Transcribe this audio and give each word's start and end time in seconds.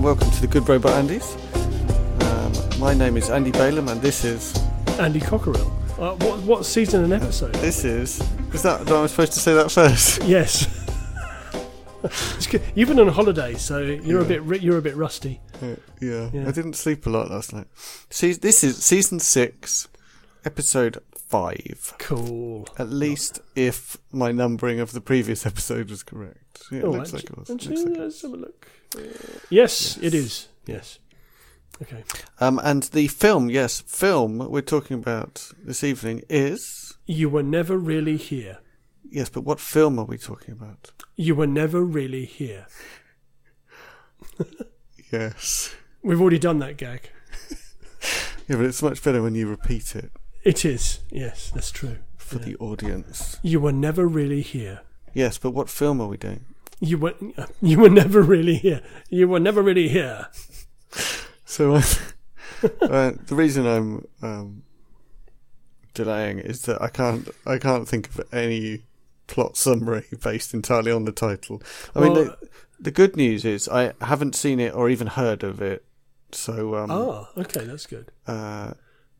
and 0.00 0.06
welcome 0.06 0.30
to 0.30 0.40
the 0.40 0.46
Good 0.46 0.66
Robot 0.66 0.92
Andys. 0.92 1.36
Um, 2.24 2.80
my 2.80 2.94
name 2.94 3.18
is 3.18 3.28
Andy 3.28 3.50
Balaam, 3.50 3.88
and 3.88 4.00
this 4.00 4.24
is 4.24 4.56
Andy 4.98 5.20
Cockerill. 5.20 5.70
Uh, 5.98 6.14
what 6.24 6.40
what 6.40 6.64
season 6.64 7.04
and 7.04 7.12
episode? 7.12 7.54
this 7.56 7.84
is 7.84 8.18
is 8.54 8.62
that? 8.62 8.88
Am 8.88 9.04
I 9.04 9.06
supposed 9.08 9.34
to 9.34 9.40
say 9.40 9.52
that 9.52 9.70
first? 9.70 10.22
Yes. 10.26 10.66
You've 12.74 12.88
been 12.88 12.98
on 12.98 13.08
holiday, 13.08 13.56
so 13.56 13.80
you're 13.80 14.22
a 14.22 14.24
bit 14.24 14.62
you're 14.62 14.78
a 14.78 14.82
bit 14.82 14.96
rusty. 14.96 15.38
Uh, 15.62 15.76
yeah, 16.00 16.30
Yeah. 16.32 16.48
I 16.48 16.50
didn't 16.52 16.76
sleep 16.76 17.04
a 17.06 17.10
lot 17.10 17.30
last 17.30 17.52
night. 17.52 17.66
See, 18.08 18.32
this 18.32 18.64
is 18.64 18.82
season 18.82 19.20
six, 19.20 19.86
episode 20.46 21.02
five. 21.30 21.94
Cool. 21.98 22.66
At 22.78 22.90
least 22.90 23.40
if 23.54 23.96
my 24.12 24.32
numbering 24.32 24.80
of 24.80 24.92
the 24.92 25.00
previous 25.00 25.46
episode 25.50 25.88
was 25.90 26.02
correct. 26.02 26.62
Yeah, 26.72 26.80
it 26.80 26.84
Oh, 26.84 26.90
looks 26.90 27.12
like 27.12 27.24
it 27.24 27.38
was. 27.38 27.50
actually, 27.50 27.76
Looks 27.76 27.88
like 27.90 27.98
let's 27.98 28.22
have 28.22 28.32
a 28.32 28.36
look. 28.36 28.68
Uh, 28.96 29.00
yes, 29.48 29.96
it 30.02 30.12
is. 30.14 30.48
Yes. 30.66 30.98
Okay. 31.82 32.04
Um, 32.40 32.60
and 32.62 32.82
the 32.84 33.06
film, 33.08 33.48
yes, 33.48 33.80
film 33.82 34.38
we're 34.50 34.60
talking 34.60 34.98
about 34.98 35.50
this 35.64 35.82
evening 35.84 36.22
is 36.28 36.94
You 37.06 37.30
were 37.30 37.42
never 37.42 37.78
really 37.78 38.16
here. 38.18 38.58
yes, 39.08 39.28
but 39.30 39.42
what 39.44 39.60
film 39.60 39.98
are 39.98 40.04
we 40.04 40.18
talking 40.18 40.52
about? 40.52 40.90
You 41.16 41.34
were 41.36 41.46
never 41.46 41.82
really 41.82 42.24
here. 42.26 42.66
Yes, 45.12 45.74
We've 46.02 46.20
already 46.20 46.38
done 46.38 46.60
that 46.60 46.76
gag. 46.76 47.10
yeah, 48.48 48.56
but 48.56 48.60
it's 48.60 48.80
much 48.82 49.02
better 49.02 49.20
when 49.22 49.34
you 49.34 49.48
repeat 49.48 49.96
it 49.96 50.12
It 50.42 50.64
is. 50.64 51.00
Yes, 51.10 51.50
that's 51.54 51.70
true. 51.70 51.96
for 52.16 52.38
Yeah. 52.38 52.44
the 52.44 52.56
audience. 52.56 53.38
You 53.42 53.60
were 53.60 53.72
never 53.72 54.06
really 54.06 54.42
here. 54.42 54.80
Yes, 55.14 55.36
but 55.38 55.50
what 55.50 55.68
film 55.68 56.00
are 56.00 56.06
we 56.08 56.16
doing? 56.16 56.44
You 56.80 56.96
were 56.98 57.14
you 57.60 57.78
were 57.78 57.90
never 57.90 58.22
really 58.22 58.54
here. 58.56 58.80
You 59.08 59.28
were 59.28 59.40
never 59.40 59.62
really 59.62 59.88
here. 59.88 60.28
So 61.44 61.74
uh, 61.74 61.82
uh, 62.80 63.12
the 63.26 63.34
reason 63.34 63.66
I'm 63.66 64.06
um, 64.22 64.62
delaying 65.94 66.38
is 66.38 66.62
that 66.62 66.80
I 66.80 66.86
can't 66.88 67.28
I 67.44 67.58
can't 67.58 67.88
think 67.88 68.08
of 68.08 68.20
any 68.32 68.84
plot 69.26 69.56
summary 69.56 70.04
based 70.22 70.54
entirely 70.54 70.92
on 70.92 71.06
the 71.06 71.12
title. 71.12 71.60
I 71.96 72.00
mean, 72.00 72.14
the, 72.14 72.36
the 72.78 72.92
good 72.92 73.16
news 73.16 73.44
is 73.44 73.68
I 73.68 73.94
haven't 74.00 74.36
seen 74.36 74.60
it 74.60 74.72
or 74.74 74.88
even 74.88 75.08
heard 75.08 75.42
of 75.42 75.60
it, 75.60 75.84
so 76.30 76.76
um, 76.76 76.90
Ah, 76.90 77.28
okay, 77.36 77.64
that's 77.64 77.86
good. 77.86 78.12
uh, 78.28 78.74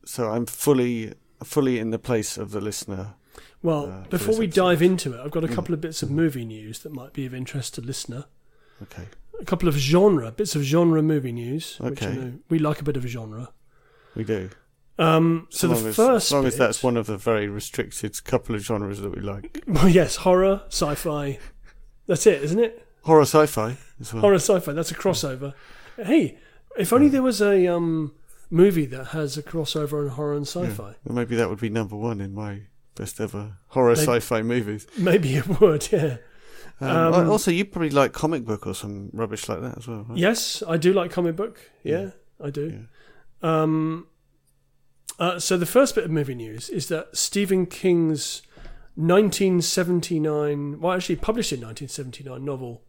so 0.04 0.30
I'm 0.30 0.46
fully 0.46 1.14
fully 1.44 1.78
in 1.78 1.90
the 1.90 1.98
place 1.98 2.36
of 2.36 2.50
the 2.50 2.60
listener. 2.60 3.14
Well, 3.62 3.90
uh, 3.90 4.08
before 4.08 4.36
we 4.38 4.46
dive 4.46 4.82
into 4.82 5.14
it, 5.14 5.20
I've 5.20 5.30
got 5.30 5.44
a 5.44 5.48
Mm. 5.48 5.54
couple 5.54 5.74
of 5.74 5.80
bits 5.80 6.02
of 6.02 6.10
movie 6.10 6.44
news 6.44 6.80
that 6.80 6.92
might 6.92 7.12
be 7.12 7.24
of 7.26 7.34
interest 7.34 7.74
to 7.74 7.80
listener. 7.80 8.24
Okay, 8.82 9.04
A 9.40 9.44
couple 9.44 9.68
of 9.68 9.76
genre 9.76 10.30
bits 10.32 10.54
of 10.56 10.62
genre 10.62 11.02
movie 11.02 11.32
news, 11.32 11.78
Okay. 11.82 12.32
we 12.48 12.58
like 12.58 12.80
a 12.80 12.84
bit 12.84 12.96
of 12.96 13.04
a 13.04 13.08
genre. 13.08 13.52
we 14.14 14.24
do. 14.24 14.50
Um, 14.98 15.46
so 15.50 15.68
the 15.68 15.88
as, 15.88 15.96
first, 15.96 16.26
as 16.26 16.32
long 16.32 16.44
as 16.46 16.56
that's 16.58 16.82
one 16.82 16.96
of 16.98 17.06
the 17.06 17.16
very 17.16 17.48
restricted 17.48 18.22
couple 18.24 18.54
of 18.54 18.60
genres 18.62 19.00
that 19.00 19.14
we 19.14 19.20
like. 19.22 19.62
well, 19.66 19.88
yes, 19.88 20.16
horror, 20.16 20.62
sci-fi. 20.68 21.38
That's 22.06 22.26
it, 22.26 22.42
isn't 22.42 22.58
it? 22.58 22.86
Horror 23.04 23.22
sci-fi 23.22 23.76
as 23.98 24.12
well. 24.12 24.20
Horror, 24.20 24.34
sci-fi. 24.38 24.72
That's 24.72 24.90
a 24.90 24.94
crossover. 24.94 25.54
Hey, 25.96 26.38
if 26.78 26.92
only 26.92 27.08
there 27.08 27.22
was 27.22 27.40
a 27.40 27.66
um, 27.66 28.12
movie 28.50 28.86
that 28.86 29.08
has 29.08 29.38
a 29.38 29.42
crossover 29.42 30.02
on 30.02 30.08
horror 30.08 30.34
and 30.34 30.46
sci-fi. 30.46 30.94
Well, 31.04 31.14
maybe 31.14 31.36
that 31.36 31.48
would 31.48 31.60
be 31.60 31.68
number 31.70 31.96
one 31.96 32.20
in 32.20 32.34
my 32.34 32.62
best 32.96 33.20
ever 33.20 33.56
horror 33.68 33.94
They- 33.94 34.04
sci-fi 34.04 34.42
movies. 34.42 34.86
Maybe 34.98 35.36
it 35.36 35.60
would. 35.60 35.90
Yeah. 35.92 36.16
Um, 36.80 37.12
Um, 37.14 37.30
also, 37.30 37.50
you 37.50 37.64
probably 37.66 37.90
like 37.90 38.12
comic 38.12 38.44
book 38.44 38.66
or 38.66 38.74
some 38.74 39.10
rubbish 39.12 39.48
like 39.48 39.60
that 39.60 39.76
as 39.78 39.86
well. 39.86 40.06
Right? 40.08 40.18
Yes, 40.18 40.62
I 40.66 40.76
do 40.78 40.92
like 40.94 41.10
comic 41.10 41.36
book. 41.36 41.60
Yeah, 41.82 42.10
I 42.42 42.48
do. 42.50 42.86
Um, 43.42 44.06
uh, 45.18 45.38
so 45.38 45.56
the 45.58 45.66
first 45.66 45.94
bit 45.94 46.04
of 46.04 46.10
movie 46.10 46.34
news 46.34 46.70
is 46.70 46.88
that 46.88 47.14
Stephen 47.16 47.66
King's 47.66 48.40
1979, 48.96 50.80
well, 50.80 50.92
actually 50.94 51.16
published 51.16 51.52
in 51.52 51.60
1979 51.60 52.44
novel. 52.44 52.82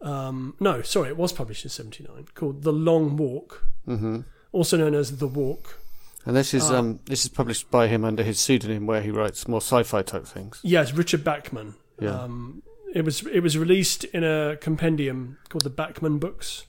Um, 0.00 0.54
no, 0.60 0.82
sorry, 0.82 1.08
it 1.08 1.16
was 1.16 1.32
published 1.32 1.64
in 1.64 1.70
79, 1.70 2.26
called 2.34 2.62
The 2.62 2.72
Long 2.72 3.16
Walk, 3.16 3.66
hmm 3.84 4.20
also 4.52 4.76
known 4.76 4.94
as 4.94 5.18
The 5.18 5.26
Walk. 5.28 5.78
And 6.26 6.36
this 6.36 6.52
is 6.54 6.70
Ah. 6.70 6.76
um 6.78 7.00
this 7.06 7.24
is 7.24 7.30
published 7.30 7.70
by 7.70 7.86
him 7.88 8.04
under 8.04 8.22
his 8.22 8.38
pseudonym, 8.38 8.86
where 8.86 9.02
he 9.02 9.10
writes 9.10 9.48
more 9.48 9.60
sci-fi 9.62 10.02
type 10.02 10.26
things. 10.26 10.60
Yes, 10.62 10.92
Richard 10.92 11.24
Bachman. 11.24 11.74
Yeah. 11.98 12.22
Um, 12.24 12.62
it 12.94 13.04
was 13.04 13.24
it 13.26 13.40
was 13.40 13.56
released 13.56 14.04
in 14.04 14.22
a 14.24 14.56
compendium 14.60 15.38
called 15.48 15.62
the 15.64 15.70
Bachman 15.70 16.18
Books. 16.18 16.66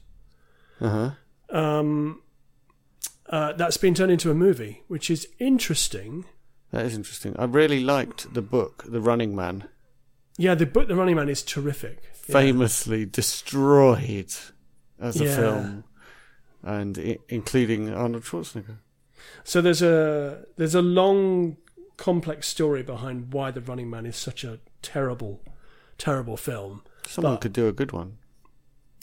Uh 0.80 0.90
huh. 0.90 1.58
Um, 1.58 2.22
uh, 3.30 3.54
that's 3.54 3.78
been 3.78 3.94
turned 3.94 4.12
into 4.12 4.32
a 4.32 4.34
movie, 4.34 4.84
which 4.88 5.10
is 5.12 5.28
interesting. 5.40 6.26
That 6.72 6.86
is 6.86 6.96
interesting. 6.96 7.36
I 7.38 7.44
really 7.46 7.82
liked 7.84 8.34
the 8.34 8.42
book, 8.42 8.86
The 8.88 9.02
Running 9.02 9.36
Man, 9.36 9.66
Yeah, 10.38 10.56
the 10.56 10.66
book 10.66 10.88
The 10.88 10.96
Running 10.96 11.16
Man 11.18 11.28
is 11.30 11.44
terrific. 11.44 12.04
Yeah. 12.28 12.34
famously 12.34 13.06
destroyed 13.06 14.34
as 15.00 15.20
a 15.20 15.26
Yeah. 15.26 15.36
film, 15.36 15.84
and 16.64 16.98
I- 16.98 17.18
including 17.30 17.94
Arnold 17.94 18.24
Schwarzenegger. 18.24 18.78
So 19.44 19.62
there's 19.62 19.82
a 19.82 20.46
there's 20.58 20.76
a 20.76 20.82
long, 20.82 21.58
complex 21.98 22.48
story 22.48 22.84
behind 22.84 23.34
why 23.34 23.52
The 23.52 23.62
Running 23.62 23.90
Man 23.90 24.06
is 24.06 24.16
such 24.16 24.44
a 24.44 24.60
terrible, 24.82 25.42
terrible 25.98 26.38
film. 26.38 26.84
Someone 27.08 27.34
But- 27.36 27.42
could 27.42 27.54
do 27.54 27.68
a 27.68 27.72
good 27.72 27.92
one. 27.92 28.18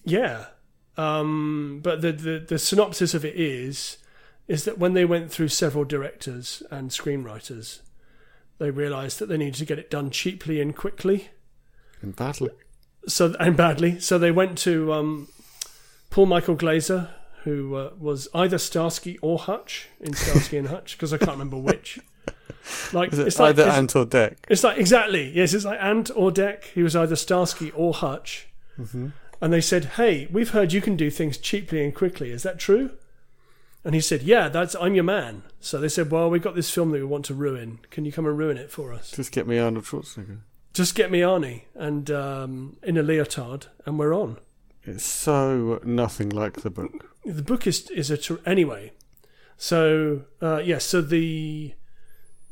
Yeah, 0.05 0.47
um, 0.97 1.81
but 1.83 2.01
the, 2.01 2.13
the 2.13 2.39
the 2.49 2.59
synopsis 2.59 3.15
of 3.15 3.25
it 3.25 3.35
is 3.37 3.99
is 4.47 4.65
that 4.65 4.79
when 4.79 4.95
they 4.95 5.05
went 5.05 5.31
through 5.31 5.49
several 5.49 5.85
directors 5.85 6.63
and 6.71 6.91
screenwriters, 6.91 7.81
they 8.59 8.71
realised 8.71 9.19
that 9.19 9.27
they 9.29 9.37
needed 9.37 9.57
to 9.57 9.67
get 9.67 9.79
it 9.79 9.91
done 9.91 10.11
cheaply 10.11 10.61
and 10.61 10.75
quickly. 10.75 11.29
And 12.01 12.17
badly. 12.17 12.51
so 13.07 13.35
and 13.39 13.57
badly. 13.57 14.01
So 14.01 14.19
they 14.19 14.31
went 14.31 14.57
to 14.59 14.93
um, 14.95 15.29
Paul 16.11 16.27
Michael 16.27 16.55
Glaser, 16.55 17.11
who 17.49 17.75
uh, 17.75 17.91
was 17.99 18.29
either 18.35 18.59
Starsky 18.59 19.19
or 19.23 19.39
Hutch 19.39 19.89
in 20.01 20.13
Starsky 20.15 20.57
and 20.59 20.69
Hutch, 20.69 20.97
because 20.97 21.13
I 21.13 21.19
can't 21.19 21.33
remember 21.33 21.57
which. 21.59 21.99
Like 22.93 23.15
it 23.15 23.19
it's 23.21 23.39
like 23.39 23.51
either 23.51 23.67
it's, 23.67 23.77
Ant 23.77 23.97
or 23.97 24.05
Dec? 24.05 24.37
it's 24.49 24.63
like 24.63 24.77
exactly 24.77 25.33
yes, 25.35 25.55
it's 25.55 25.65
like 25.65 25.81
Ant 25.81 26.11
or 26.15 26.31
Dec. 26.31 26.65
He 26.75 26.83
was 26.83 26.95
either 26.95 27.17
Starsky 27.17 27.71
or 27.71 27.95
Hutch, 27.95 28.49
Mm-hmm. 28.79 29.09
and 29.41 29.53
they 29.53 29.63
said, 29.63 29.85
"Hey, 29.97 30.29
we've 30.31 30.51
heard 30.51 30.75
you 30.75 30.83
can 30.83 30.95
do 30.95 31.09
things 31.11 31.39
cheaply 31.39 31.83
and 31.83 31.95
quickly. 31.95 32.31
Is 32.31 32.43
that 32.43 32.59
true?" 32.59 32.91
And 33.85 33.95
he 33.95 34.03
said, 34.03 34.21
"Yeah, 34.23 34.51
that's 34.51 34.77
I'm 34.79 34.95
your 34.95 35.05
man." 35.05 35.45
So 35.61 35.81
they 35.81 35.89
said, 35.89 36.11
"Well, 36.11 36.29
we've 36.29 36.43
got 36.43 36.55
this 36.57 36.71
film 36.71 36.91
that 36.91 36.99
we 36.99 37.05
want 37.07 37.25
to 37.27 37.35
ruin. 37.35 37.79
Can 37.91 38.05
you 38.05 38.13
come 38.13 38.27
and 38.27 38.37
ruin 38.37 38.59
it 38.59 38.71
for 38.71 38.93
us?" 38.93 39.13
Just 39.13 39.33
get 39.33 39.47
me 39.47 39.59
Arnold 39.59 39.85
Schwarzenegger. 39.87 40.41
Just 40.75 40.95
get 40.95 41.11
me 41.11 41.21
Arnie 41.21 41.63
and 41.75 42.11
um, 42.11 42.77
in 42.83 42.99
a 42.99 43.03
leotard, 43.03 43.69
and 43.87 43.99
we're 43.99 44.15
on. 44.15 44.37
It's 44.85 45.07
so 45.07 45.81
nothing 45.85 46.29
like 46.29 46.61
the 46.61 46.71
book. 46.71 47.17
The 47.37 47.43
book 47.43 47.67
is 47.67 47.91
is 47.91 48.11
a 48.11 48.17
ter- 48.17 48.41
anyway. 48.47 48.93
So 49.57 50.25
uh, 50.43 50.59
yes, 50.65 50.85
so 50.85 51.01
the 51.03 51.75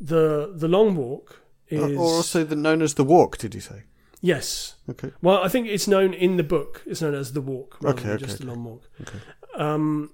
the 0.00 0.52
the 0.54 0.68
long 0.68 0.94
walk 0.96 1.42
is 1.68 1.82
Uh, 1.82 1.94
or 1.94 2.14
also 2.16 2.44
the, 2.44 2.56
known 2.56 2.82
as 2.82 2.94
the 2.94 3.04
Walk. 3.04 3.38
Did 3.38 3.54
you 3.54 3.60
say? 3.60 3.82
yes. 4.20 4.74
Okay. 4.90 5.10
Well, 5.22 5.42
I 5.44 5.48
think 5.48 5.66
it's 5.68 5.86
known 5.88 6.14
in 6.14 6.36
the 6.36 6.42
book. 6.42 6.82
It's 6.86 7.00
known 7.02 7.14
as 7.14 7.32
the 7.32 7.40
walk 7.40 7.76
rather 7.80 7.98
Okay, 7.98 8.08
than 8.08 8.16
okay, 8.16 8.24
just 8.26 8.38
the 8.38 8.46
long 8.46 8.64
walk. 8.64 8.82
Okay. 9.02 9.18
Um, 9.54 10.10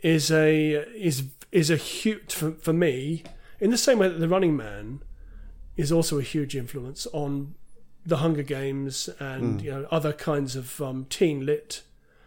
is 0.00 0.30
a 0.30 0.84
is 0.96 1.24
is 1.50 1.70
a 1.70 1.76
huge 1.76 2.34
for, 2.34 2.52
for 2.52 2.72
me 2.72 3.22
in 3.60 3.70
the 3.70 3.78
same 3.78 3.98
way 3.98 4.08
that 4.08 4.18
the 4.18 4.28
Running 4.28 4.56
Man 4.56 5.00
is 5.76 5.92
also 5.92 6.18
a 6.18 6.22
huge 6.22 6.56
influence 6.56 7.06
on 7.12 7.54
the 8.04 8.16
Hunger 8.16 8.42
Games 8.42 9.08
and 9.20 9.60
Mm. 9.60 9.64
you 9.64 9.70
know 9.70 9.86
other 9.90 10.12
kinds 10.12 10.56
of 10.56 10.80
um, 10.80 11.06
teen 11.08 11.46
lit 11.46 11.82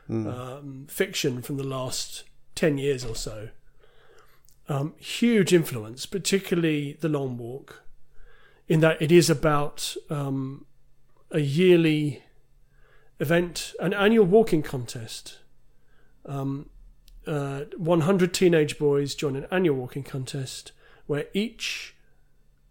Mm. 0.09 0.27
um, 0.27 0.87
fiction 0.87 1.41
from 1.41 1.57
the 1.57 1.63
last 1.63 2.25
10 2.53 2.77
years 2.77 3.03
or 3.03 3.15
so. 3.15 3.49
Um, 4.69 4.93
huge 4.97 5.53
influence, 5.53 6.05
particularly 6.05 6.97
The 6.99 7.09
Long 7.09 7.37
Walk, 7.37 7.83
in 8.67 8.81
that 8.81 9.01
it 9.01 9.11
is 9.11 9.29
about 9.29 9.95
um, 10.09 10.65
a 11.31 11.39
yearly 11.39 12.23
event, 13.19 13.73
an 13.79 13.93
annual 13.93 14.25
walking 14.25 14.61
contest. 14.61 15.39
Um, 16.25 16.69
uh, 17.25 17.61
100 17.77 18.33
teenage 18.33 18.77
boys 18.77 19.15
join 19.15 19.35
an 19.35 19.47
annual 19.51 19.75
walking 19.75 20.03
contest 20.03 20.71
where 21.07 21.25
each 21.33 21.95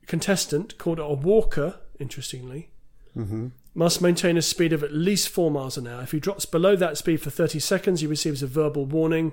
contestant, 0.06 0.78
called 0.78 0.98
a 0.98 1.12
walker, 1.12 1.80
interestingly, 1.98 2.70
hmm 3.14 3.48
must 3.74 4.00
maintain 4.00 4.36
a 4.36 4.42
speed 4.42 4.72
of 4.72 4.82
at 4.82 4.92
least 4.92 5.28
four 5.28 5.50
miles 5.50 5.76
an 5.76 5.86
hour. 5.86 6.02
If 6.02 6.12
he 6.12 6.20
drops 6.20 6.46
below 6.46 6.76
that 6.76 6.96
speed 6.96 7.20
for 7.20 7.30
30 7.30 7.58
seconds, 7.58 8.00
he 8.00 8.06
receives 8.06 8.42
a 8.42 8.46
verbal 8.46 8.86
warning. 8.86 9.32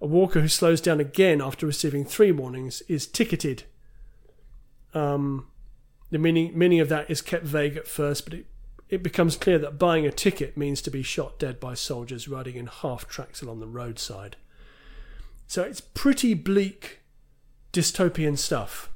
A 0.00 0.06
walker 0.06 0.40
who 0.40 0.48
slows 0.48 0.80
down 0.80 0.98
again 0.98 1.42
after 1.42 1.66
receiving 1.66 2.04
three 2.04 2.32
warnings 2.32 2.82
is 2.88 3.06
ticketed. 3.06 3.64
Um, 4.94 5.48
the 6.10 6.18
meaning 6.18 6.58
meaning 6.58 6.80
of 6.80 6.88
that 6.88 7.10
is 7.10 7.20
kept 7.20 7.44
vague 7.44 7.76
at 7.76 7.86
first, 7.86 8.24
but 8.24 8.34
it 8.34 8.46
it 8.90 9.04
becomes 9.04 9.36
clear 9.36 9.58
that 9.58 9.78
buying 9.78 10.04
a 10.04 10.10
ticket 10.10 10.56
means 10.56 10.82
to 10.82 10.90
be 10.90 11.02
shot 11.02 11.38
dead 11.38 11.60
by 11.60 11.74
soldiers 11.74 12.28
riding 12.28 12.56
in 12.56 12.66
half 12.66 13.06
tracks 13.06 13.40
along 13.40 13.60
the 13.60 13.68
roadside. 13.68 14.36
So 15.46 15.62
it's 15.62 15.80
pretty 15.80 16.34
bleak 16.34 17.00
dystopian 17.72 18.36
stuff. 18.36 18.90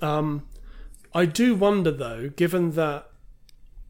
Um, 0.00 0.48
I 1.14 1.24
do 1.24 1.54
wonder 1.54 1.92
though, 1.92 2.30
given 2.30 2.72
that 2.72 3.08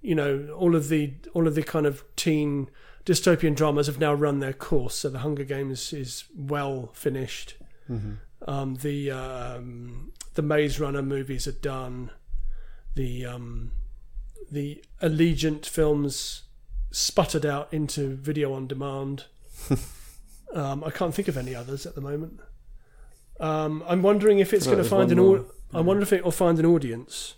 you 0.05 0.15
know 0.15 0.55
all 0.57 0.77
of 0.77 0.89
the 0.89 1.15
all 1.33 1.47
of 1.49 1.55
the 1.55 1.63
kind 1.63 1.87
of 1.87 2.05
teen 2.15 2.69
dystopian 3.07 3.55
dramas 3.57 3.87
have 3.87 3.99
now 3.99 4.13
run 4.15 4.39
their 4.41 4.53
course. 4.53 4.95
So 4.97 5.09
the 5.09 5.21
Hunger 5.21 5.45
Games 5.45 5.93
is 5.93 6.25
well 6.37 6.91
finished. 6.93 7.55
Um, 8.47 8.77
the 8.77 9.11
um, 9.11 10.13
the 10.35 10.43
Maze 10.43 10.79
Runner 10.79 11.03
movies 11.03 11.47
are 11.49 11.53
done. 11.53 12.11
The 12.95 13.25
um, 13.27 13.73
the 14.51 14.83
Allegiant 15.03 15.67
films 15.67 16.43
sputtered 16.91 17.45
out 17.47 17.73
into 17.73 18.15
video 18.17 18.53
on 18.53 18.67
demand. 18.67 19.25
um, 20.55 20.85
I 20.85 20.91
can't 20.91 21.15
think 21.15 21.29
of 21.29 21.37
any 21.37 21.55
others 21.55 21.87
at 21.87 21.95
the 21.95 22.01
moment. 22.01 22.41
Um, 23.41 23.83
I'm 23.89 24.03
wondering 24.03 24.39
if 24.39 24.53
it's 24.53 24.67
going 24.67 24.79
to 24.79 24.85
find 24.85 25.11
an. 25.11 25.19
Au- 25.19 25.47
I 25.73 25.81
wonder 25.81 26.03
if 26.03 26.13
it 26.13 26.23
will 26.23 26.31
find 26.31 26.59
an 26.59 26.67
audience, 26.67 27.35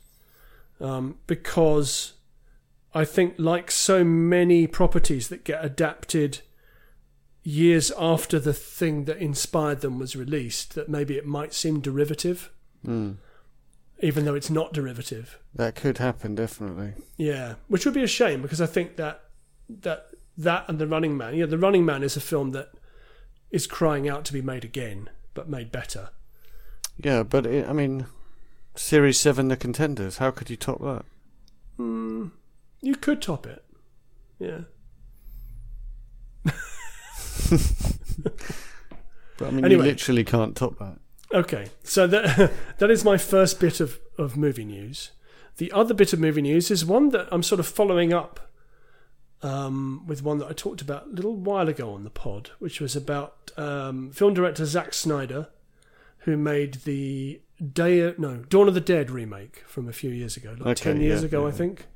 um, 0.81 1.17
because 1.27 2.13
I 2.97 3.05
think, 3.05 3.35
like 3.39 3.71
so 3.71 4.03
many 4.05 4.67
properties 4.67 5.29
that 5.29 5.45
get 5.45 5.65
adapted 5.65 6.41
years 7.43 7.93
after 7.99 8.39
the 8.41 8.53
thing 8.53 9.05
that 9.05 9.19
inspired 9.19 9.81
them 9.81 9.99
was 9.99 10.17
released, 10.17 10.75
that 10.75 10.89
maybe 10.89 11.17
it 11.17 11.27
might 11.27 11.53
seem 11.55 11.81
derivative, 11.81 12.51
Mm. 12.85 13.17
even 14.01 14.25
though 14.25 14.35
it's 14.35 14.51
not 14.51 14.73
derivative. 14.73 15.39
That 15.55 15.75
could 15.75 15.99
happen, 15.99 16.35
definitely. 16.35 16.95
Yeah, 17.17 17.55
which 17.69 17.85
would 17.85 17.95
be 17.95 18.03
a 18.03 18.09
shame 18.09 18.43
because 18.43 18.61
I 18.61 18.67
think 18.67 18.97
that 18.97 19.23
that 19.69 20.07
that 20.39 20.65
and 20.69 20.79
the 20.79 20.87
Running 20.87 21.17
Man. 21.17 21.35
Yeah, 21.35 21.47
the 21.47 21.59
Running 21.59 21.85
Man 21.85 22.03
is 22.03 22.17
a 22.17 22.21
film 22.21 22.51
that 22.53 22.71
is 23.51 23.67
crying 23.67 24.09
out 24.09 24.25
to 24.27 24.33
be 24.33 24.43
made 24.43 24.65
again, 24.65 25.09
but 25.35 25.49
made 25.49 25.71
better. 25.73 26.11
Yeah, 26.99 27.23
but 27.23 27.47
it, 27.47 27.69
I 27.69 27.73
mean, 27.73 28.07
Series 28.75 29.19
7, 29.21 29.49
The 29.49 29.57
Contenders, 29.57 30.19
how 30.19 30.31
could 30.31 30.51
you 30.51 30.57
top 30.57 30.81
that? 30.83 31.05
Mm, 31.79 32.31
you 32.87 32.95
could 32.95 33.21
top 33.21 33.47
it. 33.47 33.65
Yeah. 34.39 34.61
But 39.39 39.49
I 39.49 39.51
mean, 39.51 39.65
Anyway. 39.65 39.85
you 39.85 39.91
literally 39.91 40.25
can't 40.25 40.57
top 40.57 40.79
that. 40.79 40.99
Okay, 41.35 41.67
so 41.83 42.07
that 42.07 42.53
that 42.79 42.91
is 42.91 43.05
my 43.05 43.19
first 43.19 43.61
bit 43.61 43.81
of, 43.81 43.99
of 44.17 44.37
movie 44.37 44.65
news. 44.65 45.11
The 45.59 45.71
other 45.73 45.93
bit 45.95 46.13
of 46.13 46.21
movie 46.21 46.43
news 46.43 46.71
is 46.71 46.85
one 46.85 47.11
that 47.11 47.29
I'm 47.31 47.43
sort 47.43 47.61
of 47.61 47.67
following 47.67 48.13
up 48.13 48.51
um, 49.43 50.07
with 50.07 50.23
one 50.23 50.39
that 50.39 50.47
I 50.49 50.53
talked 50.53 50.81
about 50.81 51.07
a 51.07 51.11
little 51.11 51.37
while 51.37 51.69
ago 51.69 51.93
on 51.93 52.05
the 52.05 52.11
pod, 52.11 52.51
which 52.59 52.81
was 52.81 52.97
about 52.97 53.53
um, 53.57 54.11
film 54.11 54.33
director 54.35 54.65
Zack 54.65 54.95
Snyder, 54.95 55.49
who 56.21 56.37
made 56.37 56.75
the 56.85 57.41
Day 57.73 58.15
no 58.17 58.37
Dawn 58.49 58.69
of 58.69 58.75
the 58.75 58.81
Dead 58.81 59.11
remake 59.11 59.65
from 59.67 59.89
a 59.89 59.93
few 59.93 60.11
years 60.11 60.37
ago, 60.39 60.53
like 60.59 60.79
Okay, 60.79 60.93
ten 60.93 61.01
years 61.01 61.21
yeah, 61.23 61.27
ago, 61.27 61.47
I 61.47 61.51
think. 61.51 61.87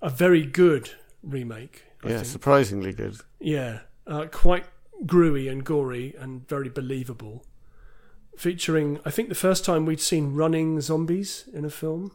A 0.00 0.10
very 0.10 0.44
good 0.44 0.90
remake. 1.22 1.84
I 2.04 2.10
yeah, 2.10 2.14
think. 2.16 2.26
surprisingly 2.26 2.92
good. 2.92 3.16
Yeah, 3.40 3.80
uh, 4.06 4.26
quite 4.30 4.64
gruey 5.04 5.50
and 5.50 5.64
gory 5.64 6.14
and 6.18 6.46
very 6.48 6.68
believable. 6.68 7.44
Featuring, 8.36 9.00
I 9.04 9.10
think, 9.10 9.28
the 9.28 9.34
first 9.34 9.64
time 9.64 9.84
we'd 9.84 10.00
seen 10.00 10.34
running 10.34 10.80
zombies 10.80 11.48
in 11.52 11.64
a 11.64 11.70
film. 11.70 12.12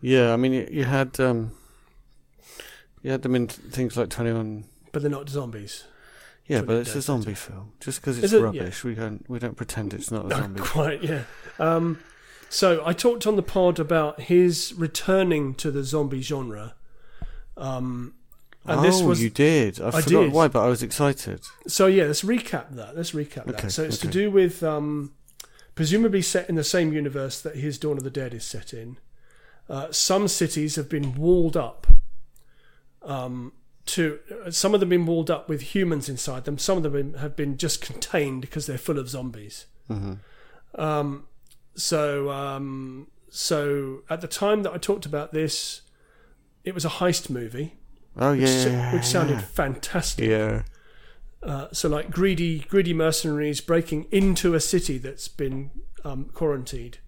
Yeah, 0.00 0.32
I 0.32 0.36
mean, 0.36 0.52
you, 0.54 0.68
you 0.70 0.84
had 0.84 1.20
um, 1.20 1.52
you 3.02 3.10
had 3.10 3.22
them 3.22 3.34
in 3.34 3.48
t- 3.48 3.60
things 3.70 3.96
like 3.96 4.08
Twenty 4.08 4.32
One. 4.32 4.64
But 4.92 5.02
they're 5.02 5.10
not 5.10 5.28
zombies. 5.28 5.84
Yeah, 6.46 6.62
but 6.62 6.76
it's 6.76 6.94
a 6.94 7.02
zombie 7.02 7.34
film. 7.34 7.72
Just 7.78 8.00
because 8.00 8.22
it's 8.22 8.32
it? 8.32 8.40
rubbish, 8.40 8.82
we 8.82 8.94
don't 8.94 9.28
we 9.28 9.38
don't 9.38 9.56
pretend 9.56 9.92
it's 9.92 10.10
not 10.10 10.24
a 10.24 10.28
Not 10.28 10.40
zombie. 10.40 10.60
quite, 10.62 11.04
yeah. 11.04 11.24
Um, 11.58 11.98
so 12.48 12.82
I 12.86 12.94
talked 12.94 13.26
on 13.26 13.36
the 13.36 13.42
pod 13.42 13.78
about 13.78 14.22
his 14.22 14.72
returning 14.74 15.54
to 15.56 15.70
the 15.70 15.84
zombie 15.84 16.22
genre. 16.22 16.74
Um, 17.58 18.14
and 18.64 18.80
oh, 18.80 18.82
this 18.82 19.02
was 19.02 19.22
you 19.22 19.30
did. 19.30 19.80
I, 19.80 19.88
I 19.88 20.00
forgot 20.02 20.22
did. 20.22 20.32
why, 20.32 20.48
but 20.48 20.62
I 20.64 20.68
was 20.68 20.82
excited. 20.82 21.40
So 21.66 21.86
yeah, 21.86 22.04
let's 22.04 22.22
recap 22.22 22.70
that. 22.74 22.96
Let's 22.96 23.12
recap 23.12 23.44
that. 23.46 23.70
So 23.72 23.84
it's 23.84 23.98
to 23.98 24.08
do 24.08 24.30
with 24.30 24.62
um, 24.62 25.12
presumably 25.74 26.22
set 26.22 26.48
in 26.48 26.54
the 26.54 26.64
same 26.64 26.92
universe 26.92 27.40
that 27.40 27.56
his 27.56 27.78
Dawn 27.78 27.98
of 27.98 28.04
the 28.04 28.10
Dead 28.10 28.34
is 28.34 28.44
set 28.44 28.72
in. 28.72 28.98
Uh, 29.68 29.92
some 29.92 30.28
cities 30.28 30.76
have 30.76 30.88
been 30.88 31.14
walled 31.14 31.56
up. 31.56 31.86
Um, 33.02 33.52
to 33.86 34.18
some 34.50 34.74
of 34.74 34.80
them 34.80 34.90
have 34.90 34.98
been 34.98 35.06
walled 35.06 35.30
up 35.30 35.48
with 35.48 35.62
humans 35.62 36.08
inside 36.10 36.44
them. 36.44 36.58
Some 36.58 36.76
of 36.76 36.82
them 36.82 37.14
have 37.14 37.34
been 37.36 37.56
just 37.56 37.80
contained 37.90 38.42
because 38.42 38.66
they're 38.66 38.78
full 38.78 38.98
of 38.98 39.08
zombies. 39.08 39.66
hmm 39.86 40.14
Um, 40.74 41.26
so 41.74 42.30
um, 42.30 43.06
so 43.30 44.02
at 44.10 44.20
the 44.20 44.28
time 44.28 44.62
that 44.64 44.72
I 44.72 44.78
talked 44.78 45.06
about 45.06 45.32
this, 45.32 45.82
it 46.64 46.74
was 46.74 46.84
a 46.84 46.88
heist 46.88 47.30
movie, 47.30 47.74
Oh 48.16 48.32
which, 48.32 48.40
yeah, 48.50 48.92
which 48.94 49.04
sounded 49.04 49.34
yeah. 49.34 49.40
fantastic. 49.40 50.28
Yeah, 50.28 50.62
Uh, 51.42 51.68
so 51.72 51.88
like 51.88 52.10
greedy 52.10 52.60
greedy 52.60 52.92
mercenaries 52.92 53.60
breaking 53.60 54.06
into 54.10 54.54
a 54.54 54.60
city 54.60 54.98
that's 54.98 55.28
been 55.28 55.70
um, 56.04 56.26
quarantined 56.34 56.98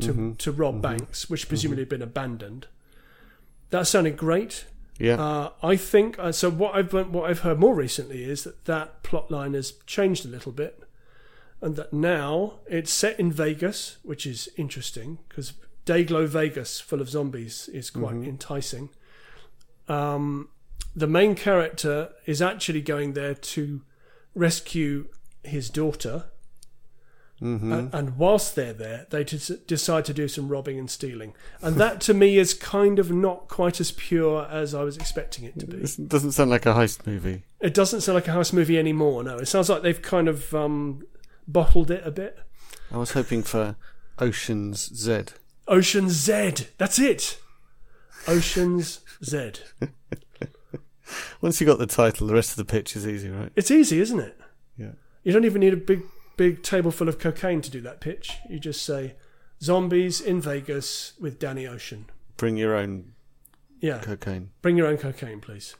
to 0.00 0.12
Mhm. 0.14 0.38
to 0.38 0.52
rob 0.52 0.76
Mhm. 0.78 0.82
banks, 0.82 1.28
which 1.30 1.48
presumably 1.48 1.82
have 1.82 1.88
been 1.90 2.02
abandoned. 2.02 2.66
That 3.70 3.86
sounded 3.86 4.16
great. 4.16 4.64
yeah. 4.98 5.16
Uh, 5.20 5.50
I 5.62 5.76
think 5.76 6.18
uh, 6.18 6.30
so. 6.32 6.48
What 6.50 6.74
I've 6.74 6.92
what 6.92 7.28
I've 7.28 7.40
heard 7.40 7.58
more 7.58 7.74
recently 7.74 8.24
is 8.24 8.44
that 8.44 8.64
that 8.66 9.02
plot 9.02 9.30
line 9.30 9.54
has 9.54 9.72
changed 9.86 10.24
a 10.24 10.28
little 10.28 10.52
bit, 10.52 10.82
and 11.60 11.74
that 11.76 11.92
now 11.92 12.60
it's 12.68 12.92
set 12.92 13.18
in 13.18 13.32
Vegas, 13.32 13.96
which 14.02 14.24
is 14.26 14.48
interesting 14.56 15.18
because 15.28 15.52
Dayglow 15.86 16.26
Vegas, 16.26 16.80
full 16.80 17.00
of 17.00 17.08
zombies, 17.08 17.68
is 17.72 17.90
quite 17.90 18.14
Mhm. 18.16 18.26
enticing. 18.28 18.88
Um, 19.88 20.48
the 20.96 21.06
main 21.06 21.34
character 21.34 22.10
is 22.26 22.40
actually 22.40 22.80
going 22.80 23.12
there 23.12 23.34
to 23.34 23.82
rescue 24.34 25.08
his 25.42 25.68
daughter, 25.68 26.24
hmm 27.40 27.70
and, 27.72 27.92
and 27.94 28.16
whilst 28.16 28.54
they're 28.54 28.72
there, 28.72 29.06
they 29.10 29.24
des- 29.24 29.56
decide 29.66 30.04
to 30.06 30.14
do 30.14 30.26
some 30.28 30.48
robbing 30.48 30.78
and 30.78 30.90
stealing, 30.90 31.34
and 31.60 31.76
that 31.76 32.00
to 32.02 32.14
me 32.14 32.38
is 32.38 32.54
kind 32.54 32.98
of 32.98 33.10
not 33.10 33.48
quite 33.48 33.80
as 33.80 33.90
pure 33.92 34.46
as 34.50 34.74
I 34.74 34.84
was 34.84 34.96
expecting 34.96 35.44
it 35.44 35.58
to 35.58 35.66
be. 35.66 35.78
This 35.78 35.96
doesn't 35.96 36.32
sound 36.32 36.48
like 36.50 36.64
a 36.64 36.72
heist 36.72 37.06
movie. 37.06 37.42
It 37.60 37.74
doesn't 37.74 38.00
sound 38.02 38.14
like 38.14 38.28
a 38.28 38.32
house 38.32 38.52
movie 38.52 38.78
anymore. 38.78 39.22
No, 39.24 39.36
it 39.38 39.46
sounds 39.48 39.68
like 39.68 39.82
they've 39.82 40.00
kind 40.00 40.28
of 40.28 40.54
um, 40.54 41.02
bottled 41.46 41.90
it 41.90 42.06
a 42.06 42.10
bit. 42.10 42.38
I 42.90 42.96
was 42.96 43.12
hoping 43.12 43.42
for 43.42 43.76
Ocean's 44.18 44.94
Z. 44.94 45.24
Ocean 45.68 46.08
Z. 46.10 46.66
That's 46.78 46.98
it. 46.98 47.38
Ocean's 48.28 49.00
Z. 49.24 49.52
Once 51.40 51.60
you 51.60 51.66
got 51.66 51.78
the 51.78 51.86
title, 51.86 52.26
the 52.26 52.34
rest 52.34 52.50
of 52.50 52.56
the 52.56 52.64
pitch 52.64 52.96
is 52.96 53.06
easy, 53.06 53.28
right? 53.28 53.52
It's 53.54 53.70
easy, 53.70 54.00
isn't 54.00 54.20
it? 54.20 54.38
Yeah. 54.78 54.92
You 55.22 55.32
don't 55.32 55.44
even 55.44 55.60
need 55.60 55.72
a 55.74 55.76
big, 55.78 56.02
big 56.36 56.62
table 56.62 56.90
full 56.90 57.08
of 57.08 57.18
cocaine 57.18 57.60
to 57.60 57.70
do 57.70 57.80
that 57.82 58.00
pitch. 58.00 58.32
You 58.48 58.58
just 58.58 58.82
say, 58.84 59.14
"Zombies 59.62 60.20
in 60.20 60.40
Vegas 60.40 61.12
with 61.20 61.38
Danny 61.38 61.66
Ocean." 61.66 62.06
Bring 62.36 62.56
your 62.56 62.74
own 62.74 63.12
Yeah, 63.80 63.98
cocaine. 64.00 64.50
bring 64.62 64.76
your 64.76 64.86
own 64.86 64.96
cocaine, 64.96 65.40
please. 65.40 65.76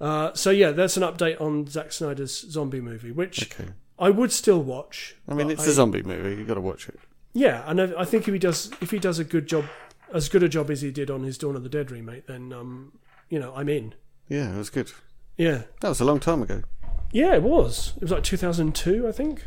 Uh, 0.00 0.32
so 0.34 0.50
yeah, 0.50 0.72
that's 0.72 0.96
an 0.96 1.02
update 1.04 1.40
on 1.40 1.66
Zack 1.66 1.92
Snyder's 1.92 2.50
zombie 2.50 2.80
movie, 2.80 3.10
which 3.12 3.44
Okay. 3.52 3.70
I 3.98 4.10
would 4.10 4.30
still 4.32 4.62
watch. 4.62 5.16
I 5.28 5.34
mean, 5.34 5.50
it's 5.50 5.66
I- 5.66 5.70
a 5.70 5.72
zombie 5.72 6.02
movie. 6.02 6.36
You 6.36 6.44
got 6.44 6.54
to 6.54 6.60
watch 6.60 6.88
it. 6.88 6.98
Yeah, 7.34 7.62
and 7.66 7.80
I, 7.80 8.00
I 8.00 8.04
think 8.04 8.26
if 8.26 8.32
he 8.34 8.38
does, 8.38 8.70
if 8.80 8.90
he 8.90 8.98
does 8.98 9.18
a 9.18 9.24
good 9.24 9.46
job, 9.46 9.64
as 10.12 10.28
good 10.28 10.42
a 10.42 10.48
job 10.48 10.70
as 10.70 10.80
he 10.82 10.90
did 10.90 11.10
on 11.10 11.22
his 11.22 11.38
Dawn 11.38 11.54
of 11.56 11.62
the 11.62 11.68
Dead 11.68 11.90
remake, 11.90 12.26
then 12.26 12.52
um, 12.52 12.92
you 13.28 13.38
know, 13.38 13.52
I'm 13.54 13.68
in. 13.68 13.94
Yeah, 14.28 14.54
it 14.54 14.58
was 14.58 14.70
good. 14.70 14.92
Yeah, 15.36 15.62
That 15.80 15.88
was 15.90 16.00
a 16.00 16.04
long 16.04 16.18
time 16.20 16.42
ago. 16.42 16.62
yeah, 17.12 17.34
it 17.34 17.42
was. 17.42 17.92
It 17.96 18.02
was 18.02 18.10
like 18.10 18.24
2002, 18.24 19.06
I 19.06 19.12
think. 19.12 19.42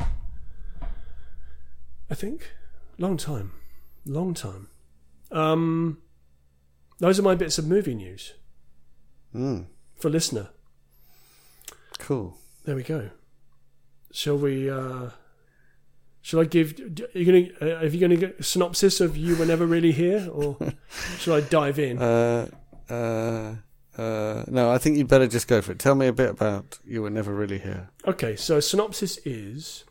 I 2.10 2.14
think, 2.14 2.52
long 2.98 3.16
time, 3.16 3.52
long 4.06 4.32
time. 4.34 4.68
Um, 5.30 5.98
those 6.98 7.18
are 7.18 7.22
my 7.22 7.34
bits 7.34 7.58
of 7.58 7.66
movie 7.66 7.94
news 7.94 8.34
Mm, 9.34 9.66
for 9.96 10.10
listener. 10.10 10.48
cool. 11.98 12.36
There 12.64 12.76
we 12.76 12.82
go. 12.82 13.10
Shall 14.12 14.36
we? 14.38 14.68
Uh, 14.70 15.10
shall 16.22 16.40
I 16.40 16.44
give? 16.44 16.72
Are 17.14 17.18
you 17.18 17.24
gonna? 17.26 17.72
Uh, 17.72 17.76
are 17.80 17.86
you 17.86 18.00
gonna 18.00 18.16
get 18.16 18.40
a 18.40 18.42
synopsis 18.42 19.00
of 19.00 19.16
you 19.16 19.36
were 19.36 19.44
never 19.44 19.66
really 19.66 19.92
here, 19.92 20.28
or 20.32 20.56
should 21.18 21.34
I 21.34 21.46
dive 21.46 21.78
in? 21.78 21.98
Uh, 21.98 22.48
uh, 22.88 23.54
uh, 24.00 24.44
no, 24.48 24.70
I 24.70 24.78
think 24.78 24.96
you'd 24.96 25.08
better 25.08 25.26
just 25.26 25.48
go 25.48 25.60
for 25.60 25.72
it. 25.72 25.78
Tell 25.78 25.94
me 25.94 26.06
a 26.06 26.12
bit 26.12 26.30
about 26.30 26.78
You 26.84 27.02
Were 27.02 27.10
Never 27.10 27.34
Really 27.34 27.58
Here. 27.58 27.90
Okay, 28.06 28.36
so 28.36 28.58
synopsis 28.60 29.18
is 29.26 29.84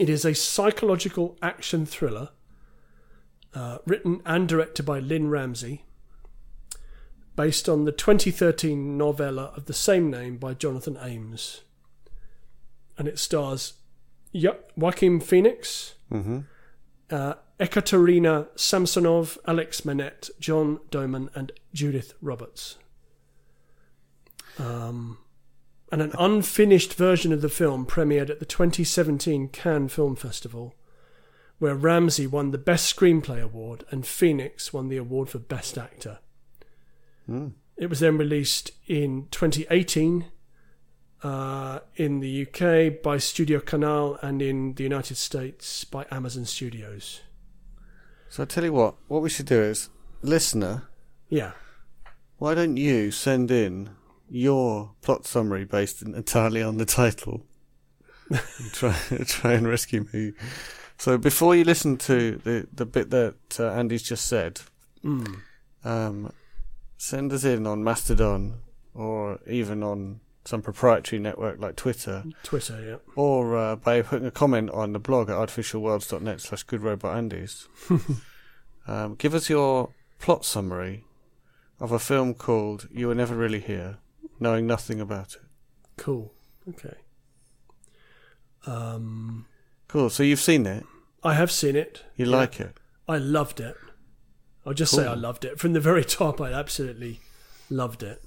it 0.00 0.08
is 0.08 0.24
a 0.24 0.34
psychological 0.34 1.36
action 1.42 1.86
thriller 1.86 2.30
uh, 3.54 3.78
written 3.86 4.22
and 4.24 4.48
directed 4.48 4.84
by 4.84 4.98
Lynne 4.98 5.28
Ramsay. 5.28 5.84
based 7.36 7.68
on 7.68 7.84
the 7.84 7.92
2013 7.92 8.98
novella 8.98 9.52
of 9.56 9.66
the 9.66 9.72
same 9.72 10.10
name 10.10 10.36
by 10.36 10.52
Jonathan 10.52 10.98
Ames. 11.00 11.62
And 12.98 13.08
it 13.08 13.18
stars 13.18 13.74
jo- 14.34 14.58
Joaquin 14.76 15.20
Phoenix, 15.20 15.94
Mm-hmm. 16.12 16.40
uh, 17.10 17.34
Ekaterina 17.60 18.48
Samsonov, 18.56 19.38
Alex 19.46 19.84
Manette, 19.84 20.30
John 20.40 20.80
Doman, 20.90 21.28
and 21.34 21.52
Judith 21.74 22.14
Roberts. 22.22 22.78
Um, 24.58 25.18
and 25.92 26.02
an 26.02 26.12
unfinished 26.18 26.94
version 26.94 27.32
of 27.32 27.42
the 27.42 27.48
film 27.48 27.86
premiered 27.86 28.30
at 28.30 28.38
the 28.38 28.44
2017 28.46 29.48
Cannes 29.48 29.88
Film 29.88 30.16
Festival, 30.16 30.74
where 31.58 31.74
Ramsay 31.74 32.26
won 32.26 32.50
the 32.50 32.58
Best 32.58 32.94
Screenplay 32.94 33.42
Award 33.42 33.84
and 33.90 34.06
Phoenix 34.06 34.72
won 34.72 34.88
the 34.88 34.96
award 34.96 35.28
for 35.28 35.38
Best 35.38 35.76
Actor. 35.76 36.18
Mm. 37.28 37.52
It 37.76 37.88
was 37.88 38.00
then 38.00 38.16
released 38.18 38.72
in 38.86 39.28
2018 39.30 40.26
uh, 41.22 41.80
in 41.96 42.20
the 42.20 42.46
UK 42.46 43.02
by 43.02 43.18
Studio 43.18 43.60
Canal 43.60 44.18
and 44.22 44.40
in 44.42 44.74
the 44.74 44.82
United 44.82 45.16
States 45.16 45.84
by 45.84 46.06
Amazon 46.10 46.44
Studios. 46.44 47.20
So 48.28 48.42
I 48.42 48.46
tell 48.46 48.64
you 48.64 48.72
what, 48.72 48.94
what 49.08 49.22
we 49.22 49.28
should 49.30 49.46
do 49.46 49.60
is, 49.60 49.88
listener, 50.22 50.88
Yeah. 51.28 51.52
why 52.38 52.54
don't 52.54 52.76
you 52.76 53.10
send 53.10 53.50
in 53.50 53.90
your 54.28 54.92
plot 55.02 55.26
summary 55.26 55.64
based 55.64 56.02
entirely 56.02 56.62
on 56.62 56.76
the 56.78 56.84
title? 56.86 57.44
and 58.30 58.40
try 58.72 58.94
try 59.26 59.52
and 59.54 59.66
rescue 59.66 60.06
me. 60.12 60.32
So 60.98 61.18
before 61.18 61.56
you 61.56 61.64
listen 61.64 61.96
to 61.98 62.36
the 62.36 62.68
the 62.72 62.86
bit 62.86 63.10
that 63.10 63.34
uh, 63.58 63.70
Andy's 63.72 64.02
just 64.04 64.26
said, 64.26 64.60
Mm. 65.04 65.40
um, 65.84 66.32
send 66.98 67.32
us 67.32 67.42
in 67.44 67.66
on 67.66 67.82
Mastodon 67.82 68.60
or 68.94 69.40
even 69.48 69.82
on 69.82 70.20
some 70.44 70.62
proprietary 70.62 71.20
network 71.20 71.60
like 71.60 71.76
Twitter, 71.76 72.24
Twitter, 72.42 72.80
yeah. 72.82 72.96
or 73.14 73.56
uh, 73.56 73.76
by 73.76 74.02
putting 74.02 74.26
a 74.26 74.30
comment 74.30 74.70
on 74.70 74.92
the 74.92 74.98
blog 74.98 75.28
at 75.30 75.36
artificialworlds.net 75.36 76.40
slash 76.40 76.64
goodrobotandys. 76.66 77.66
um, 78.86 79.14
give 79.16 79.34
us 79.34 79.50
your 79.50 79.90
plot 80.18 80.44
summary 80.44 81.04
of 81.78 81.92
a 81.92 81.98
film 81.98 82.34
called 82.34 82.88
You 82.90 83.08
Were 83.08 83.14
Never 83.14 83.34
Really 83.34 83.60
Here, 83.60 83.98
knowing 84.38 84.66
nothing 84.66 85.00
about 85.00 85.34
it. 85.34 85.42
Cool. 85.96 86.32
Okay. 86.68 86.94
Um, 88.66 89.46
Cool, 89.88 90.08
so 90.10 90.22
you've 90.22 90.40
seen 90.40 90.66
it, 90.66 90.84
I 91.24 91.34
have 91.34 91.50
seen 91.50 91.74
it. 91.76 92.04
you 92.16 92.26
Yeah. 92.26 92.36
like 92.36 92.60
it. 92.60 92.76
I 93.08 93.18
loved 93.18 93.58
it. 93.60 93.76
I'll 94.64 94.72
just 94.74 94.94
say 94.94 95.06
I 95.06 95.14
loved 95.14 95.44
it 95.44 95.58
from 95.58 95.72
the 95.72 95.80
very 95.80 96.04
top. 96.04 96.40
I 96.40 96.52
absolutely 96.52 97.18
loved 97.68 98.02
it. 98.02 98.22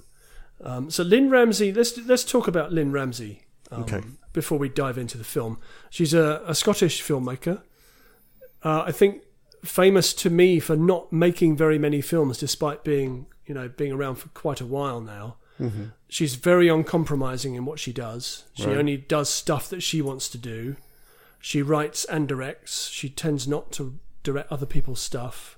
Um, 0.62 0.90
so 0.90 1.02
Lynne 1.02 1.30
Ramsay, 1.30 1.72
let's 1.72 1.96
let's 2.06 2.24
talk 2.24 2.46
about 2.48 2.72
Lynne 2.72 2.92
Ramsay 2.92 3.42
um, 3.70 3.82
Okay. 3.82 4.00
before 4.32 4.58
we 4.58 4.68
dive 4.68 4.96
into 4.98 5.18
the 5.18 5.24
film. 5.24 5.58
She's 5.90 6.14
a, 6.14 6.42
a 6.46 6.54
Scottish 6.54 7.02
filmmaker. 7.02 7.62
Uh, 8.62 8.84
I 8.86 8.92
think 8.92 9.22
famous 9.64 10.12
to 10.14 10.30
me 10.30 10.60
for 10.60 10.76
not 10.76 11.12
making 11.12 11.56
very 11.56 11.78
many 11.78 12.00
films, 12.00 12.38
despite 12.38 12.84
being 12.84 13.26
you 13.46 13.54
know 13.54 13.68
being 13.68 13.92
around 13.92 14.16
for 14.16 14.28
quite 14.30 14.60
a 14.60 14.66
while 14.66 15.00
now. 15.00 15.36
Mm-hmm. 15.60 15.84
She's 16.08 16.34
very 16.34 16.68
uncompromising 16.68 17.54
in 17.54 17.64
what 17.64 17.78
she 17.78 17.92
does. 17.92 18.44
She 18.54 18.66
Right. 18.66 18.76
only 18.76 18.96
does 18.96 19.28
stuff 19.28 19.68
that 19.70 19.82
she 19.82 20.00
wants 20.02 20.28
to 20.30 20.38
do. 20.38 20.76
She 21.40 21.62
writes 21.62 22.04
and 22.06 22.26
directs. 22.26 22.88
She 22.88 23.08
tends 23.08 23.46
not 23.46 23.70
to 23.72 23.98
direct 24.22 24.50
other 24.50 24.66
people's 24.66 25.00
stuff. 25.00 25.56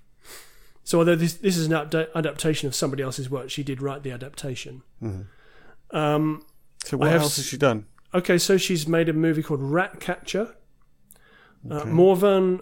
So 0.86 0.98
although 1.00 1.16
this 1.16 1.34
this 1.34 1.56
is 1.56 1.66
an 1.66 1.72
adap- 1.72 2.14
adaptation 2.14 2.68
of 2.68 2.74
somebody 2.74 3.02
else's 3.02 3.28
work, 3.28 3.50
she 3.50 3.62
did 3.64 3.82
write 3.82 4.02
the 4.04 4.12
adaptation. 4.12 4.82
Mm-hmm. 5.02 5.96
Um, 5.96 6.46
So 6.84 6.96
what 6.96 7.10
have 7.10 7.22
else 7.22 7.36
has 7.36 7.46
she 7.46 7.56
done? 7.56 7.86
okay, 8.14 8.38
so 8.38 8.56
she's 8.56 8.86
made 8.86 9.08
a 9.08 9.12
movie 9.12 9.42
called 9.42 9.60
Ratcatcher. 9.60 10.54
Uh, 11.68 11.74
Okay. 11.74 11.90
Morvern 11.90 12.60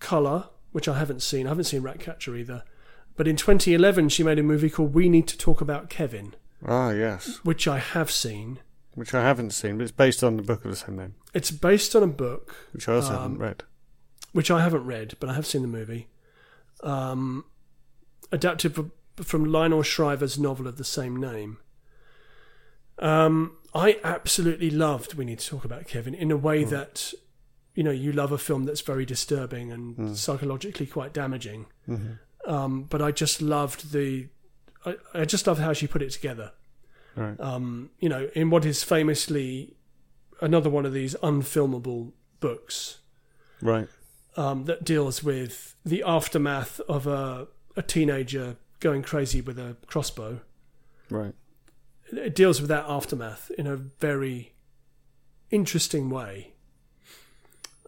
Callar, 0.00 0.50
which 0.72 0.86
I 0.86 0.98
haven't 0.98 1.22
seen. 1.22 1.46
I 1.46 1.50
haven't 1.50 1.64
seen 1.64 1.80
Ratcatcher 1.82 2.36
either. 2.36 2.62
But 3.16 3.26
in 3.26 3.36
2011, 3.36 4.10
she 4.10 4.22
made 4.22 4.38
a 4.38 4.42
movie 4.42 4.68
called 4.68 4.92
We 4.94 5.08
Need 5.08 5.26
to 5.28 5.38
Talk 5.38 5.60
About 5.62 5.88
Kevin, 5.88 6.34
Ah, 6.66 6.90
yes, 6.90 7.40
which 7.42 7.66
I 7.66 7.78
have 7.78 8.10
seen. 8.10 8.58
which 8.94 9.14
I 9.14 9.22
haven't 9.22 9.52
seen, 9.52 9.78
but 9.78 9.84
it's 9.84 9.92
based 9.92 10.22
on 10.22 10.36
the 10.36 10.42
book 10.42 10.64
of 10.66 10.70
the 10.70 10.76
same 10.76 10.96
name, 10.96 11.14
It's 11.32 11.50
based 11.50 11.96
on 11.96 12.02
a 12.02 12.06
book 12.06 12.54
which 12.72 12.86
I 12.88 12.94
also 12.96 13.14
Um, 13.14 13.22
haven't 13.22 13.38
read. 13.38 13.62
which 14.32 14.50
I 14.50 14.60
haven't 14.62 14.84
read, 14.84 15.14
but 15.20 15.30
I 15.30 15.34
have 15.34 15.46
seen 15.46 15.62
the 15.62 15.68
movie. 15.68 16.08
Um, 16.82 17.44
adapted 18.30 18.90
from 19.16 19.44
Lionel 19.44 19.82
Shriver's 19.82 20.38
novel 20.38 20.66
of 20.66 20.78
the 20.78 20.84
same 20.84 21.16
name. 21.16 21.58
Um, 22.98 23.56
I 23.74 23.98
absolutely 24.04 24.70
loved 24.70 25.14
We 25.14 25.24
Need 25.24 25.40
to 25.40 25.48
Talk 25.48 25.64
About 25.64 25.86
Kevin 25.86 26.14
in 26.14 26.30
a 26.30 26.36
way 26.36 26.64
that, 26.64 27.12
you 27.74 27.82
know, 27.82 27.90
you 27.90 28.12
love 28.12 28.32
a 28.32 28.38
film 28.38 28.64
that's 28.64 28.82
very 28.82 29.04
disturbing 29.04 29.72
and 29.72 30.16
psychologically 30.16 30.86
quite 30.86 31.12
damaging. 31.12 31.66
Mm-hmm. 31.88 32.50
Um, 32.50 32.82
but 32.84 33.00
I 33.00 33.10
just 33.10 33.40
loved 33.40 33.92
the, 33.92 34.28
I, 34.84 34.96
I 35.14 35.24
just 35.24 35.46
loved 35.46 35.60
how 35.60 35.72
she 35.72 35.86
put 35.86 36.02
it 36.02 36.10
together. 36.10 36.52
Right. 37.16 37.38
Um, 37.40 37.90
you 37.98 38.08
know, 38.08 38.28
in 38.34 38.50
what 38.50 38.64
is 38.64 38.82
famously 38.84 39.74
another 40.40 40.70
one 40.70 40.86
of 40.86 40.92
these 40.92 41.14
unfilmable 41.16 42.12
books 42.40 42.98
Right. 43.60 43.88
um, 44.36 44.64
that 44.64 44.84
deals 44.84 45.22
with 45.22 45.76
the 45.84 46.02
aftermath 46.02 46.80
of 46.88 47.06
a, 47.06 47.48
a 47.76 47.82
teenager 47.82 48.56
going 48.80 49.02
crazy 49.02 49.40
with 49.40 49.58
a 49.58 49.76
crossbow. 49.86 50.40
Right. 51.10 51.34
It 52.12 52.34
deals 52.34 52.60
with 52.60 52.68
that 52.68 52.84
aftermath 52.86 53.50
in 53.56 53.66
a 53.66 53.76
very 53.76 54.54
interesting 55.50 56.10
way. 56.10 56.54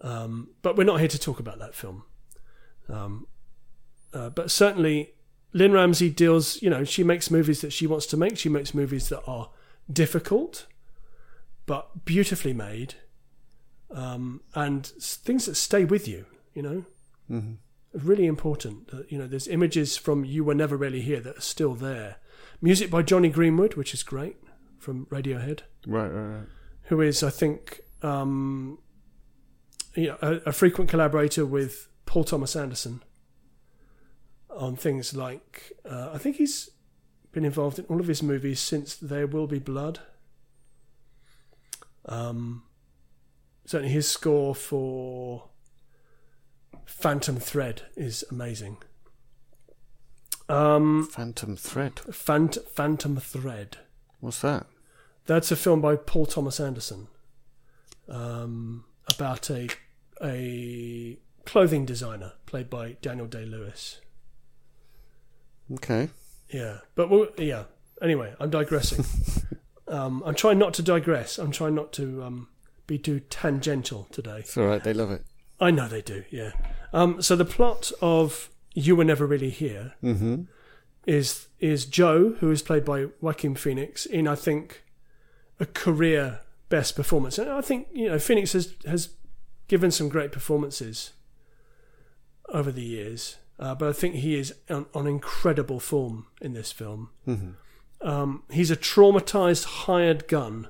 Um, 0.01 0.51
but 0.63 0.77
we're 0.77 0.85
not 0.85 1.01
here 1.01 1.09
to 1.09 1.19
talk 1.19 1.41
about 1.41 1.59
that 1.59 1.75
film. 1.75 2.05
Um, 2.89 3.27
uh, 4.13 4.31
but 4.31 4.51
certainly, 4.51 5.15
Lynne 5.53 5.73
Ramsay 5.73 6.11
deals, 6.11 6.61
you 6.63 6.71
know, 6.71 6.85
she 6.85 7.03
makes 7.03 7.31
movies 7.31 7.61
that 7.63 7.73
she 7.73 7.87
wants 7.87 8.07
to 8.07 8.17
make. 8.17 8.39
She 8.39 8.49
makes 8.49 8.75
movies 8.75 9.09
that 9.09 9.23
are 9.27 9.51
difficult, 9.91 10.67
but 11.67 12.05
beautifully 12.05 12.53
made, 12.53 12.95
um, 13.91 14.43
and 14.55 14.87
things 14.87 15.47
that 15.47 15.55
stay 15.55 15.85
with 15.85 16.07
you, 16.07 16.27
you 16.55 16.63
know 16.63 16.85
Mm-hmm. 17.31 17.55
Really 17.95 18.27
important. 18.27 18.89
that, 18.89 19.11
You 19.11 19.19
know, 19.19 19.27
there's 19.27 19.47
images 19.49 19.97
from 19.97 20.25
You 20.25 20.45
Were 20.45 20.55
Never 20.55 20.77
Really 20.77 21.01
Here 21.01 21.21
that 21.21 21.39
are 21.39 21.43
still 21.43 21.75
there. 21.75 22.17
Music 22.61 22.91
by 22.91 23.03
Jonny 23.03 23.29
Greenwood, 23.29 23.75
which 23.75 23.95
is 23.95 24.03
great, 24.03 24.37
from 24.79 25.07
Radiohead, 25.07 25.61
Right. 25.87 26.09
Right. 26.09 26.37
Right. 26.39 26.47
who 26.85 27.01
is, 27.01 27.23
I 27.23 27.31
think, 27.31 27.81
um, 28.03 28.79
you 29.95 30.09
know, 30.09 30.19
a, 30.21 30.33
a 30.47 30.53
frequent 30.53 30.91
collaborator 30.91 31.47
with 31.47 31.89
Paul 32.07 32.25
Thomas 32.25 32.57
Anderson 32.57 33.03
on 34.51 34.77
things 34.77 35.15
like, 35.15 35.73
uh, 35.89 36.11
I 36.13 36.19
think 36.19 36.37
he's 36.37 36.71
been 37.33 37.45
involved 37.45 37.79
in 37.79 37.85
all 37.87 38.01
of 38.01 38.07
his 38.07 38.23
movies 38.23 38.61
since 38.61 38.95
There 38.97 39.27
Will 39.27 39.47
Be 39.47 39.59
Blood. 39.59 40.01
Um, 42.07 42.65
certainly 43.65 43.93
his 43.93 44.09
score 44.09 44.55
for 44.55 45.49
Phantom 46.85 47.37
Thread 47.37 47.83
is 47.97 48.25
amazing. 48.31 48.79
Um, 50.49 51.09
Phantom 51.11 51.57
Thread. 51.57 52.01
Phant- 52.13 52.69
Phantom 52.69 53.17
Thread. 53.17 53.79
What's 54.21 54.41
that? 54.41 54.67
That's 55.27 55.51
a 55.51 55.57
film 55.57 55.81
by 55.81 55.97
Paul 55.97 56.27
Thomas 56.27 56.61
Anderson 56.61 57.09
um, 58.09 58.85
about 59.09 59.51
a 59.51 59.69
a 60.23 61.19
clothing 61.45 61.85
designer 61.85 62.33
played 62.47 62.71
by 62.71 62.97
Daniel 63.03 63.27
Day 63.27 63.45
Lewis. 63.45 64.01
Okay. 65.73 66.11
Yeah, 66.51 66.79
but 66.95 67.11
we'll, 67.11 67.29
yeah. 67.39 67.65
Anyway, 68.03 68.35
I'm 68.39 68.51
digressing. 68.51 69.05
um, 69.89 70.23
I'm 70.27 70.35
trying 70.35 70.59
not 70.59 70.75
to 70.75 70.83
digress. 70.83 71.39
I'm 71.39 71.51
trying 71.51 71.75
not 71.75 71.93
to 71.95 72.23
um, 72.23 72.49
be 72.87 72.99
too 72.99 73.21
tangential 73.21 74.07
today. 74.13 74.41
It's 74.41 74.57
all 74.57 74.67
right. 74.67 74.83
They 74.83 74.93
love 74.93 75.11
it. 75.11 75.25
I 75.61 75.71
know 75.71 75.89
they 75.89 76.03
do. 76.03 76.25
Yeah. 76.31 76.53
Um, 76.93 77.23
so 77.23 77.37
the 77.37 77.45
plot 77.45 77.93
of 78.01 78.51
You 78.75 78.97
Were 78.97 79.05
Never 79.05 79.27
Really 79.27 79.51
Here 79.51 79.95
Mm-hmm. 80.03 80.43
is 81.07 81.49
is 81.61 81.87
Joe, 81.87 82.31
who 82.41 82.51
is 82.51 82.63
played 82.63 82.85
by 82.85 83.07
Joaquin 83.21 83.55
Phoenix, 83.55 84.05
in 84.07 84.29
I 84.29 84.35
think 84.35 84.83
a 85.61 85.67
career 85.67 86.41
best 86.69 86.97
performance. 86.97 87.39
And 87.39 87.51
I 87.51 87.61
think 87.61 87.89
you 87.93 88.09
know 88.09 88.19
Phoenix 88.19 88.53
has 88.53 88.75
has 88.87 89.11
given 89.69 89.91
some 89.91 90.09
great 90.09 90.33
performances 90.33 91.13
over 92.51 92.71
the 92.71 92.83
years, 92.85 93.37
uh, 93.59 93.75
but 93.75 93.89
I 93.89 93.93
think 93.93 94.17
he 94.17 94.35
is 94.37 94.55
on, 94.69 94.87
on 94.95 95.07
incredible 95.07 95.81
form 95.81 96.27
in 96.41 96.53
this 96.53 96.71
film. 96.73 97.11
Mm-hmm. 97.27 97.51
Um, 98.07 98.43
he's 98.51 98.71
a 98.71 98.77
traumatized 98.77 99.65
hired 99.65 100.29
gun 100.29 100.69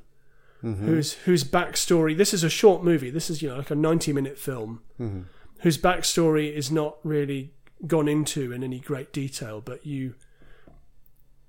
Mm-hmm. 0.65 0.87
whose 0.87 1.13
whose 1.13 1.45
backstory. 1.45 2.17
This 2.17 2.33
is 2.33 2.43
a 2.43 2.49
short 2.49 2.83
movie. 2.83 3.11
This 3.11 3.29
is 3.29 3.43
you 3.43 3.49
know 3.51 3.59
like 3.59 3.71
a 3.71 3.75
ninety 3.75 4.13
minute 4.13 4.39
film 4.39 4.81
Mm-hmm. 4.99 5.21
whose 5.61 5.77
backstory 5.79 6.51
is 6.53 6.71
not 6.71 6.97
really 7.05 7.53
gone 7.87 8.09
into 8.09 8.51
in 8.53 8.65
any 8.65 8.81
great 8.81 9.13
detail, 9.13 9.61
but 9.61 9.85
you 9.87 10.15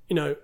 you 0.10 0.16
know, 0.16 0.36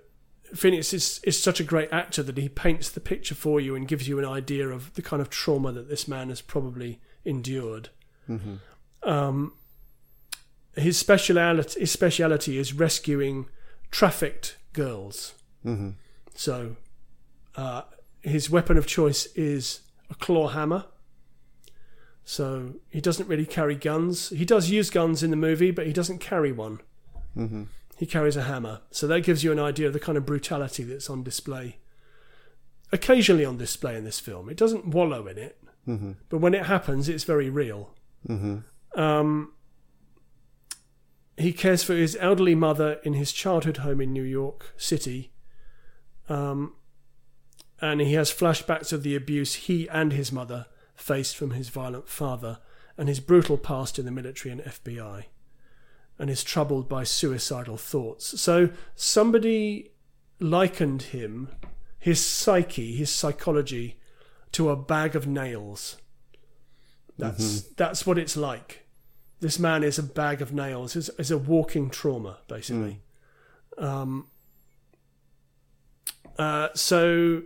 Phoenix 0.54 0.92
is, 0.92 1.20
is 1.24 1.40
such 1.40 1.60
a 1.60 1.64
great 1.64 1.92
actor 1.92 2.22
that 2.22 2.36
he 2.36 2.48
paints 2.48 2.88
the 2.90 3.00
picture 3.00 3.34
for 3.34 3.60
you 3.60 3.76
and 3.76 3.86
gives 3.86 4.08
you 4.08 4.18
an 4.18 4.24
idea 4.24 4.68
of 4.68 4.92
the 4.94 5.02
kind 5.02 5.22
of 5.22 5.30
trauma 5.30 5.70
that 5.72 5.88
this 5.88 6.08
man 6.08 6.30
has 6.30 6.40
probably 6.40 7.00
endured. 7.24 7.90
Um, 9.04 9.52
his 10.76 10.98
speciality, 10.98 11.80
his 11.80 11.90
speciality 11.90 12.58
is 12.58 12.72
rescuing 12.72 13.46
trafficked 13.90 14.56
girls. 14.72 15.34
hmm 15.62 15.90
So, 16.34 16.76
uh, 17.56 17.82
his 18.22 18.48
weapon 18.50 18.76
of 18.76 18.86
choice 18.86 19.26
is 19.34 19.80
a 20.10 20.14
claw 20.14 20.48
hammer. 20.48 20.86
So 22.24 22.74
he 22.88 23.00
doesn't 23.00 23.28
really 23.28 23.46
carry 23.46 23.74
guns. 23.74 24.28
He 24.30 24.44
does 24.44 24.70
use 24.70 24.90
guns 24.90 25.22
in 25.22 25.30
the 25.30 25.36
movie, 25.36 25.70
but 25.72 25.86
he 25.86 25.92
doesn't 25.92 26.18
carry 26.18 26.52
one. 26.52 26.80
hmm 27.34 27.64
He 27.96 28.06
carries 28.06 28.36
a 28.36 28.42
hammer. 28.44 28.80
So 28.90 29.06
that 29.08 29.22
gives 29.22 29.42
you 29.42 29.50
an 29.52 29.58
idea 29.58 29.88
of 29.88 29.92
the 29.92 30.00
kind 30.00 30.16
of 30.16 30.24
brutality 30.26 30.84
that's 30.84 31.10
on 31.10 31.22
display. 31.24 31.78
Occasionally 32.92 33.44
on 33.44 33.56
display 33.58 33.96
in 33.96 34.04
this 34.04 34.20
film. 34.20 34.48
It 34.48 34.56
doesn't 34.56 34.86
wallow 34.86 35.26
in 35.26 35.38
it, 35.38 35.58
hmm 35.84 36.12
but 36.28 36.38
when 36.38 36.54
it 36.54 36.66
happens, 36.66 37.08
it's 37.08 37.24
very 37.24 37.50
real. 37.50 37.94
hmm 38.26 38.58
Um, 38.94 39.52
he 41.36 41.52
cares 41.52 41.82
for 41.82 41.94
his 41.94 42.16
elderly 42.20 42.54
mother 42.54 43.00
in 43.02 43.14
his 43.14 43.32
childhood 43.32 43.78
home 43.78 44.00
in 44.00 44.12
New 44.12 44.22
York 44.22 44.74
City. 44.76 45.32
Um, 46.28 46.74
and 47.82 48.00
he 48.00 48.14
has 48.14 48.32
flashbacks 48.32 48.92
of 48.92 49.02
the 49.02 49.16
abuse 49.16 49.54
he 49.54 49.88
and 49.88 50.12
his 50.12 50.30
mother 50.30 50.66
faced 50.94 51.36
from 51.36 51.50
his 51.50 51.68
violent 51.68 52.08
father 52.08 52.60
and 52.96 53.08
his 53.08 53.18
brutal 53.18 53.58
past 53.58 53.98
in 53.98 54.04
the 54.04 54.12
military 54.12 54.52
and 54.52 54.62
FBI. 54.62 55.24
And 56.16 56.30
is 56.30 56.44
troubled 56.44 56.88
by 56.88 57.02
suicidal 57.02 57.76
thoughts. 57.76 58.40
So 58.40 58.70
somebody 58.94 59.90
likened 60.38 61.02
him, 61.02 61.48
his 61.98 62.24
psyche, 62.24 62.94
his 62.94 63.10
psychology, 63.10 63.98
to 64.52 64.70
a 64.70 64.76
bag 64.76 65.16
of 65.16 65.26
nails. 65.26 65.96
That's 67.18 67.62
that's 67.62 68.06
what 68.06 68.18
it's 68.18 68.36
like. 68.36 68.86
This 69.40 69.58
man 69.58 69.82
is 69.82 69.98
a 69.98 70.02
bag 70.02 70.40
of 70.40 70.52
nails. 70.52 70.94
is 70.94 71.08
is 71.18 71.30
a 71.30 71.38
walking 71.38 71.90
trauma, 71.90 72.38
basically. 72.46 73.00
Um, 73.78 74.28
uh, 76.38 76.68
so 76.74 77.42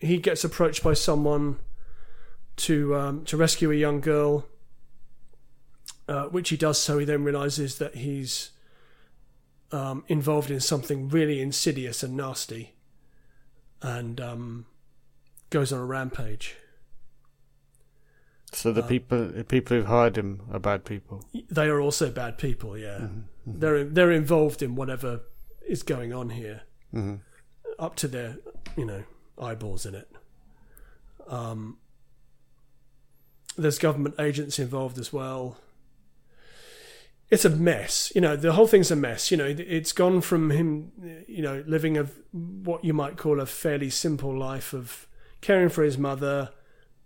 he 0.00 0.18
gets 0.18 0.44
approached 0.44 0.82
by 0.82 0.94
someone 0.94 1.58
to 2.56 2.94
um, 2.96 3.24
to 3.24 3.36
rescue 3.36 3.70
a 3.70 3.74
young 3.74 4.00
girl, 4.00 4.46
uh, 6.08 6.24
which 6.24 6.50
he 6.50 6.56
does. 6.56 6.80
So 6.80 6.98
he 6.98 7.04
then 7.04 7.24
realizes 7.24 7.78
that 7.78 7.96
he's 7.96 8.50
um, 9.72 10.04
involved 10.08 10.50
in 10.50 10.60
something 10.60 11.08
really 11.08 11.40
insidious 11.40 12.02
and 12.02 12.16
nasty, 12.16 12.74
and 13.82 14.20
um, 14.20 14.66
goes 15.50 15.72
on 15.72 15.80
a 15.80 15.84
rampage. 15.84 16.56
So 18.52 18.72
the 18.72 18.84
Uh, 18.84 18.86
people 18.88 19.26
the 19.28 19.44
people 19.44 19.76
who've 19.76 19.86
hired 19.86 20.16
him 20.16 20.42
are 20.52 20.60
bad 20.60 20.84
people. 20.84 21.24
they 21.50 21.66
are 21.66 21.80
also 21.80 22.10
bad 22.10 22.38
people. 22.38 22.78
Yeah, 22.78 23.08
they're 23.46 23.82
they're 23.84 24.12
involved 24.12 24.62
in 24.62 24.76
whatever 24.76 25.22
is 25.66 25.82
going 25.82 26.12
on 26.12 26.30
here, 26.30 26.62
hmm 26.92 27.14
up 27.78 27.96
to 27.96 28.06
their 28.06 28.36
you 28.76 28.84
know 28.86 29.02
eyeballs 29.38 29.86
in 29.86 29.94
it. 29.94 30.10
Um, 31.28 31.78
there's 33.56 33.78
government 33.78 34.16
agents 34.18 34.58
involved 34.58 34.98
as 34.98 35.12
well. 35.12 35.58
It's 37.30 37.44
a 37.44 37.50
mess, 37.50 38.12
you 38.14 38.20
know. 38.20 38.36
The 38.36 38.52
whole 38.52 38.66
thing's 38.66 38.90
a 38.90 38.96
mess. 38.96 39.30
You 39.30 39.36
know, 39.36 39.46
It- 39.46 39.60
it's 39.60 39.92
gone 39.92 40.20
from 40.20 40.50
him, 40.50 41.24
you 41.26 41.42
know, 41.42 41.64
living 41.66 41.96
a 41.96 42.04
what 42.32 42.84
you 42.84 42.92
might 42.92 43.16
call 43.16 43.40
a 43.40 43.46
fairly 43.46 43.90
simple 43.90 44.36
life 44.36 44.72
of 44.72 45.06
caring 45.40 45.68
for 45.68 45.82
his 45.82 45.96
mother, 45.96 46.52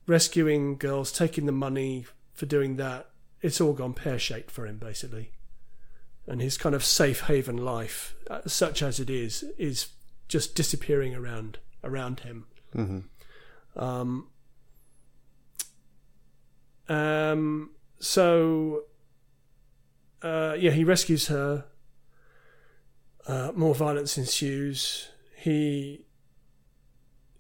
rescuing 0.07 0.77
girls, 0.77 1.13
taking 1.13 1.47
the 1.47 1.53
money 1.53 2.07
for 2.33 2.47
doing 2.47 2.77
that. 2.77 3.11
It's 3.43 3.61
all 3.61 3.73
gone 3.73 3.95
pear 3.95 4.19
shaped 4.19 4.51
for 4.51 4.67
him, 4.67 4.79
basically. 4.79 5.33
And 6.27 6.41
his 6.43 6.59
kind 6.59 6.75
of 6.75 6.85
safe 6.85 7.21
haven 7.23 7.57
life, 7.59 8.15
uh, 8.29 8.41
such 8.47 8.83
as 8.83 8.99
it 9.01 9.09
is, 9.11 9.45
is 9.57 9.89
just 10.29 10.55
disappearing 10.55 11.15
around 11.15 11.59
around 11.85 12.21
him. 12.21 12.47
hmm 12.73 13.01
Um, 13.77 14.29
um, 16.89 17.71
so, 17.99 18.85
uh, 20.23 20.57
yeah, 20.59 20.71
he 20.71 20.85
rescues 20.85 21.29
her. 21.29 21.67
Uh, 23.27 23.53
more 23.55 23.75
violence 23.75 24.17
ensues. 24.17 25.09
He, 25.37 26.07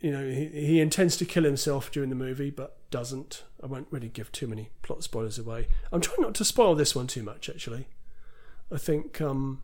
you 0.01 0.11
know, 0.11 0.29
he, 0.29 0.47
he 0.49 0.81
intends 0.81 1.17
to 1.17 1.25
kill 1.25 1.45
himself 1.45 1.91
during 1.91 2.11
the 2.11 2.17
movie, 2.17 2.51
but 2.51 2.77
doesn't. 2.91 3.45
I 3.63 3.67
won't 3.67 3.89
really 3.91 4.09
give 4.09 4.31
too 4.31 4.47
many 4.47 4.71
plot 4.83 5.03
spoilers 5.03 5.39
away. 5.39 5.69
I'm 5.91 6.01
trying 6.01 6.21
not 6.21 6.35
to 6.37 6.45
spoil 6.45 6.75
this 6.75 6.95
one 6.95 7.07
too 7.07 7.23
much, 7.23 7.49
actually. 7.49 7.89
I 8.71 8.77
think 8.77 9.21
um, 9.21 9.63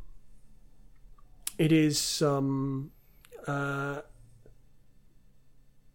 it 1.58 1.72
is. 1.72 2.22
Um, 2.22 2.90
uh, 3.46 4.00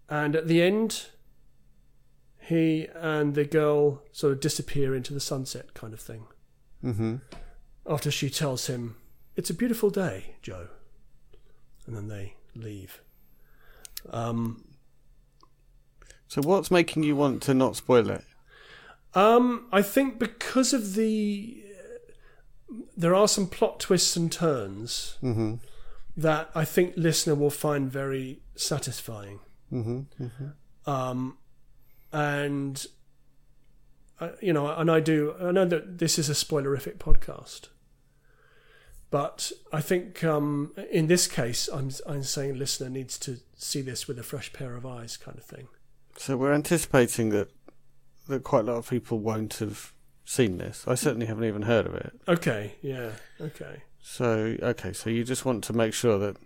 and 0.10 0.36
at 0.36 0.48
the 0.48 0.62
end, 0.62 1.08
he 2.39 2.88
and 2.95 3.36
the 3.36 3.45
girl 3.45 4.04
sort 4.12 4.34
of 4.34 4.39
disappear 4.39 4.95
into 4.95 5.13
the 5.13 5.19
sunset, 5.19 5.74
kind 5.74 5.93
of 5.93 6.00
thing. 6.00 6.26
hmm 6.82 7.15
After 7.86 8.12
she 8.12 8.30
tells 8.30 8.67
him, 8.67 8.95
"It's 9.36 9.50
a 9.50 9.54
beautiful 9.54 9.89
day, 9.89 10.36
Joe," 10.41 10.67
and 11.86 11.95
then 11.95 12.08
they 12.08 12.36
leave. 12.56 13.02
Um, 14.10 14.63
So 16.28 16.41
what's 16.41 16.69
making 16.72 17.04
you 17.04 17.15
want 17.15 17.41
to 17.43 17.54
not 17.54 17.76
spoil 17.76 18.10
it? 18.10 18.24
um, 19.15 19.67
I 19.72 19.82
think 19.82 20.19
because 20.19 20.72
of 20.74 20.93
the, 20.93 21.63
there 22.95 23.15
are 23.15 23.28
some 23.28 23.48
plot 23.48 23.80
twists 23.80 24.15
and 24.15 24.32
turns 24.32 25.17
hmm 25.22 25.56
that 26.17 26.50
I 26.54 26.65
think 26.65 26.93
listener 26.98 27.34
will 27.36 27.50
find 27.50 27.89
very 27.91 28.41
satisfying. 28.56 29.39
Hmm 29.70 30.02
hmm 30.18 30.26
um, 30.86 31.38
and 32.12 32.86
uh, 34.20 34.30
you 34.42 34.52
know, 34.52 34.68
and 34.68 34.92
I 34.92 35.00
do. 35.00 35.36
I 35.42 35.52
know 35.52 35.66
that 35.66 36.00
this 36.00 36.20
is 36.20 36.30
a 36.30 36.34
spoilerific 36.34 36.98
podcast, 36.98 37.70
but 39.12 39.52
I 39.72 39.82
think 39.82 40.24
um, 40.24 40.74
in 40.92 41.08
this 41.08 41.28
case, 41.28 41.70
I'm 41.72 41.92
I'm 42.06 42.24
saying 42.24 42.58
listener 42.58 42.90
needs 42.90 43.18
to 43.20 43.38
see 43.56 43.82
this 43.82 44.08
with 44.08 44.20
a 44.20 44.24
fresh 44.24 44.52
pair 44.52 44.76
of 44.76 44.86
eyes, 44.86 45.16
kind 45.18 45.38
of 45.38 45.44
thing. 45.44 45.68
So 46.18 46.36
we're 46.36 46.54
anticipating 46.54 47.30
that 47.30 47.50
that 48.28 48.44
quite 48.44 48.62
a 48.62 48.72
lot 48.72 48.78
of 48.78 48.90
people 48.90 49.20
won't 49.20 49.56
have 49.56 49.94
seen 50.26 50.58
this. 50.58 50.84
I 50.88 50.96
certainly 50.96 51.26
haven't 51.26 51.46
even 51.46 51.64
heard 51.64 51.86
of 51.86 51.96
it. 51.96 52.14
Okay, 52.28 52.76
yeah, 52.82 53.12
okay, 53.40 53.84
So 54.02 54.58
okay, 54.62 54.94
so 54.94 55.10
you 55.10 55.24
just 55.24 55.46
want 55.46 55.64
to 55.66 55.74
make 55.74 55.94
sure 55.94 56.20
that 56.20 56.38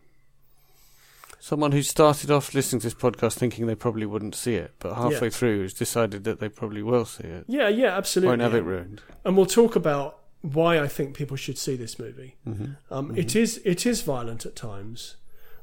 someone 1.43 1.73
who 1.73 1.81
started 1.83 2.31
off 2.31 2.53
listening 2.53 2.79
to 2.79 2.87
this 2.87 2.93
podcast 2.93 3.33
thinking 3.33 3.67
they 3.67 3.75
probably 3.75 4.05
wouldn't 4.05 4.33
see 4.33 4.55
it, 4.55 4.71
but 4.79 4.93
halfway 4.95 5.29
through 5.29 5.61
has 5.63 5.73
decided 5.73 6.23
that 6.23 6.39
they 6.39 6.47
probably 6.47 6.81
will 6.81 7.03
see 7.03 7.25
it, 7.25 7.43
yeah, 7.49 7.67
yeah, 7.67 7.97
absolutely. 7.97 8.29
won't 8.29 8.41
have 8.41 8.55
it 8.55 8.61
ruined. 8.63 9.01
And 9.25 9.35
we'll 9.35 9.45
talk 9.45 9.75
about 9.75 10.19
why 10.41 10.79
I 10.79 10.87
think 10.87 11.17
people 11.17 11.35
should 11.35 11.57
see 11.57 11.75
this 11.75 11.99
movie. 11.99 12.37
hmm 12.45 12.65
Um, 12.89 13.13
It 13.17 13.35
is 13.35 13.61
it 13.65 13.85
is 13.85 14.01
violent 14.03 14.45
at 14.45 14.55
times, 14.55 15.17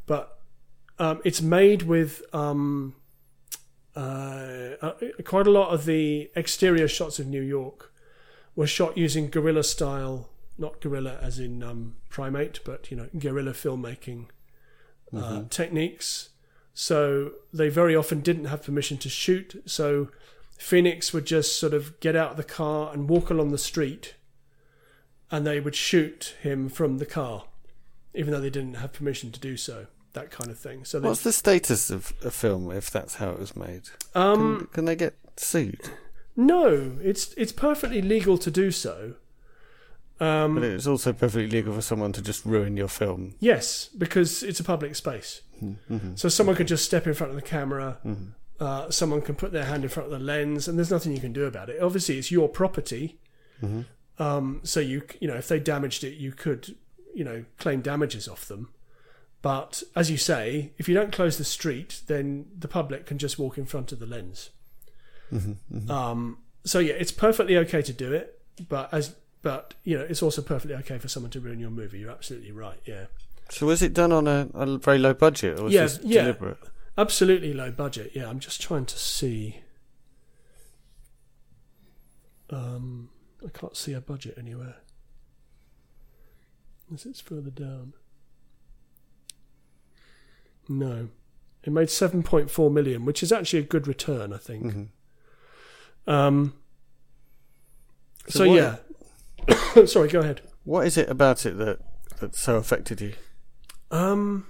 but 0.06 0.38
um, 0.98 1.22
it's 1.24 1.40
made 1.40 1.84
with 1.84 2.22
um, 2.34 2.94
uh, 3.96 4.00
uh, 4.82 4.92
quite 5.24 5.46
a 5.46 5.50
lot 5.50 5.70
of 5.72 5.86
the 5.86 6.30
exterior 6.36 6.88
shots 6.88 7.18
of 7.18 7.26
New 7.26 7.42
York 7.42 7.90
were 8.54 8.66
shot 8.66 8.98
using 8.98 9.30
guerrilla 9.30 9.64
style, 9.64 10.28
not 10.58 10.82
guerrilla 10.82 11.18
as 11.22 11.38
in 11.38 11.62
um, 11.62 11.96
primate, 12.10 12.60
but 12.64 12.90
you 12.90 12.96
know 12.98 13.08
guerrilla 13.18 13.52
filmmaking 13.52 14.26
uh, 15.16 15.42
techniques. 15.50 16.30
So 16.74 17.32
they 17.52 17.68
very 17.68 17.94
often 17.96 18.20
didn't 18.20 18.46
have 18.46 18.62
permission 18.62 18.96
to 18.98 19.08
shoot. 19.08 19.62
So 19.66 20.08
Phoenix 20.58 21.12
would 21.12 21.26
just 21.26 21.58
sort 21.58 21.74
of 21.74 21.98
get 22.00 22.16
out 22.16 22.32
of 22.32 22.36
the 22.36 22.44
car 22.44 22.92
and 22.92 23.08
walk 23.08 23.30
along 23.30 23.50
the 23.50 23.58
street 23.58 24.14
and 25.30 25.46
they 25.46 25.60
would 25.60 25.74
shoot 25.76 26.34
him 26.42 26.68
from 26.68 26.98
the 26.98 27.06
car, 27.06 27.44
even 28.14 28.32
though 28.32 28.40
they 28.40 28.50
didn't 28.50 28.74
have 28.74 28.92
permission 28.92 29.30
to 29.32 29.40
do 29.40 29.56
so. 29.56 29.86
That 30.12 30.30
kind 30.32 30.50
of 30.50 30.58
thing. 30.58 30.84
So, 30.84 30.98
What's 31.00 31.22
the 31.22 31.32
status 31.32 31.88
of 31.88 32.12
a 32.24 32.32
film 32.32 32.72
if 32.72 32.90
that's 32.90 33.16
how 33.16 33.30
it 33.30 33.38
was 33.38 33.54
made? 33.54 33.82
um, 34.16 34.58
Can, 34.58 34.66
can 34.66 34.84
they 34.86 34.96
get 34.96 35.14
sued? 35.36 35.80
no, 36.36 36.96
it's 37.00 37.32
it's 37.34 37.52
perfectly 37.52 38.02
legal 38.02 38.36
to 38.38 38.50
do 38.50 38.72
so. 38.72 39.14
Um, 40.20 40.54
But 40.56 40.64
it's 40.64 40.86
also 40.86 41.12
perfectly 41.12 41.48
legal 41.48 41.72
for 41.74 41.80
someone 41.80 42.12
to 42.12 42.20
just 42.22 42.44
ruin 42.44 42.76
your 42.76 42.88
film. 42.88 43.34
yes, 43.40 43.88
because 43.96 44.42
it's 44.42 44.60
a 44.60 44.64
public 44.64 44.94
space, 44.94 45.40
Mm-hmm. 45.62 46.14
so 46.16 46.28
someone 46.28 46.56
could 46.56 46.68
just 46.68 46.84
step 46.84 47.06
in 47.06 47.14
front 47.14 47.30
of 47.30 47.36
the 47.36 47.42
camera. 47.42 47.98
Uh, 48.58 48.90
someone 48.90 49.22
can 49.22 49.34
put 49.34 49.52
their 49.52 49.64
hand 49.64 49.82
in 49.84 49.88
front 49.88 50.12
of 50.12 50.18
the 50.18 50.24
lens, 50.24 50.68
and 50.68 50.76
there's 50.78 50.90
nothing 50.90 51.12
you 51.12 51.20
can 51.20 51.32
do 51.32 51.44
about 51.46 51.68
it. 51.70 51.80
Obviously, 51.82 52.18
it's 52.18 52.30
your 52.30 52.48
property. 52.48 53.18
Mm-hmm. 53.62 53.82
Um, 54.22 54.60
so 54.64 54.80
you 54.80 55.02
you 55.20 55.28
know 55.28 55.36
if 55.36 55.48
they 55.48 55.58
damaged 55.58 56.04
it, 56.04 56.14
you 56.18 56.32
could 56.32 56.76
you 57.14 57.24
know 57.24 57.44
claim 57.58 57.80
damages 57.80 58.28
off 58.28 58.44
them. 58.46 58.68
But 59.42 59.82
as 59.96 60.10
you 60.10 60.18
say, 60.18 60.72
if 60.76 60.86
you 60.88 60.94
don't 60.94 61.10
close 61.12 61.38
the 61.38 61.44
street, 61.44 62.02
then 62.06 62.46
the 62.58 62.68
public 62.68 63.06
can 63.06 63.16
just 63.16 63.38
walk 63.38 63.56
in 63.56 63.64
front 63.64 63.92
of 63.92 63.98
the 63.98 64.06
lens. 64.06 64.50
Um, 65.88 66.38
so 66.64 66.78
yeah, 66.78 66.94
it's 66.94 67.12
perfectly 67.12 67.56
okay 67.58 67.82
to 67.82 67.92
do 67.92 68.12
it, 68.12 68.40
but 68.68 68.92
as 68.92 69.14
but 69.42 69.74
you 69.84 69.96
know, 69.98 70.04
it's 70.04 70.22
also 70.22 70.42
perfectly 70.42 70.76
okay 70.76 70.98
for 70.98 71.08
someone 71.08 71.30
to 71.32 71.40
ruin 71.40 71.58
your 71.60 71.70
movie. 71.70 71.98
You're 72.00 72.10
absolutely 72.10 72.52
right. 72.52 72.78
Yeah, 72.84 73.06
So 73.48 73.66
was 73.66 73.82
it 73.82 73.92
done 73.94 74.12
on 74.12 74.26
a, 74.28 74.48
a 74.54 74.78
very 74.78 74.98
low 74.98 75.14
budget, 75.14 75.58
or 75.58 75.64
was 75.64 75.72
Yeah, 75.74 75.82
this 75.84 75.98
yeah. 76.02 76.22
deliberate? 76.22 76.58
absolutely 76.98 77.54
low 77.54 77.70
budget. 77.70 78.12
Yeah, 78.14 78.28
I'm 78.28 78.38
just 78.40 78.60
trying 78.60 78.86
to 78.86 78.98
see. 78.98 79.60
Um, 82.50 83.08
I 83.44 83.48
can't 83.56 83.76
see 83.76 83.92
a 83.92 84.00
budget 84.00 84.34
anywhere. 84.36 84.76
Is 86.92 87.06
it 87.06 87.16
further 87.24 87.50
down? 87.50 87.92
No, 90.68 91.08
it 91.62 91.72
made 91.72 91.88
7.4 91.88 92.72
million, 92.72 93.04
which 93.04 93.22
is 93.22 93.32
actually 93.32 93.60
a 93.60 93.64
good 93.64 93.86
return, 93.86 94.32
I 94.32 94.36
think. 94.38 94.64
Mhm. 94.64 94.88
Um, 96.12 96.54
So 98.28 98.40
so, 98.40 98.48
what- 98.48 98.54
yeah, 98.56 98.76
sorry, 99.86 100.08
go 100.08 100.20
ahead. 100.20 100.42
What 100.64 100.86
is 100.86 100.96
it 100.96 101.08
about 101.08 101.46
it 101.46 101.56
that 101.58 101.80
that 102.18 102.34
so 102.36 102.56
affected 102.56 103.00
you? 103.00 103.14
Um, 103.90 104.46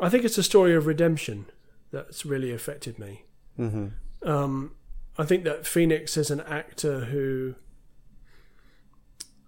I 0.00 0.08
think 0.08 0.24
it's 0.24 0.38
a 0.38 0.42
story 0.42 0.74
of 0.74 0.86
redemption 0.86 1.46
that's 1.92 2.24
really 2.26 2.52
affected 2.52 2.98
me. 2.98 3.24
hmm 3.56 3.88
Um, 4.22 4.74
I 5.16 5.24
think 5.24 5.44
that 5.44 5.66
Phoenix 5.66 6.16
is 6.16 6.30
an 6.30 6.40
actor 6.40 7.04
who 7.06 7.54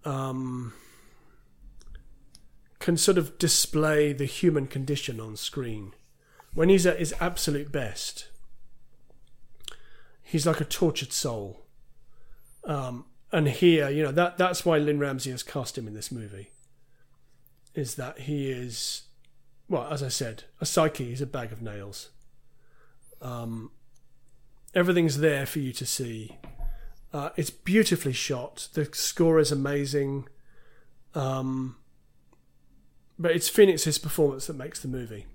um, 0.05 0.73
can 2.79 2.97
sort 2.97 3.19
of 3.19 3.37
display 3.39 4.13
the 4.13 4.27
human 4.27 4.67
condition 4.69 5.19
on 5.21 5.37
screen. 5.37 5.93
When 6.55 6.69
he's 6.69 6.87
at 6.87 6.99
his 7.01 7.13
absolute 7.21 7.73
best, 7.73 8.29
he's 10.23 10.47
like 10.47 10.61
a 10.61 10.65
tortured 10.65 11.13
soul. 11.13 11.67
Um, 12.65 13.07
and 13.37 13.49
here, 13.49 13.91
you 13.91 14.03
know, 14.03 14.13
that 14.13 14.39
that's 14.39 14.65
why 14.65 14.79
Lynne 14.79 14.99
Ramsay 14.99 15.31
has 15.31 15.43
cast 15.43 15.77
him 15.77 15.87
in 15.87 15.93
this 15.93 16.11
movie. 16.11 16.53
Is 17.75 17.97
that 17.97 18.21
he 18.21 18.51
is, 18.51 19.03
well, 19.69 19.87
as 19.93 20.03
I 20.03 20.09
said, 20.09 20.45
a 20.59 20.65
psyche. 20.65 21.11
He's 21.11 21.21
a 21.21 21.27
bag 21.27 21.53
of 21.53 21.61
nails. 21.61 22.09
Um, 23.21 23.73
everything's 24.75 25.19
there 25.19 25.45
for 25.45 25.59
you 25.59 25.75
to 25.75 25.85
see. 25.85 26.39
Uh, 27.13 27.29
it's 27.37 27.51
beautifully 27.51 28.15
shot. 28.15 28.69
The 28.73 28.89
score 28.95 29.39
is 29.39 29.53
amazing. 29.53 30.29
Um, 31.15 31.77
but 33.19 33.33
it's 33.33 33.51
Phoenix's 33.51 33.99
performance 33.99 34.47
that 34.47 34.57
makes 34.57 34.81
the 34.81 34.89
movie. 34.89 35.27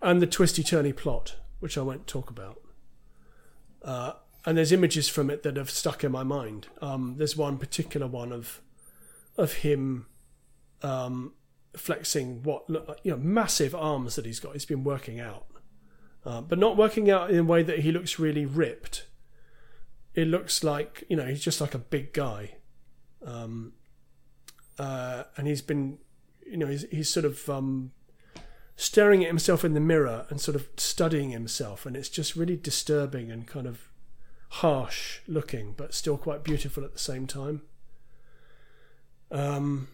And 0.00 0.22
the 0.22 0.28
twisty 0.28 0.62
turny 0.62 0.94
plot, 0.94 1.34
which 1.58 1.76
I 1.76 1.80
won't 1.80 2.06
talk 2.06 2.30
about. 2.30 2.60
Uh, 3.82 4.12
and 4.44 4.56
there's 4.56 4.72
images 4.72 5.08
from 5.08 5.30
it 5.30 5.42
that 5.42 5.56
have 5.56 5.70
stuck 5.70 6.04
in 6.04 6.12
my 6.12 6.22
mind. 6.22 6.68
Um, 6.80 7.14
there's 7.18 7.36
one 7.36 7.58
particular 7.58 8.06
one 8.06 8.32
of 8.32 8.60
of 9.36 9.52
him 9.54 10.06
um, 10.82 11.32
flexing 11.76 12.42
what 12.42 12.64
you 13.02 13.10
know 13.10 13.16
massive 13.16 13.74
arms 13.74 14.16
that 14.16 14.26
he's 14.26 14.40
got. 14.40 14.52
He's 14.52 14.64
been 14.64 14.84
working 14.84 15.20
out, 15.20 15.46
uh, 16.24 16.40
but 16.40 16.58
not 16.58 16.76
working 16.76 17.10
out 17.10 17.30
in 17.30 17.38
a 17.38 17.44
way 17.44 17.62
that 17.62 17.80
he 17.80 17.92
looks 17.92 18.18
really 18.18 18.46
ripped. 18.46 19.06
It 20.14 20.28
looks 20.28 20.64
like 20.64 21.04
you 21.08 21.16
know 21.16 21.26
he's 21.26 21.42
just 21.42 21.60
like 21.60 21.74
a 21.74 21.78
big 21.78 22.12
guy, 22.12 22.56
um, 23.24 23.72
uh, 24.78 25.24
and 25.36 25.46
he's 25.46 25.62
been 25.62 25.98
you 26.46 26.56
know 26.56 26.66
he's, 26.66 26.86
he's 26.90 27.12
sort 27.12 27.26
of 27.26 27.48
um, 27.48 27.92
staring 28.76 29.22
at 29.22 29.28
himself 29.28 29.64
in 29.64 29.74
the 29.74 29.80
mirror 29.80 30.26
and 30.30 30.40
sort 30.40 30.54
of 30.54 30.68
studying 30.76 31.30
himself, 31.30 31.86
and 31.86 31.96
it's 31.96 32.08
just 32.08 32.34
really 32.36 32.56
disturbing 32.56 33.30
and 33.30 33.46
kind 33.46 33.66
of 33.66 33.87
harsh 34.48 35.20
looking, 35.26 35.74
but 35.76 35.94
still 35.94 36.16
quite 36.16 36.42
beautiful 36.42 36.84
at 36.84 36.92
the 36.92 36.98
same 36.98 37.26
time. 37.26 37.62
Um, 39.30 39.88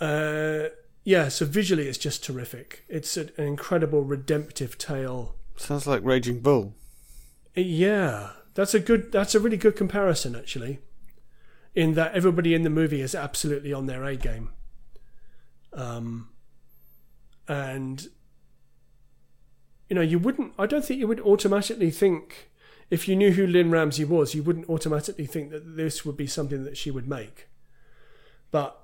uh, 0.00 0.68
yeah, 1.04 1.28
so 1.28 1.44
visually 1.44 1.88
it's 1.88 1.98
just 1.98 2.22
terrific. 2.22 2.84
It's 2.88 3.16
an 3.16 3.30
incredible 3.36 4.02
redemptive 4.02 4.78
tale. 4.78 5.34
Sounds 5.56 5.86
like 5.86 6.04
Raging 6.04 6.40
Bull. 6.40 6.74
Yeah, 7.54 8.30
that's 8.54 8.74
a 8.74 8.80
good. 8.80 9.10
That's 9.10 9.34
a 9.34 9.40
really 9.40 9.56
good 9.56 9.74
comparison, 9.74 10.36
actually. 10.36 10.78
In 11.74 11.94
that 11.94 12.14
everybody 12.14 12.54
in 12.54 12.62
the 12.62 12.70
movie 12.70 13.00
is 13.00 13.14
absolutely 13.14 13.72
on 13.72 13.86
their 13.86 14.04
A 14.04 14.16
game. 14.16 14.50
Um, 15.72 16.30
and 17.46 18.08
you 19.88 19.96
know, 19.96 20.02
you 20.02 20.18
wouldn't. 20.18 20.52
I 20.58 20.66
don't 20.66 20.84
think 20.84 21.00
you 21.00 21.08
would 21.08 21.20
automatically 21.20 21.90
think 21.90 22.47
if 22.90 23.06
you 23.06 23.16
knew 23.16 23.32
who 23.32 23.46
Lynne 23.46 23.70
Ramsay 23.70 24.04
was, 24.04 24.34
you 24.34 24.42
wouldn't 24.42 24.68
automatically 24.68 25.26
think 25.26 25.50
that 25.50 25.76
this 25.76 26.04
would 26.04 26.16
be 26.16 26.26
something 26.26 26.64
that 26.64 26.76
she 26.76 26.90
would 26.90 27.08
make. 27.08 27.48
But 28.50 28.80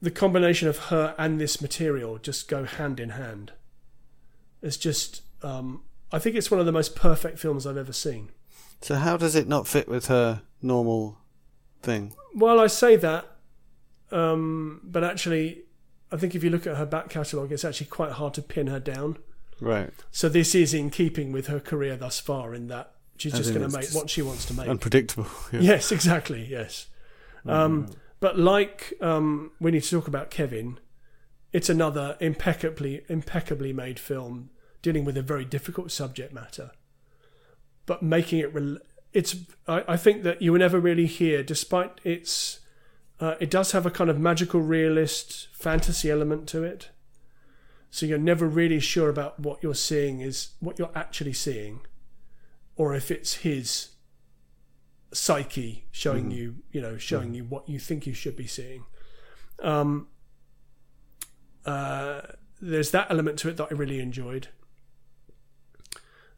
the 0.00 0.10
combination 0.10 0.68
of 0.68 0.78
her 0.86 1.14
and 1.18 1.40
this 1.40 1.60
material 1.60 2.18
just 2.18 2.48
go 2.48 2.64
hand 2.64 3.00
in 3.00 3.10
hand. 3.10 3.52
It's 4.62 4.76
just, 4.76 5.22
um, 5.42 5.82
I 6.12 6.18
think 6.18 6.36
it's 6.36 6.50
one 6.50 6.60
of 6.60 6.66
the 6.66 6.72
most 6.72 6.94
perfect 6.94 7.38
films 7.38 7.66
I've 7.66 7.76
ever 7.76 7.92
seen. 7.92 8.30
So 8.80 8.94
how 8.94 9.16
does 9.16 9.34
it 9.34 9.48
not 9.48 9.66
fit 9.66 9.88
with 9.88 10.06
her 10.06 10.42
normal 10.62 11.18
thing? 11.82 12.14
Well, 12.34 12.60
I 12.60 12.68
say 12.68 12.96
that, 12.96 13.26
um, 14.10 14.80
but 14.84 15.04
actually, 15.04 15.64
I 16.12 16.16
think 16.16 16.34
if 16.34 16.44
you 16.44 16.50
look 16.50 16.66
at 16.66 16.76
her 16.76 16.86
back 16.86 17.10
catalogue, 17.10 17.52
it's 17.52 17.64
actually 17.64 17.88
quite 17.88 18.12
hard 18.12 18.34
to 18.34 18.42
pin 18.42 18.68
her 18.68 18.80
down. 18.80 19.18
Right. 19.60 19.90
So 20.10 20.28
this 20.28 20.54
is 20.54 20.72
in 20.72 20.90
keeping 20.90 21.32
with 21.32 21.48
her 21.48 21.60
career 21.60 21.96
thus 21.96 22.20
far, 22.20 22.54
in 22.54 22.68
that 22.68 22.94
she's 23.20 23.32
just 23.32 23.54
going 23.54 23.68
to 23.68 23.76
make 23.76 23.90
what 23.90 24.10
she 24.10 24.22
wants 24.22 24.46
to 24.46 24.54
make. 24.54 24.68
Unpredictable. 24.68 25.26
Yeah. 25.52 25.60
Yes, 25.60 25.92
exactly. 25.92 26.44
Yes. 26.44 26.86
Um, 27.46 27.88
but 28.20 28.38
like 28.38 28.92
um, 29.00 29.52
we 29.60 29.70
need 29.70 29.82
to 29.82 29.90
talk 29.90 30.06
about 30.08 30.30
Kevin, 30.30 30.78
it's 31.52 31.68
another 31.68 32.16
impeccably 32.20 33.02
impeccably 33.08 33.72
made 33.72 33.98
film 33.98 34.50
dealing 34.82 35.04
with 35.04 35.16
a 35.16 35.22
very 35.22 35.44
difficult 35.44 35.90
subject 35.90 36.32
matter, 36.32 36.70
but 37.86 38.02
making 38.02 38.38
it. 38.38 38.54
Rel- 38.54 38.78
it's. 39.12 39.36
I, 39.66 39.84
I 39.88 39.96
think 39.96 40.22
that 40.22 40.40
you 40.40 40.52
will 40.52 40.60
never 40.60 40.78
really 40.78 41.06
hear, 41.06 41.42
despite 41.42 42.00
its. 42.04 42.60
Uh, 43.18 43.34
it 43.40 43.50
does 43.50 43.72
have 43.72 43.84
a 43.84 43.90
kind 43.90 44.08
of 44.08 44.18
magical 44.18 44.60
realist 44.60 45.48
fantasy 45.52 46.10
element 46.10 46.46
to 46.48 46.62
it. 46.62 46.90
So 47.90 48.06
you're 48.06 48.18
never 48.18 48.46
really 48.46 48.80
sure 48.80 49.08
about 49.08 49.40
what 49.40 49.62
you're 49.62 49.74
seeing 49.74 50.20
is 50.20 50.50
what 50.60 50.78
you're 50.78 50.92
actually 50.94 51.32
seeing, 51.32 51.80
or 52.76 52.94
if 52.94 53.10
it's 53.10 53.34
his 53.36 53.90
psyche 55.12 55.86
showing 55.90 56.30
you, 56.30 56.56
you 56.70 56.80
know, 56.80 56.96
showing 56.96 57.34
you 57.34 57.44
what 57.44 57.68
you 57.68 57.78
think 57.78 58.06
you 58.06 58.14
should 58.14 58.36
be 58.36 58.46
seeing. 58.46 58.84
Um, 59.60 60.08
uh, 61.66 62.22
there's 62.60 62.90
that 62.92 63.10
element 63.10 63.38
to 63.40 63.48
it 63.48 63.56
that 63.56 63.68
I 63.70 63.74
really 63.74 64.00
enjoyed 64.00 64.48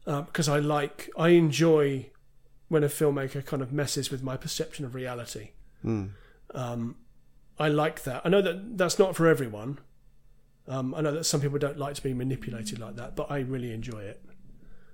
uh, 0.05 0.21
because 0.23 0.49
I 0.49 0.59
like, 0.59 1.09
I 1.17 1.29
enjoy 1.29 2.09
when 2.67 2.83
a 2.83 2.87
filmmaker 2.87 3.45
kind 3.45 3.61
of 3.61 3.71
messes 3.71 4.09
with 4.09 4.23
my 4.23 4.35
perception 4.35 4.85
of 4.85 4.95
reality. 4.95 5.51
Mm. 5.85 6.11
Um, 6.53 6.95
I 7.59 7.69
like 7.69 8.03
that. 8.03 8.21
I 8.25 8.29
know 8.29 8.41
that 8.41 8.77
that's 8.77 8.97
not 8.97 9.15
for 9.15 9.27
everyone. 9.27 9.79
Um, 10.67 10.95
I 10.95 11.01
know 11.01 11.11
that 11.11 11.25
some 11.25 11.41
people 11.41 11.59
don't 11.59 11.77
like 11.77 11.95
to 11.95 12.01
be 12.01 12.13
manipulated 12.13 12.79
like 12.79 12.95
that, 12.95 13.15
but 13.15 13.29
I 13.29 13.39
really 13.39 13.71
enjoy 13.71 13.99
it. 13.99 14.23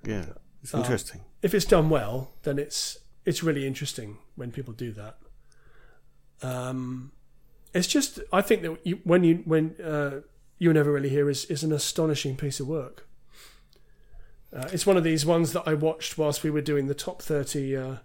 Yeah. 0.05 0.25
It's 0.61 0.73
Um, 0.73 0.81
interesting. 0.81 1.21
If 1.41 1.53
it's 1.53 1.65
done 1.65 1.89
well, 1.89 2.31
then 2.43 2.59
it's 2.59 2.97
it's 3.25 3.43
really 3.43 3.65
interesting 3.67 4.17
when 4.35 4.51
people 4.51 4.73
do 4.73 4.91
that. 4.93 5.17
Um, 6.41 7.11
it's 7.73 7.87
just 7.87 8.19
I 8.33 8.41
think 8.41 8.61
that 8.63 8.77
you, 8.85 8.99
when 9.03 9.23
you 9.23 9.43
when 9.45 9.75
uh, 9.83 10.21
you 10.57 10.73
never 10.73 10.91
really 10.91 11.09
hear 11.09 11.29
is 11.29 11.45
is 11.45 11.63
an 11.63 11.71
astonishing 11.71 12.35
piece 12.35 12.59
of 12.59 12.67
work. 12.67 13.07
Uh, 14.51 14.67
it's 14.73 14.85
one 14.85 14.97
of 14.97 15.03
these 15.03 15.25
ones 15.25 15.53
that 15.53 15.63
I 15.67 15.75
watched 15.75 16.17
whilst 16.17 16.43
we 16.43 16.49
were 16.49 16.61
doing 16.61 16.87
the 16.87 16.95
top 16.95 17.21
thirty 17.21 17.75
uh, 17.77 17.97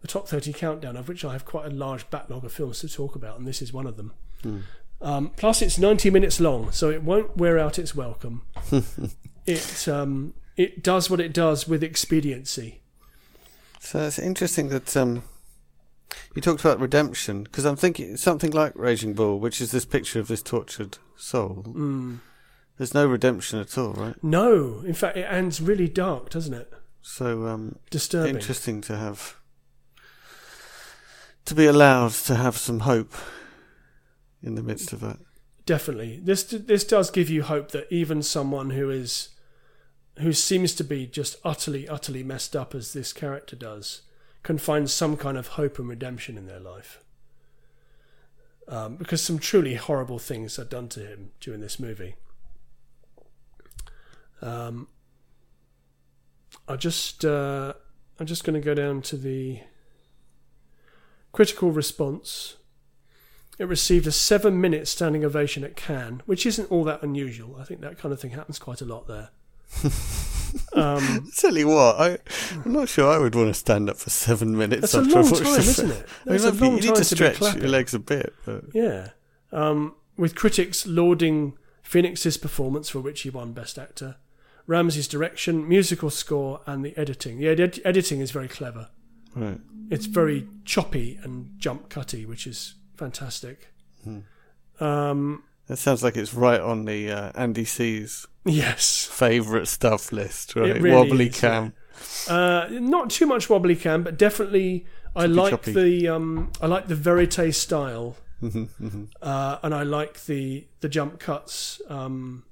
the 0.00 0.08
top 0.08 0.28
thirty 0.28 0.52
countdown, 0.52 0.96
of 0.96 1.08
which 1.08 1.24
I 1.24 1.32
have 1.32 1.44
quite 1.44 1.66
a 1.66 1.70
large 1.70 2.08
backlog 2.10 2.44
of 2.44 2.52
films 2.52 2.80
to 2.80 2.88
talk 2.88 3.16
about, 3.16 3.38
and 3.38 3.46
this 3.46 3.60
is 3.60 3.72
one 3.72 3.86
of 3.86 3.96
them. 3.96 4.12
Um, 5.02 5.30
plus, 5.36 5.60
it's 5.62 5.78
ninety 5.78 6.08
minutes 6.10 6.40
long, 6.40 6.70
so 6.70 6.90
it 6.90 7.02
won't 7.02 7.36
wear 7.36 7.58
out 7.58 7.78
its 7.78 7.94
welcome. 7.94 8.42
it 9.46 9.88
um, 9.88 10.34
it 10.56 10.82
does 10.82 11.10
what 11.10 11.20
it 11.20 11.32
does 11.32 11.68
with 11.68 11.82
expediency. 11.82 12.80
So 13.80 14.00
it's 14.00 14.18
interesting 14.18 14.68
that 14.70 14.96
um, 14.96 15.22
you 16.34 16.42
talked 16.42 16.60
about 16.60 16.80
redemption 16.80 17.44
because 17.44 17.64
I'm 17.64 17.76
thinking 17.76 18.16
something 18.16 18.50
like 18.50 18.72
Raging 18.74 19.14
Bull, 19.14 19.38
which 19.38 19.60
is 19.60 19.70
this 19.70 19.84
picture 19.84 20.18
of 20.18 20.28
this 20.28 20.42
tortured 20.42 20.98
soul. 21.16 21.64
Mm. 21.68 22.18
There's 22.78 22.94
no 22.94 23.06
redemption 23.06 23.58
at 23.58 23.76
all, 23.78 23.92
right? 23.92 24.22
No, 24.22 24.82
in 24.84 24.94
fact, 24.94 25.16
it 25.16 25.26
ends 25.30 25.60
really 25.60 25.88
dark, 25.88 26.30
doesn't 26.30 26.52
it? 26.52 26.72
So 27.00 27.46
um, 27.46 27.78
Disturbing. 27.90 28.34
interesting 28.34 28.80
to 28.82 28.96
have 28.96 29.36
to 31.44 31.54
be 31.54 31.66
allowed 31.66 32.10
to 32.10 32.34
have 32.34 32.56
some 32.56 32.80
hope 32.80 33.14
in 34.42 34.56
the 34.56 34.62
midst 34.62 34.92
of 34.92 35.00
that. 35.00 35.18
definitely. 35.64 36.20
This 36.22 36.42
this 36.44 36.84
does 36.84 37.10
give 37.10 37.30
you 37.30 37.44
hope 37.44 37.70
that 37.70 37.86
even 37.90 38.22
someone 38.22 38.70
who 38.70 38.90
is 38.90 39.28
who 40.18 40.32
seems 40.32 40.74
to 40.74 40.84
be 40.84 41.06
just 41.06 41.36
utterly 41.44 41.88
utterly 41.88 42.22
messed 42.22 42.56
up 42.56 42.74
as 42.74 42.92
this 42.92 43.12
character 43.12 43.56
does 43.56 44.02
can 44.42 44.58
find 44.58 44.88
some 44.88 45.16
kind 45.16 45.36
of 45.36 45.48
hope 45.48 45.78
and 45.78 45.88
redemption 45.88 46.38
in 46.38 46.46
their 46.46 46.60
life. 46.60 47.02
Um, 48.68 48.96
because 48.96 49.22
some 49.22 49.38
truly 49.38 49.74
horrible 49.74 50.18
things 50.18 50.58
are 50.58 50.64
done 50.64 50.88
to 50.90 51.00
him 51.00 51.30
during 51.40 51.60
this 51.60 51.78
movie. 51.78 52.16
Um, 54.42 54.88
I 56.68 56.76
just 56.76 57.24
uh, 57.24 57.74
I'm 58.18 58.26
just 58.26 58.44
going 58.44 58.60
to 58.60 58.64
go 58.64 58.74
down 58.74 59.02
to 59.02 59.16
the 59.16 59.60
critical 61.32 61.70
response. 61.70 62.56
It 63.58 63.68
received 63.68 64.06
a 64.06 64.12
seven 64.12 64.60
minute 64.60 64.88
standing 64.88 65.24
ovation 65.24 65.64
at 65.64 65.76
Cannes, 65.76 66.22
which 66.26 66.46
isn't 66.46 66.70
all 66.70 66.84
that 66.84 67.02
unusual. 67.02 67.56
I 67.58 67.64
think 67.64 67.80
that 67.80 67.98
kind 67.98 68.12
of 68.12 68.20
thing 68.20 68.32
happens 68.32 68.58
quite 68.58 68.80
a 68.80 68.84
lot 68.86 69.06
there. 69.06 69.30
um, 70.72 71.28
Tell 71.36 71.56
you 71.56 71.68
what, 71.68 71.96
I, 72.00 72.18
I'm 72.64 72.72
not 72.72 72.88
sure 72.88 73.10
I 73.12 73.18
would 73.18 73.34
want 73.34 73.48
to 73.48 73.54
stand 73.54 73.90
up 73.90 73.96
for 73.98 74.10
seven 74.10 74.56
minutes. 74.56 74.92
that's 74.92 74.94
a 74.94 75.00
long 75.02 75.30
time, 75.30 75.58
isn't 75.58 75.90
it? 75.90 76.06
I 76.26 76.50
mean, 76.52 76.76
you 76.76 76.80
need 76.82 76.94
to 76.94 77.04
stretch 77.04 77.40
your 77.40 77.68
legs 77.68 77.94
a 77.94 77.98
bit, 77.98 78.34
but 78.44 78.64
Yeah. 78.72 79.10
Um, 79.52 79.94
with 80.16 80.34
critics 80.34 80.86
lauding 80.86 81.56
Phoenix's 81.82 82.36
performance, 82.36 82.88
for 82.88 83.00
which 83.00 83.22
he 83.22 83.30
won 83.30 83.52
Best 83.52 83.78
Actor, 83.78 84.16
Ramsay's 84.66 85.06
direction, 85.08 85.68
musical 85.68 86.10
score, 86.10 86.60
and 86.66 86.84
the 86.84 86.96
editing. 86.98 87.38
The 87.38 87.48
ed- 87.48 87.80
editing 87.84 88.20
is 88.20 88.30
very 88.30 88.48
clever. 88.48 88.88
right. 89.34 89.60
It's 89.88 90.06
very 90.06 90.48
choppy 90.64 91.18
and 91.22 91.50
jump 91.58 91.88
cutty, 91.88 92.26
which 92.26 92.46
is 92.46 92.74
fantastic. 92.96 93.68
Hmm. 94.02 94.20
Um, 94.80 95.44
That 95.68 95.76
sounds 95.78 96.02
like 96.04 96.16
it's 96.16 96.32
right 96.34 96.60
on 96.60 96.84
the 96.84 97.10
uh, 97.10 97.32
Andy 97.34 97.64
C's 97.64 98.26
yes. 98.44 99.04
favourite 99.10 99.66
stuff 99.66 100.12
list, 100.12 100.54
right? 100.54 100.80
really 100.80 100.94
Wobbly 100.94 101.26
is, 101.28 101.40
cam. 101.40 101.72
Uh, 102.28 102.68
not 102.70 103.10
too 103.10 103.26
much 103.26 103.50
wobbly 103.50 103.74
cam, 103.74 104.02
but 104.02 104.16
definitely 104.16 104.86
I 105.16 105.26
like 105.26 105.50
choppy. 105.50 105.72
the 105.72 106.08
um, 106.08 106.52
I 106.60 106.66
like 106.66 106.86
the 106.88 106.94
verite 106.94 107.54
style, 107.54 108.16
Mhm, 108.42 108.68
mhm. 108.80 109.08
uh, 109.22 109.58
and 109.62 109.74
I 109.74 109.82
like 109.82 110.24
the 110.26 110.66
the 110.80 110.88
jump 110.88 111.18
cuts. 111.18 111.80
Um, 111.88 112.44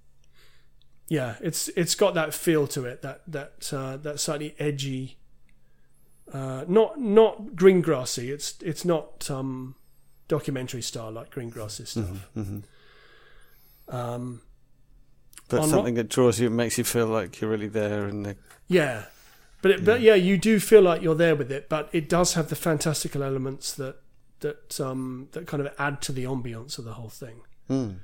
yeah, 1.09 1.37
it's 1.41 1.69
it's 1.77 1.95
got 1.95 2.15
that 2.15 2.33
feel 2.35 2.67
to 2.69 2.85
it 2.87 3.03
that 3.03 3.21
that 3.29 3.71
uh, 3.73 3.97
that 3.99 4.19
slightly 4.19 4.55
edgy, 4.59 5.19
uh, 6.33 6.65
not 6.67 6.99
not 6.99 7.49
Greengrassy. 7.55 8.31
It's 8.31 8.55
it's 8.63 8.85
not 8.85 9.31
um, 9.31 9.75
documentary 10.27 10.83
style 10.83 11.13
like 11.13 11.31
Greengrass's 11.31 11.91
stuff. 11.91 12.29
Mhm. 12.37 12.63
Um, 13.89 14.41
But 15.49 15.69
something 15.69 15.95
that 15.95 16.09
draws 16.09 16.41
you, 16.41 16.47
and 16.49 16.57
makes 16.57 16.79
you 16.79 16.85
feel 16.85 17.07
like 17.07 17.41
you're 17.41 17.51
really 17.51 17.69
there, 17.69 18.07
and 18.07 18.25
the, 18.25 18.37
Yeah, 18.67 19.05
but 19.63 19.71
it, 19.71 19.85
but 19.85 20.01
yeah, 20.01 20.15
you 20.15 20.39
do 20.39 20.59
feel 20.59 20.83
like 20.83 21.03
you're 21.03 21.15
there 21.15 21.37
with 21.37 21.53
it. 21.53 21.69
But 21.69 21.89
it 21.93 22.09
does 22.09 22.35
have 22.35 22.49
the 22.49 22.57
fantastical 22.57 23.23
elements 23.23 23.73
that 23.75 23.97
that 24.41 24.81
um, 24.81 25.29
that 25.33 25.47
kind 25.47 25.67
of 25.67 25.73
add 25.79 26.01
to 26.03 26.13
the 26.13 26.25
ambience 26.25 26.79
of 26.79 26.85
the 26.85 26.95
whole 26.95 27.11
thing. 27.11 27.43
mm. 27.69 27.97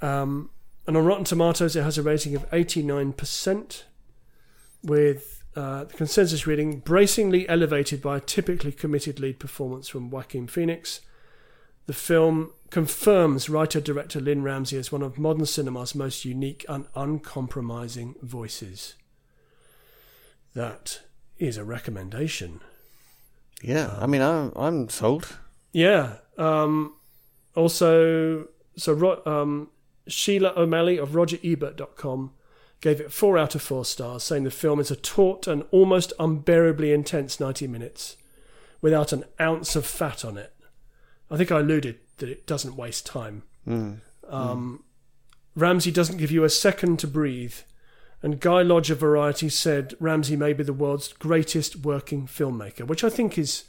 Um, 0.00 0.50
and 0.86 0.96
on 0.96 1.04
Rotten 1.04 1.24
Tomatoes, 1.24 1.76
it 1.76 1.82
has 1.82 1.96
a 1.98 2.02
rating 2.02 2.34
of 2.34 2.44
eighty 2.52 2.82
nine 2.82 3.12
percent, 3.12 3.84
with 4.82 5.42
uh, 5.54 5.84
the 5.84 5.94
consensus 5.94 6.46
reading 6.46 6.80
bracingly 6.80 7.48
elevated 7.48 8.02
by 8.02 8.16
a 8.16 8.20
typically 8.20 8.72
committed 8.72 9.20
lead 9.20 9.38
performance 9.38 9.88
from 9.88 10.10
Joaquin 10.10 10.46
Phoenix. 10.48 11.00
The 11.86 11.92
film 11.92 12.52
confirms 12.72 13.50
writer 13.50 13.82
director 13.82 14.18
Lynne 14.18 14.42
Ramsay 14.42 14.78
as 14.78 14.90
one 14.90 15.02
of 15.02 15.18
modern 15.18 15.44
cinema's 15.44 15.94
most 15.94 16.24
unique 16.24 16.64
and 16.70 16.86
uncompromising 16.96 18.14
voices. 18.22 18.94
That 20.54 21.02
is 21.36 21.58
a 21.58 21.64
recommendation. 21.64 22.60
yeah. 23.62 23.94
I 24.00 24.06
mean, 24.06 24.22
I'm 24.22 24.52
I'm 24.56 24.88
sold. 24.88 25.36
Yeah. 25.72 26.14
Um, 26.38 26.94
also, 27.54 28.48
so 28.76 29.22
um, 29.26 29.68
Sheila 30.08 30.54
O'Malley 30.56 30.96
of 30.96 31.10
RogerEbert.com 31.10 32.32
gave 32.80 33.00
it 33.02 33.12
four 33.12 33.36
out 33.36 33.54
of 33.54 33.60
four 33.60 33.84
stars, 33.84 34.22
saying 34.22 34.44
the 34.44 34.50
film 34.50 34.80
is 34.80 34.90
a 34.90 34.96
taut 34.96 35.46
and 35.46 35.64
almost 35.72 36.14
unbearably 36.18 36.90
intense 36.92 37.38
90 37.38 37.66
minutes 37.66 38.16
without 38.80 39.12
an 39.12 39.24
ounce 39.38 39.76
of 39.76 39.84
fat 39.84 40.24
on 40.24 40.38
it. 40.38 40.54
I 41.30 41.36
think 41.36 41.52
I 41.52 41.60
alluded 41.60 41.98
that 42.22 42.30
it 42.30 42.46
doesn't 42.46 42.76
waste 42.76 43.04
time. 43.04 43.42
Mm. 43.66 43.98
Um, 44.28 44.84
Ramsay 45.56 45.90
doesn't 45.90 46.18
give 46.18 46.30
you 46.30 46.44
a 46.44 46.48
second 46.48 47.00
to 47.00 47.08
breathe. 47.08 47.56
And 48.22 48.38
Guy 48.38 48.62
Lodge 48.62 48.90
of 48.90 48.98
Variety 48.98 49.48
said 49.48 49.96
Ramsay 49.98 50.36
may 50.36 50.52
be 50.52 50.62
the 50.62 50.72
world's 50.72 51.12
greatest 51.12 51.84
working 51.84 52.28
filmmaker, 52.28 52.86
which 52.86 53.02
I 53.02 53.10
think 53.10 53.36
is 53.36 53.64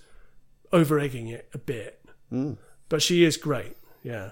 over 0.71 0.99
egging 0.99 1.27
it 1.27 1.49
a 1.53 1.57
bit. 1.57 2.05
Mm. 2.31 2.57
But 2.87 3.01
she 3.01 3.23
is 3.23 3.35
great, 3.35 3.75
yeah. 4.03 4.31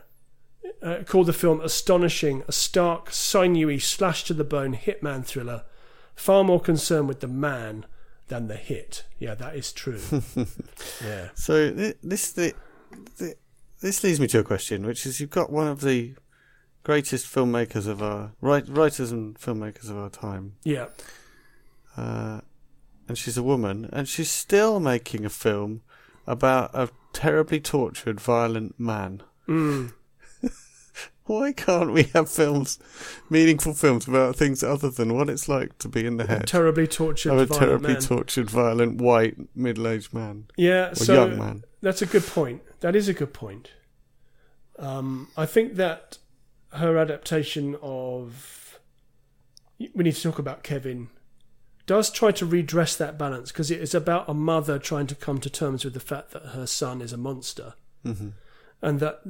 Uh, 0.83 0.99
called 1.03 1.25
the 1.25 1.33
film 1.33 1.59
astonishing, 1.61 2.43
a 2.47 2.51
stark, 2.51 3.11
sinewy, 3.11 3.79
slash 3.79 4.23
to 4.25 4.35
the 4.35 4.43
bone 4.43 4.75
hitman 4.75 5.25
thriller, 5.25 5.63
far 6.15 6.43
more 6.43 6.59
concerned 6.59 7.07
with 7.07 7.19
the 7.19 7.27
man 7.27 7.85
than 8.27 8.47
the 8.47 8.55
hit. 8.55 9.03
Yeah, 9.17 9.33
that 9.35 9.55
is 9.55 9.73
true. 9.73 9.99
yeah. 11.03 11.29
So 11.33 11.73
thi- 11.73 11.95
this 12.03 12.31
the, 12.31 12.53
the 13.17 13.35
this 13.81 14.03
leads 14.03 14.19
me 14.19 14.27
to 14.27 14.39
a 14.39 14.43
question, 14.43 14.85
which 14.85 15.05
is 15.05 15.19
you've 15.19 15.29
got 15.29 15.51
one 15.51 15.67
of 15.67 15.81
the 15.81 16.15
greatest 16.83 17.25
filmmakers 17.27 17.85
of 17.87 18.01
our 18.01 18.31
write, 18.41 18.67
writers 18.67 19.11
and 19.11 19.35
filmmakers 19.39 19.89
of 19.89 19.97
our 19.97 20.09
time, 20.09 20.53
Yeah. 20.63 20.87
uh, 21.97 22.41
and 23.07 23.17
she's 23.17 23.37
a 23.37 23.43
woman, 23.43 23.89
and 23.91 24.07
she's 24.07 24.31
still 24.31 24.79
making 24.79 25.25
a 25.25 25.29
film 25.29 25.81
about 26.25 26.71
a 26.73 26.89
terribly 27.13 27.59
tortured, 27.59 28.19
violent 28.19 28.79
man. 28.79 29.21
Mm. 29.47 29.93
Why 31.31 31.53
can't 31.53 31.93
we 31.93 32.03
have 32.13 32.29
films, 32.29 32.77
meaningful 33.29 33.73
films 33.73 34.05
about 34.05 34.35
things 34.35 34.63
other 34.63 34.89
than 34.89 35.13
what 35.13 35.29
it's 35.29 35.47
like 35.47 35.77
to 35.77 35.87
be 35.87 36.05
in 36.05 36.17
the 36.17 36.27
head 36.27 36.45
Terribly 36.45 36.87
tortured, 36.87 37.31
of 37.31 37.49
a 37.49 37.53
terribly 37.53 37.93
man. 37.93 38.01
tortured, 38.01 38.49
violent, 38.49 38.99
white, 38.99 39.37
middle-aged 39.55 40.13
man 40.13 40.49
Yeah, 40.57 40.91
so 40.91 41.13
young 41.13 41.39
man? 41.39 41.63
That's 41.79 42.01
a 42.01 42.05
good 42.05 42.27
point. 42.27 42.63
That 42.81 42.97
is 42.97 43.07
a 43.07 43.13
good 43.13 43.33
point. 43.33 43.71
Um, 44.77 45.29
I 45.37 45.45
think 45.45 45.75
that 45.75 46.17
her 46.73 46.97
adaptation 46.97 47.77
of 47.81 48.77
we 49.79 50.03
need 50.03 50.15
to 50.15 50.21
talk 50.21 50.37
about 50.37 50.63
Kevin 50.63 51.07
does 51.85 52.11
try 52.11 52.31
to 52.31 52.45
redress 52.45 52.97
that 52.97 53.17
balance 53.17 53.53
because 53.53 53.71
it 53.71 53.79
is 53.79 53.95
about 53.95 54.27
a 54.27 54.33
mother 54.33 54.77
trying 54.77 55.07
to 55.07 55.15
come 55.15 55.39
to 55.39 55.49
terms 55.49 55.85
with 55.85 55.93
the 55.93 56.01
fact 56.01 56.31
that 56.31 56.47
her 56.47 56.67
son 56.67 57.01
is 57.01 57.13
a 57.13 57.17
monster, 57.17 57.75
hmm 58.03 58.31
and 58.83 58.99
that 58.99 59.21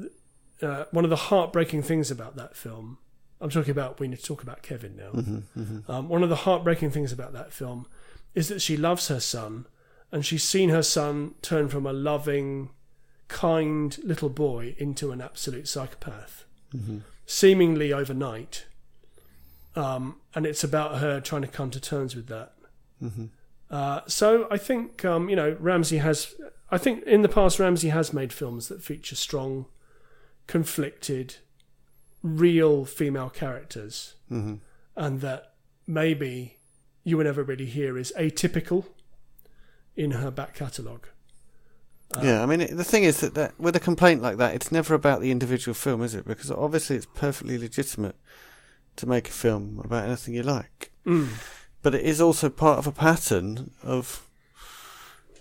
uh, 0.61 0.85
one 0.91 1.03
of 1.03 1.09
the 1.09 1.15
heartbreaking 1.15 1.83
things 1.83 2.11
about 2.11 2.35
that 2.35 2.55
film. 2.55 2.97
I'm 3.39 3.49
talking 3.49 3.71
about 3.71 3.99
we 3.99 4.07
need 4.07 4.19
to 4.19 4.25
talk 4.25 4.43
about 4.43 4.61
Kevin 4.61 4.95
now. 4.95 5.09
hmm 5.09 5.37
hmm 5.55 5.79
Um, 5.91 6.09
one 6.09 6.23
of 6.23 6.29
the 6.29 6.35
heartbreaking 6.47 6.91
things 6.91 7.11
about 7.11 7.33
that 7.33 7.51
film 7.51 7.87
is 8.35 8.47
that 8.49 8.61
she 8.61 8.77
loves 8.77 9.07
her 9.07 9.19
son, 9.19 9.65
and 10.11 10.25
she's 10.25 10.43
seen 10.43 10.69
her 10.69 10.83
son 10.83 11.33
turn 11.41 11.67
from 11.69 11.85
a 11.85 11.93
loving, 11.93 12.69
kind 13.27 13.97
little 14.03 14.29
boy 14.29 14.75
into 14.77 15.11
an 15.11 15.21
absolute 15.21 15.67
psychopath, 15.67 16.45
hmm 16.71 16.99
seemingly 17.25 17.93
overnight. 17.93 18.65
Um, 19.75 20.17
and 20.35 20.45
it's 20.45 20.63
about 20.65 20.97
her 20.99 21.21
trying 21.21 21.43
to 21.43 21.47
come 21.47 21.71
to 21.71 21.79
terms 21.79 22.15
with 22.15 22.27
that. 22.27 22.53
hmm 22.99 23.25
Uh, 23.69 24.01
so 24.05 24.47
I 24.51 24.57
think 24.57 25.05
um, 25.05 25.29
you 25.29 25.35
know 25.35 25.55
Ramsay 25.59 25.97
has. 25.99 26.35
I 26.69 26.77
think 26.77 27.03
in 27.05 27.21
the 27.21 27.29
past 27.29 27.59
Ramsay 27.59 27.89
has 27.89 28.11
made 28.13 28.31
films 28.33 28.67
that 28.67 28.83
feature 28.83 29.15
strong, 29.15 29.65
conflicted, 30.51 31.37
real 32.21 32.83
female 32.85 33.29
characters 33.29 34.15
hmm 34.27 34.55
and 34.93 35.21
that 35.21 35.53
maybe 35.87 36.57
you 37.05 37.15
would 37.15 37.25
never 37.25 37.41
really 37.41 37.65
hear 37.65 37.97
is 37.97 38.11
atypical 38.19 38.83
in 39.95 40.11
her 40.11 40.29
back 40.29 40.53
catalogue. 40.53 41.07
Uh, 42.13 42.19
yeah, 42.21 42.43
I 42.43 42.45
mean, 42.45 42.59
it, 42.59 42.75
the 42.75 42.83
thing 42.83 43.05
is 43.05 43.21
that, 43.21 43.33
that 43.35 43.57
with 43.57 43.73
a 43.77 43.79
complaint 43.79 44.21
like 44.21 44.35
that, 44.37 44.53
it's 44.53 44.69
never 44.69 44.93
about 44.93 45.21
the 45.21 45.31
individual 45.31 45.73
film, 45.73 46.03
is 46.03 46.13
it? 46.13 46.27
Because 46.27 46.51
obviously 46.51 46.97
it's 46.97 47.05
perfectly 47.05 47.57
legitimate 47.57 48.17
to 48.97 49.05
make 49.07 49.29
a 49.29 49.31
film 49.31 49.81
about 49.83 50.03
anything 50.05 50.33
you 50.33 50.43
like. 50.43 50.91
Mm. 51.05 51.29
But 51.81 51.95
it 51.95 52.01
is 52.01 52.19
also 52.19 52.49
part 52.49 52.77
of 52.77 52.85
a 52.85 52.91
pattern 52.91 53.71
of, 53.81 54.27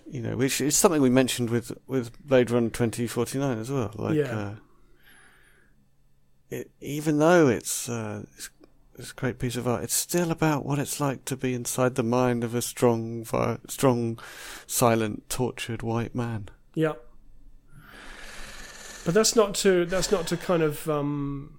you 0.09 0.23
know, 0.23 0.37
which 0.37 0.61
is 0.61 0.77
something 0.77 1.03
we 1.03 1.11
mentioned 1.11 1.51
with, 1.51 1.73
with 1.88 2.25
Blade 2.25 2.53
Runner 2.53 2.70
2049 2.70 3.59
as 3.59 3.70
well. 3.70 3.90
Like, 3.96 4.14
Yeah. 4.14 4.38
uh, 4.38 4.55
it, 6.50 6.70
even 6.80 7.18
though 7.18 7.48
it's, 7.48 7.88
uh, 7.88 8.24
it's, 8.36 8.50
it's 8.98 9.12
a 9.12 9.14
great 9.14 9.38
piece 9.38 9.56
of 9.56 9.66
art, 9.66 9.84
it's 9.84 9.94
still 9.94 10.30
about 10.30 10.64
what 10.66 10.78
it's 10.78 11.00
like 11.00 11.24
to 11.26 11.36
be 11.36 11.54
inside 11.54 11.94
the 11.94 12.02
mind 12.02 12.44
of 12.44 12.54
a 12.54 12.62
strong, 12.62 13.24
strong, 13.68 14.18
silent, 14.66 15.28
tortured 15.28 15.82
white 15.82 16.14
man. 16.14 16.48
Yeah. 16.74 16.94
But 19.04 19.14
that's 19.14 19.34
not 19.34 19.54
to 19.56 19.86
that's 19.86 20.12
not 20.12 20.26
to 20.26 20.36
kind 20.36 20.62
of 20.62 20.88
um, 20.88 21.58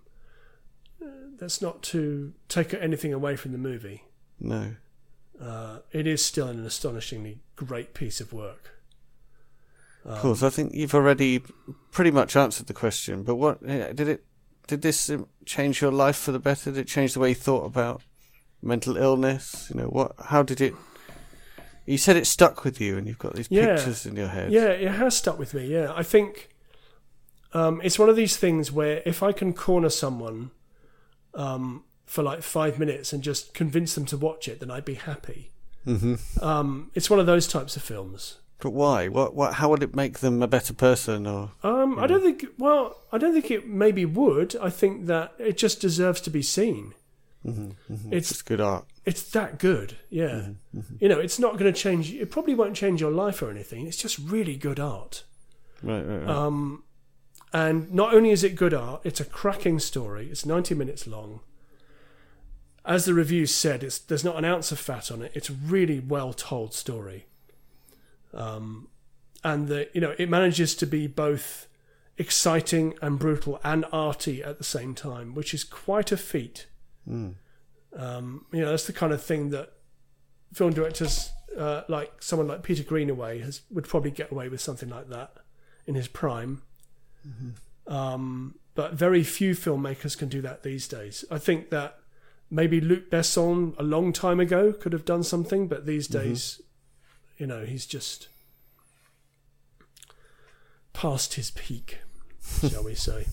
that's 1.39 1.61
not 1.61 1.81
to 1.81 2.33
take 2.47 2.73
anything 2.73 3.13
away 3.13 3.35
from 3.35 3.51
the 3.51 3.57
movie. 3.57 4.03
No. 4.39 4.75
Uh, 5.41 5.79
it 5.91 6.05
is 6.05 6.23
still 6.23 6.47
an 6.47 6.63
astonishingly 6.63 7.39
great 7.55 7.95
piece 7.95 8.21
of 8.21 8.31
work. 8.31 8.71
Of 10.05 10.19
course, 10.19 10.43
I 10.43 10.49
think 10.49 10.73
you've 10.73 10.95
already 10.95 11.43
pretty 11.91 12.11
much 12.11 12.35
answered 12.35 12.67
the 12.67 12.73
question. 12.73 13.23
But 13.23 13.35
what 13.35 13.59
eh, 13.67 13.91
did 13.93 14.07
it? 14.07 14.23
Did 14.67 14.81
this 14.81 15.09
um, 15.09 15.27
change 15.45 15.81
your 15.81 15.91
life 15.91 16.15
for 16.17 16.31
the 16.31 16.39
better? 16.39 16.71
Did 16.71 16.79
it 16.81 16.87
change 16.87 17.13
the 17.13 17.19
way 17.19 17.29
you 17.29 17.35
thought 17.35 17.65
about 17.65 18.01
mental 18.61 18.95
illness? 18.97 19.69
You 19.73 19.81
know 19.81 19.87
what? 19.87 20.13
How 20.25 20.43
did 20.43 20.61
it? 20.61 20.73
You 21.85 21.97
said 21.97 22.15
it 22.15 22.27
stuck 22.27 22.63
with 22.63 22.79
you, 22.79 22.97
and 22.97 23.07
you've 23.07 23.17
got 23.19 23.35
these 23.35 23.47
Yeah. 23.49 23.75
pictures 23.75 24.05
in 24.05 24.15
your 24.15 24.27
head. 24.27 24.51
Yeah, 24.51 24.67
it 24.69 24.91
has 24.91 25.17
stuck 25.17 25.37
with 25.39 25.53
me. 25.53 25.65
Yeah, 25.65 25.91
I 25.95 26.03
think 26.03 26.49
um, 27.53 27.81
it's 27.83 27.99
one 27.99 28.07
of 28.07 28.15
these 28.15 28.37
things 28.37 28.71
where 28.71 29.01
if 29.05 29.21
I 29.23 29.31
can 29.31 29.51
corner 29.53 29.89
someone 29.89 30.51
um, 31.33 31.83
for 32.05 32.23
like 32.23 32.43
five 32.43 32.77
minutes 32.79 33.11
and 33.13 33.23
just 33.23 33.53
convince 33.53 33.95
them 33.95 34.05
to 34.05 34.17
watch 34.17 34.47
it, 34.47 34.59
then 34.59 34.69
I'd 34.71 34.85
be 34.85 34.93
happy. 34.93 35.51
hmm 35.83 36.15
Um, 36.41 36.91
it's 36.93 37.09
one 37.09 37.19
of 37.19 37.25
those 37.25 37.47
types 37.47 37.75
of 37.75 37.81
films. 37.81 38.37
But 38.61 38.71
why? 38.71 39.07
What? 39.07 39.35
What? 39.35 39.55
How 39.55 39.69
would 39.69 39.83
it 39.83 39.95
make 39.95 40.19
them 40.19 40.41
a 40.41 40.47
better 40.47 40.73
person? 40.73 41.27
Or 41.27 41.51
Um, 41.63 41.99
I 41.99 42.07
don't 42.07 42.21
think. 42.21 42.45
Well, 42.57 42.95
I 43.11 43.17
don't 43.17 43.33
think 43.33 43.51
it 43.51 43.67
maybe 43.67 44.05
would. 44.05 44.55
I 44.55 44.69
think 44.69 45.07
that 45.07 45.33
it 45.37 45.57
just 45.57 45.81
deserves 45.81 46.21
to 46.21 46.29
be 46.29 46.41
seen. 46.41 46.93
It's 48.11 48.31
it's 48.31 48.41
good 48.43 48.61
art. 48.61 48.85
it's 49.03 49.23
that 49.31 49.57
good. 49.57 49.97
Yeah, 50.11 50.49
you 50.99 51.09
know, 51.09 51.19
it's 51.19 51.39
not 51.39 51.57
going 51.57 51.73
to 51.73 51.79
change. 51.79 52.13
It 52.13 52.29
probably 52.29 52.53
won't 52.53 52.75
change 52.75 53.01
your 53.01 53.09
life 53.11 53.41
or 53.41 53.49
anything. 53.49 53.87
It's 53.87 53.97
just 53.97 54.19
really 54.19 54.55
good 54.55 54.79
art. 54.79 55.23
Right. 55.81 56.03
Right. 56.03 56.19
right. 56.19 56.29
Um, 56.29 56.83
and 57.51 57.91
not 57.91 58.13
only 58.13 58.29
is 58.29 58.43
it 58.43 58.55
good 58.55 58.75
art, 58.75 59.01
it's 59.03 59.19
a 59.19 59.25
cracking 59.25 59.79
story. 59.79 60.29
It's 60.29 60.45
90 60.45 60.75
minutes 60.75 61.07
long. 61.07 61.39
As 62.85 63.05
the 63.05 63.13
reviews 63.13 63.53
said, 63.53 63.83
it's, 63.83 63.99
there's 63.99 64.23
not 64.23 64.37
an 64.37 64.45
ounce 64.45 64.71
of 64.71 64.79
fat 64.79 65.11
on 65.11 65.21
it. 65.21 65.31
It's 65.33 65.49
a 65.49 65.53
really 65.53 65.99
well 65.99 66.33
told 66.33 66.73
story. 66.73 67.25
Um, 68.33 68.87
and 69.43 69.67
that 69.67 69.91
you 69.93 70.01
know, 70.01 70.13
it 70.17 70.29
manages 70.29 70.75
to 70.75 70.85
be 70.85 71.07
both 71.07 71.67
exciting 72.17 72.93
and 73.01 73.17
brutal 73.17 73.59
and 73.63 73.85
arty 73.91 74.43
at 74.43 74.57
the 74.57 74.63
same 74.63 74.93
time, 74.93 75.33
which 75.33 75.53
is 75.53 75.63
quite 75.63 76.11
a 76.11 76.17
feat. 76.17 76.67
Mm. 77.09 77.35
Um, 77.95 78.45
you 78.53 78.61
know, 78.61 78.69
that's 78.69 78.85
the 78.85 78.93
kind 78.93 79.11
of 79.11 79.21
thing 79.23 79.49
that 79.49 79.73
film 80.53 80.73
directors 80.73 81.31
uh, 81.57 81.81
like 81.87 82.21
someone 82.21 82.47
like 82.47 82.63
Peter 82.63 82.83
Greenaway 82.83 83.39
has 83.39 83.61
would 83.71 83.87
probably 83.87 84.11
get 84.11 84.31
away 84.31 84.49
with 84.49 84.61
something 84.61 84.89
like 84.89 85.09
that 85.09 85.33
in 85.85 85.95
his 85.95 86.07
prime. 86.07 86.61
Um, 87.87 88.55
but 88.75 88.93
very 88.93 89.23
few 89.23 89.53
filmmakers 89.53 90.17
can 90.17 90.29
do 90.29 90.41
that 90.41 90.63
these 90.63 90.87
days. 90.87 91.25
I 91.29 91.37
think 91.37 91.69
that 91.71 91.97
maybe 92.49 92.79
Luc 92.79 93.09
Besson 93.09 93.75
a 93.77 93.83
long 93.83 94.13
time 94.13 94.39
ago 94.39 94.71
could 94.71 94.93
have 94.93 95.05
done 95.05 95.23
something, 95.23 95.67
but 95.67 95.85
these 95.85 96.07
days, 96.07 96.61
you 97.41 97.47
know, 97.47 97.65
he's 97.65 97.87
just 97.87 98.27
past 100.93 101.33
his 101.33 101.49
peak, 101.49 101.97
shall 102.69 102.83
we 102.83 102.93
say. 102.93 103.25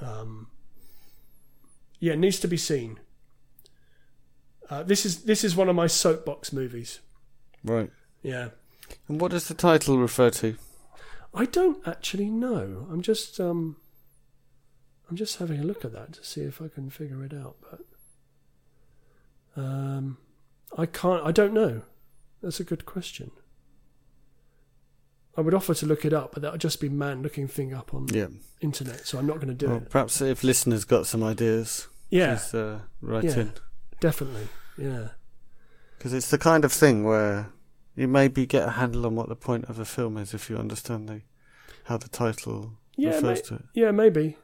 Um, 0.00 0.46
yeah, 1.98 2.14
needs 2.14 2.40
to 2.40 2.48
be 2.48 2.56
seen. 2.56 2.98
Uh, 4.70 4.82
this 4.82 5.04
is 5.04 5.24
this 5.24 5.44
is 5.44 5.54
one 5.54 5.68
of 5.68 5.76
my 5.76 5.86
soapbox 5.86 6.50
movies. 6.50 7.00
Right. 7.62 7.90
Yeah, 8.22 8.48
And 9.06 9.20
what 9.20 9.32
does 9.32 9.46
the 9.46 9.54
title 9.54 9.98
refer 9.98 10.30
to? 10.30 10.56
I 11.34 11.44
don't 11.44 11.86
actually 11.86 12.30
know. 12.30 12.86
I'm 12.90 13.02
just 13.02 13.38
um, 13.38 13.76
I'm 15.10 15.16
just 15.16 15.36
having 15.40 15.60
a 15.60 15.64
look 15.64 15.84
at 15.84 15.92
that 15.92 16.14
to 16.14 16.24
see 16.24 16.40
if 16.40 16.62
I 16.62 16.68
can 16.68 16.88
figure 16.88 17.22
it 17.22 17.34
out. 17.34 17.56
But 17.70 17.80
um, 19.62 20.16
I 20.78 20.86
can't. 20.86 21.22
I 21.26 21.32
don't 21.32 21.52
know. 21.52 21.82
That's 22.42 22.60
a 22.60 22.64
good 22.64 22.86
question. 22.86 23.30
I 25.36 25.42
would 25.42 25.54
offer 25.54 25.74
to 25.74 25.86
look 25.86 26.04
it 26.04 26.12
up, 26.12 26.32
but 26.32 26.42
that 26.42 26.52
would 26.52 26.60
just 26.60 26.80
be 26.80 26.88
man 26.88 27.22
looking 27.22 27.46
thing 27.48 27.72
up 27.72 27.94
on 27.94 28.06
Yeah. 28.12 28.28
internet. 28.60 29.06
So 29.06 29.18
I'm 29.18 29.26
not 29.26 29.36
going 29.36 29.48
to 29.48 29.54
do 29.54 29.68
Well, 29.68 29.76
it. 29.78 29.90
perhaps 29.90 30.20
if 30.20 30.42
listeners 30.42 30.84
got 30.84 31.06
some 31.06 31.22
ideas, 31.22 31.88
Yeah, 32.10 32.34
please 32.36 32.54
uh, 32.54 32.80
write 33.00 33.24
Yeah. 33.24 33.38
in. 33.40 33.52
definitely. 34.00 34.48
Yeah. 34.76 35.10
Because 35.96 36.12
it's 36.12 36.30
the 36.30 36.38
kind 36.38 36.64
of 36.64 36.72
thing 36.72 37.04
where 37.04 37.52
you 37.94 38.08
maybe 38.08 38.46
get 38.46 38.66
a 38.66 38.72
handle 38.72 39.06
on 39.06 39.14
what 39.14 39.28
the 39.28 39.36
point 39.36 39.66
of 39.66 39.78
a 39.78 39.84
film 39.84 40.16
is 40.16 40.34
if 40.34 40.48
you 40.50 40.56
understand 40.56 41.08
the 41.08 41.22
how 41.84 41.96
the 41.96 42.08
title 42.08 42.78
Yeah, 42.96 43.10
refers 43.14 43.42
to 43.42 43.54
it. 43.56 43.64
Yeah, 43.74 43.90
maybe. 43.90 44.36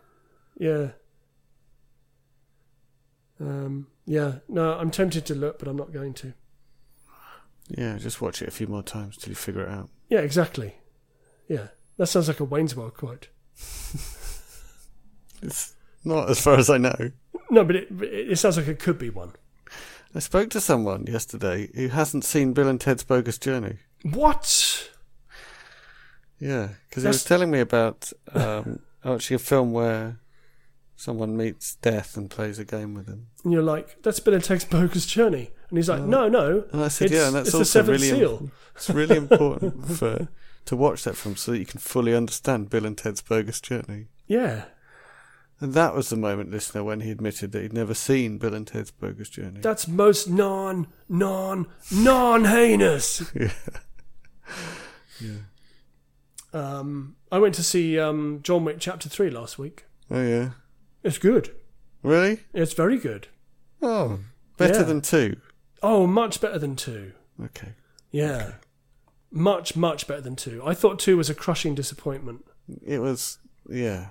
Yeah. 0.56 0.92
Um, 3.40 3.88
yeah. 4.06 4.38
No, 4.48 4.74
I'm 4.78 4.90
tempted 4.90 5.26
to 5.26 5.34
look, 5.34 5.58
but 5.58 5.68
I'm 5.68 5.76
not 5.76 5.92
going 5.92 6.14
to. 6.14 6.34
Yeah, 7.68 7.98
just 7.98 8.20
watch 8.20 8.42
it 8.42 8.48
a 8.48 8.52
few 8.52 8.66
more 8.66 8.82
times 8.82 9.16
till 9.16 9.30
you 9.30 9.34
figure 9.34 9.62
it 9.62 9.68
out. 9.68 9.90
Yeah, 10.08 10.20
exactly. 10.20 10.76
Yeah. 11.48 11.68
That 11.96 12.06
sounds 12.06 12.28
like 12.28 12.40
a 12.40 12.44
Wayne's 12.44 12.76
World 12.76 12.94
quote. 12.94 13.28
It's 15.42 15.74
not 16.04 16.30
as 16.30 16.40
far 16.40 16.54
as 16.54 16.70
I 16.70 16.78
know. 16.78 17.10
No, 17.50 17.64
but 17.64 17.76
it, 17.76 17.88
it 18.00 18.38
sounds 18.38 18.56
like 18.56 18.68
it 18.68 18.78
could 18.78 18.98
be 18.98 19.10
one. 19.10 19.32
I 20.14 20.20
spoke 20.20 20.50
to 20.50 20.60
someone 20.60 21.06
yesterday 21.06 21.68
who 21.74 21.88
hasn't 21.88 22.24
seen 22.24 22.52
Bill 22.52 22.68
and 22.68 22.80
Ted's 22.80 23.04
Bogus 23.04 23.38
Journey. 23.38 23.78
What? 24.02 24.90
Yeah, 26.38 26.70
because 26.88 27.02
he 27.02 27.08
was 27.08 27.24
telling 27.24 27.50
me 27.50 27.60
about 27.60 28.12
um, 28.32 28.80
actually 29.04 29.36
a 29.36 29.40
film 29.40 29.72
where 29.72 30.18
someone 30.96 31.36
meets 31.36 31.76
death 31.76 32.16
and 32.16 32.30
plays 32.30 32.58
a 32.58 32.64
game 32.64 32.94
with 32.94 33.06
him. 33.06 33.26
And 33.44 33.52
you're 33.52 33.62
like, 33.62 34.02
that's 34.02 34.20
Bill 34.20 34.34
and 34.34 34.44
Ted's 34.44 34.64
Bogus 34.64 35.06
Journey. 35.06 35.50
And 35.68 35.78
he's 35.78 35.88
like, 35.88 36.02
no, 36.02 36.28
no. 36.28 36.64
And 36.72 36.82
I 36.82 36.88
said, 36.88 37.10
yeah, 37.10 37.26
and 37.26 37.36
that's 37.36 37.54
also 37.54 37.82
really 37.82 38.08
Seal. 38.10 38.50
It's 38.74 38.88
really 38.90 39.16
important 39.24 39.86
for 39.88 40.28
to 40.66 40.76
watch 40.76 41.04
that 41.04 41.16
film 41.16 41.36
so 41.36 41.52
that 41.52 41.58
you 41.58 41.66
can 41.66 41.80
fully 41.80 42.14
understand 42.14 42.70
Bill 42.70 42.84
and 42.86 42.96
Ted's 42.98 43.20
Bogus 43.22 43.60
Journey. 43.60 44.06
Yeah. 44.26 44.64
And 45.60 45.72
that 45.74 45.94
was 45.94 46.10
the 46.10 46.16
moment, 46.16 46.50
listener, 46.50 46.84
when 46.84 47.00
he 47.00 47.10
admitted 47.10 47.52
that 47.52 47.62
he'd 47.62 47.72
never 47.72 47.94
seen 47.94 48.36
Bill 48.38 48.52
and 48.54 48.66
Ted's 48.66 48.90
Bogus 48.90 49.30
Journey. 49.30 49.60
That's 49.60 49.88
most 49.88 50.28
non, 50.28 50.88
non, 51.08 51.66
non 51.90 52.44
heinous. 52.44 53.30
yeah. 53.34 53.50
yeah. 55.20 55.30
Um, 56.52 57.16
I 57.32 57.38
went 57.38 57.54
to 57.56 57.62
see 57.62 57.98
um, 57.98 58.40
John 58.42 58.64
Wick 58.64 58.76
Chapter 58.80 59.08
3 59.08 59.30
last 59.30 59.58
week. 59.58 59.84
Oh 60.10 60.22
yeah. 60.22 60.50
It's 61.02 61.18
good. 61.18 61.54
Really? 62.02 62.40
It's 62.52 62.72
very 62.72 62.98
good. 62.98 63.28
Oh, 63.82 64.20
better 64.56 64.74
Yeah. 64.80 64.82
than 64.84 65.00
two. 65.00 65.36
Oh, 65.88 66.04
much 66.04 66.40
better 66.40 66.58
than 66.58 66.74
2. 66.74 67.12
Okay. 67.44 67.74
Yeah. 68.10 68.54
Much, 69.30 69.76
much 69.76 70.08
better 70.08 70.20
than 70.20 70.34
2. 70.34 70.60
I 70.66 70.74
thought 70.74 70.98
2 70.98 71.16
was 71.16 71.30
a 71.30 71.34
crushing 71.34 71.76
disappointment. 71.76 72.44
It 72.84 72.98
was. 72.98 73.38
Yeah. 73.70 74.08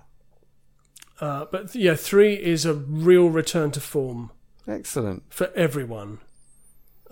Uh, 1.20 1.46
but 1.52 1.76
yeah, 1.76 1.96
3 1.96 2.34
is 2.36 2.66
a 2.66 2.74
real 2.74 3.30
return 3.30 3.72
to 3.72 3.82
form 3.82 4.32
Excellent. 4.66 5.24
for 5.30 5.52
everyone. 5.54 6.20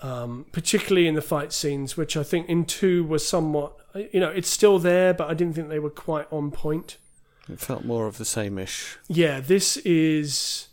Um, 0.02 0.45
particularly 0.54 1.10
in 1.10 1.15
the 1.15 1.21
fight 1.21 1.52
scenes, 1.52 1.97
which 1.97 2.15
I 2.15 2.23
think 2.23 2.47
in 2.47 2.63
2 2.63 3.04
was 3.04 3.28
somewhat, 3.28 3.76
you 4.13 4.19
know, 4.21 4.30
it's 4.30 4.49
still 4.49 4.80
there, 4.80 5.13
but 5.13 5.30
I 5.30 5.34
didn't 5.34 5.56
think 5.56 5.67
they 5.67 5.80
were 5.80 5.89
quite 5.89 6.28
on 6.32 6.52
point. 6.52 6.97
It 7.49 7.60
felt 7.60 7.84
more 7.84 8.08
of 8.08 8.18
the 8.18 8.26
same 8.26 8.57
ish. 8.57 8.97
Yeah, 9.09 9.41
this 9.41 9.76
is, 9.78 10.70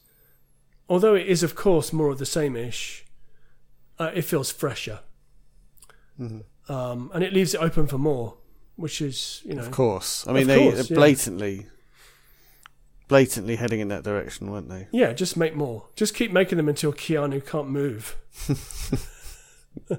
although 0.89 1.17
it 1.17 1.27
is, 1.27 1.43
of 1.43 1.57
course, 1.57 1.93
more 1.93 2.11
of 2.11 2.19
the 2.19 2.27
same 2.27 2.55
ish, 2.55 3.05
uh, 4.01 4.11
it 4.15 4.23
feels 4.23 4.51
fresher. 4.51 5.01
Mm-hmm. 6.19 6.73
Um, 6.73 7.11
and 7.15 7.23
it 7.23 7.33
leaves 7.33 7.55
it 7.55 7.61
open 7.61 7.87
for 7.87 7.99
more, 7.99 8.37
which 8.77 9.01
is, 9.03 9.43
you 9.45 9.55
know, 9.55 9.63
Of 9.63 9.71
course. 9.71 10.27
I 10.27 10.33
mean, 10.33 10.47
they 10.47 10.59
course, 10.59 10.89
they 10.89 10.95
yeah. 10.95 10.99
blatantly, 10.99 11.67
blatantly 13.09 13.57
heading 13.57 13.81
in 13.81 13.89
that 13.89 14.03
direction, 14.03 14.51
weren't 14.51 14.69
they? 14.69 14.89
yeah, 14.91 15.13
just 15.13 15.37
make 15.37 15.55
more. 15.55 15.85
Just 15.95 16.15
keep 16.15 16.33
making 16.33 16.57
them 16.57 16.69
until 16.69 16.93
Keanu 16.93 17.45
can't 17.45 17.69
move. 17.69 18.17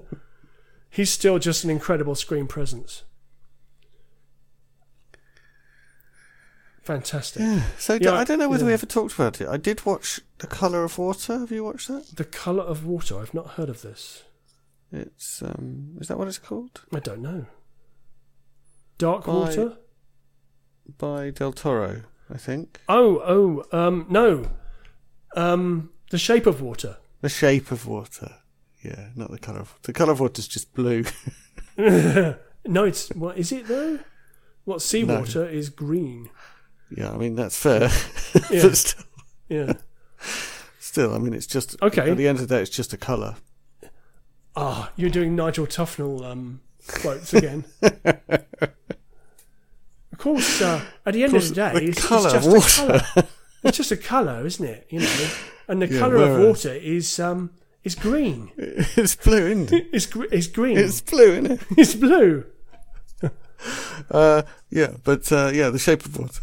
He's 0.89 1.09
still 1.09 1.39
just 1.39 1.63
an 1.63 1.69
incredible 1.69 2.15
screen 2.15 2.47
presence. 2.47 3.03
Fantastic. 6.81 7.41
Yeah. 7.41 7.61
So 7.77 7.97
Yeah, 8.01 8.13
I 8.13 8.23
don't 8.23 8.39
know 8.39 8.49
whether 8.49 8.65
we 8.65 8.73
ever 8.73 8.85
talked 8.85 9.13
about 9.13 9.39
it. 9.39 9.47
I 9.47 9.57
did 9.57 9.85
watch 9.85 10.19
The 10.39 10.47
Color 10.47 10.83
of 10.83 10.97
Water. 10.97 11.37
Have 11.39 11.51
you 11.51 11.63
watched 11.63 11.87
that? 11.87 12.15
The 12.15 12.23
Colour 12.23 12.63
of 12.63 12.85
Water. 12.85 13.19
I've 13.19 13.33
not 13.33 13.51
heard 13.51 13.69
of 13.69 13.81
this. 13.81 14.23
It's 14.91 15.41
um. 15.41 15.97
Is 16.01 16.07
that 16.07 16.17
what 16.17 16.27
it's 16.27 16.39
called? 16.39 16.81
I 16.93 16.99
don't 16.99 17.21
know. 17.21 17.45
Dark 18.97 19.25
By- 19.25 19.33
Water? 19.33 19.77
By 20.97 21.29
Del 21.29 21.53
Toro, 21.53 22.03
I 22.29 22.37
think. 22.37 22.81
Oh, 22.89 23.21
oh, 23.73 23.77
um, 23.77 24.05
no. 24.09 24.49
Um, 25.35 25.91
The 26.09 26.17
Shape 26.17 26.45
of 26.45 26.61
Water. 26.61 26.97
The 27.21 27.29
Shape 27.29 27.71
of 27.71 27.87
Water. 27.87 28.35
Yeah, 28.83 29.09
not 29.15 29.31
the 29.31 29.37
color 29.37 29.59
of 29.59 29.77
the 29.83 29.93
color 29.93 30.11
of 30.11 30.19
water 30.19 30.39
is 30.39 30.47
just 30.47 30.73
blue. 30.73 31.05
no, 31.77 32.83
it's 32.83 33.09
what 33.09 33.37
is 33.37 33.51
it 33.51 33.67
though? 33.67 33.99
What 34.65 34.81
seawater 34.81 35.47
is 35.47 35.69
green. 35.69 36.29
Yeah, 36.95 37.11
I 37.11 37.17
mean 37.17 37.35
that's 37.35 37.57
fair, 37.57 37.89
Yeah. 38.49 38.69
still, 38.73 39.03
Yeah. 39.49 39.73
still, 40.79 41.13
I 41.13 41.17
mean 41.19 41.33
it's 41.33 41.47
just 41.47 41.81
Okay. 41.81 42.11
At 42.11 42.17
the 42.17 42.27
end 42.27 42.39
of 42.39 42.47
the 42.47 42.55
day, 42.55 42.61
it's 42.61 42.71
just 42.71 42.93
a 42.93 42.97
colour. 42.97 43.35
Ah, 44.55 44.91
you're 44.97 45.09
doing 45.09 45.35
Nigel 45.35 45.65
Tufnel 45.65 46.23
um, 46.25 46.59
quotes 46.87 47.33
again. 47.33 47.63
of 47.81 47.93
course, 50.17 50.61
uh, 50.61 50.83
at 51.05 51.13
the 51.13 51.23
end 51.23 51.33
of, 51.33 51.41
course, 51.41 51.49
the 51.49 51.55
day, 51.55 51.71
the 51.73 51.83
it's, 51.87 51.97
it's 51.99 52.07
colour 52.07 52.27
of 52.35 52.43
just 52.43 52.79
a 52.79 52.87
colour. 52.87 53.01
It's 53.63 53.77
just 53.77 53.91
a 53.91 53.97
colour, 53.97 54.45
isn't 54.45 54.65
it? 54.65 54.87
You 54.89 54.99
know, 55.01 55.29
and 55.69 55.81
the 55.81 55.87
Yeah, 55.87 55.99
colour 55.99 56.17
of 56.17 56.39
water 56.45 56.73
is 56.73 57.17
um, 57.19 57.51
is 57.83 57.95
green. 57.95 58.51
it's 58.57 59.15
blue, 59.15 59.47
isn't 59.47 59.71
it? 59.71 59.87
It's 59.93 60.05
gr- 60.07 60.25
it's 60.31 60.47
green. 60.47 60.77
It's 60.77 60.99
blue, 60.99 61.31
isn't 61.31 61.51
it? 61.51 61.61
it's 61.77 61.95
blue. 61.95 62.43
Uh, 64.09 64.41
yeah, 64.71 64.93
but 65.03 65.31
uh, 65.31 65.51
yeah, 65.53 65.69
The 65.69 65.77
Shape 65.79 66.03
of 66.03 66.17
Water. 66.17 66.41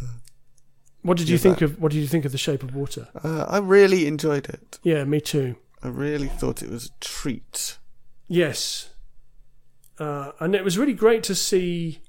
What 1.09 1.17
did 1.17 1.27
you 1.27 1.39
think 1.39 1.57
that- 1.59 1.65
of 1.65 1.79
What 1.81 1.91
did 1.91 1.99
you 2.01 2.07
think 2.07 2.23
of 2.25 2.31
the 2.31 2.37
Shape 2.37 2.61
of 2.61 2.75
Water? 2.75 3.07
Uh, 3.23 3.45
I 3.47 3.57
really 3.57 4.05
enjoyed 4.05 4.47
it. 4.47 4.77
Yeah, 4.83 5.03
me 5.05 5.19
too. 5.19 5.55
I 5.81 5.87
really 5.87 6.27
thought 6.27 6.61
it 6.61 6.69
was 6.69 6.85
a 6.85 6.89
treat. 6.99 7.77
Yes, 8.27 8.89
uh, 9.97 10.33
and 10.39 10.53
it 10.53 10.63
was 10.63 10.77
really 10.77 10.93
great 10.93 11.23
to 11.23 11.33
see 11.35 12.01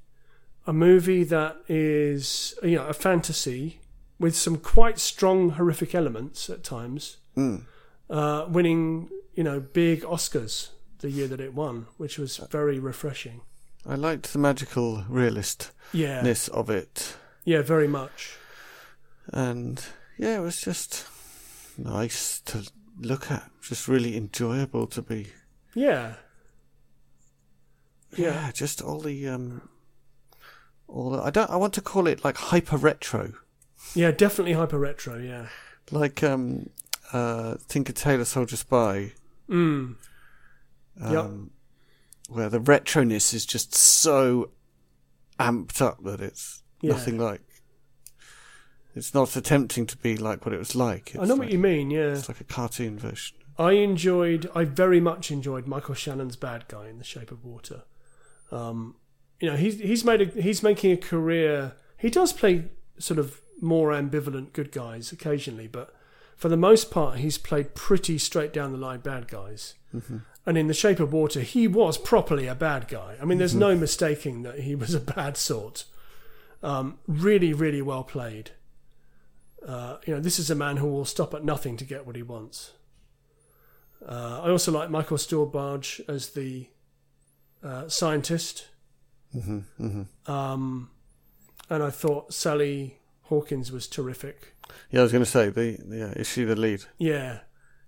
a 0.66 0.72
movie 0.72 1.24
that 1.24 1.56
is 1.66 2.54
you 2.62 2.76
know 2.76 2.86
a 2.86 2.92
fantasy 2.92 3.80
with 4.18 4.36
some 4.36 4.58
quite 4.58 4.98
strong 4.98 5.50
horrific 5.50 5.94
elements 5.94 6.50
at 6.50 6.62
times, 6.62 7.16
Mm. 7.38 7.64
uh, 8.10 8.44
winning 8.48 9.08
you 9.34 9.42
know 9.44 9.60
big 9.60 10.02
Oscars 10.02 10.68
the 10.98 11.10
year 11.10 11.26
that 11.28 11.40
it 11.40 11.54
won, 11.54 11.86
which 11.96 12.18
was 12.18 12.36
very 12.50 12.78
refreshing. 12.78 13.40
I 13.86 13.94
liked 13.94 14.32
the 14.34 14.38
magical 14.38 15.04
realistness 15.08 15.70
Yeah, 15.94 16.34
of 16.52 16.68
it, 16.68 17.16
yeah, 17.46 17.62
very 17.62 17.88
much. 17.88 18.36
And 19.32 19.82
yeah, 20.18 20.36
it 20.38 20.42
was 20.42 20.60
just 20.60 21.06
nice 21.78 22.40
to 22.40 22.68
look 22.98 23.30
at. 23.30 23.50
Just 23.62 23.88
really 23.88 24.16
enjoyable 24.16 24.86
to 24.88 25.02
be. 25.02 25.28
Yeah, 25.74 26.14
Yeah, 28.16 28.32
Yeah. 28.46 28.52
just 28.52 28.82
all 28.82 29.00
the 29.00 29.28
um, 29.28 29.68
all 30.88 31.10
the, 31.10 31.22
I 31.22 31.30
don't. 31.30 31.50
I 31.50 31.56
want 31.56 31.74
to 31.74 31.80
call 31.80 32.06
it 32.06 32.24
like 32.24 32.36
hyper 32.36 32.76
retro, 32.76 33.32
yeah, 33.94 34.10
definitely 34.10 34.54
hyper 34.54 34.78
retro. 34.78 35.16
Yeah, 35.18 35.46
like 35.90 36.22
um, 36.22 36.70
uh, 37.12 37.56
Tinker 37.68 37.92
Tailor 37.92 38.24
Soldier 38.24 38.56
Spy. 38.56 39.12
mm. 39.48 39.94
um, 41.00 41.12
Yep. 41.12 41.30
where 42.36 42.48
the 42.48 42.60
retroness 42.60 43.32
is 43.32 43.46
just 43.46 43.74
so 43.74 44.50
amped 45.38 45.80
up 45.80 46.02
that 46.04 46.20
it's 46.20 46.62
Yeah. 46.80 46.92
nothing 46.92 47.18
like. 47.18 47.42
It's 49.00 49.14
not 49.14 49.34
attempting 49.34 49.86
to 49.86 49.96
be 49.96 50.18
like 50.18 50.44
what 50.44 50.54
it 50.54 50.58
was 50.58 50.74
like. 50.74 51.14
It's 51.14 51.18
I 51.18 51.24
know 51.24 51.32
like, 51.32 51.44
what 51.44 51.50
you 51.52 51.58
mean. 51.58 51.90
Yeah, 51.90 52.12
It's 52.12 52.28
like 52.28 52.42
a 52.42 52.44
cartoon 52.44 52.98
version. 52.98 53.38
I 53.58 53.72
enjoyed, 53.72 54.50
I 54.54 54.64
very 54.64 55.00
much 55.00 55.30
enjoyed 55.30 55.66
Michael 55.66 55.94
Shannon's 55.94 56.36
bad 56.36 56.68
guy 56.68 56.88
in 56.88 56.98
The 56.98 57.04
Shape 57.04 57.30
of 57.30 57.42
Water. 57.42 57.84
Um, 58.52 58.96
you 59.40 59.48
know, 59.48 59.56
he's 59.56 59.80
he's 59.80 60.04
made 60.04 60.20
a, 60.20 60.26
he's 60.42 60.62
making 60.62 60.92
a 60.92 60.98
career. 60.98 61.72
He 61.96 62.10
does 62.10 62.34
play 62.34 62.66
sort 62.98 63.18
of 63.18 63.40
more 63.58 63.88
ambivalent 63.88 64.52
good 64.52 64.70
guys 64.70 65.12
occasionally, 65.12 65.66
but 65.66 65.94
for 66.36 66.50
the 66.50 66.58
most 66.58 66.90
part, 66.90 67.20
he's 67.20 67.38
played 67.38 67.74
pretty 67.74 68.18
straight 68.18 68.52
down 68.52 68.70
the 68.70 68.78
line 68.78 69.00
bad 69.00 69.28
guys. 69.28 69.76
And 70.44 70.58
in 70.58 70.66
The 70.66 70.74
Shape 70.74 71.00
of 71.00 71.10
Water, 71.10 71.40
he 71.40 71.66
was 71.66 71.96
properly 71.96 72.46
a 72.46 72.54
bad 72.54 72.86
guy. 72.86 73.16
I 73.18 73.24
mean, 73.24 73.38
there's 73.38 73.54
no 73.54 73.74
mistaking 73.76 74.42
that 74.42 74.60
he 74.60 74.74
was 74.74 74.94
a 74.94 75.00
bad 75.00 75.38
sort. 75.38 75.84
Um, 76.62 76.98
really, 77.06 77.54
really 77.54 77.80
well 77.80 78.04
played. 78.04 78.50
Uh, 79.66 79.98
you 80.06 80.14
know, 80.14 80.20
this 80.20 80.38
is 80.38 80.50
a 80.50 80.54
man 80.54 80.78
who 80.78 80.86
will 80.88 81.04
stop 81.04 81.34
at 81.34 81.44
nothing 81.44 81.76
to 81.76 81.84
get 81.84 82.06
what 82.06 82.16
he 82.16 82.22
wants. 82.22 82.72
Uh, 84.06 84.40
I 84.42 84.50
also 84.50 84.72
like 84.72 84.90
Michael 84.90 85.18
Stuhlbarg 85.18 86.00
as 86.08 86.30
the 86.30 86.68
uh, 87.62 87.88
scientist. 87.88 88.68
hmm 89.32 89.58
hmm 89.76 90.02
Um, 90.26 90.90
and 91.68 91.82
I 91.82 91.90
thought 91.90 92.32
Sally 92.32 92.98
Hawkins 93.24 93.70
was 93.70 93.86
terrific. 93.86 94.54
Yeah, 94.90 95.00
I 95.00 95.02
was 95.02 95.12
going 95.12 95.24
to 95.24 95.30
say 95.30 95.50
the 95.50 95.78
yeah. 95.88 96.12
Is 96.20 96.28
she 96.28 96.44
the 96.44 96.56
lead? 96.56 96.84
Yeah. 96.98 97.40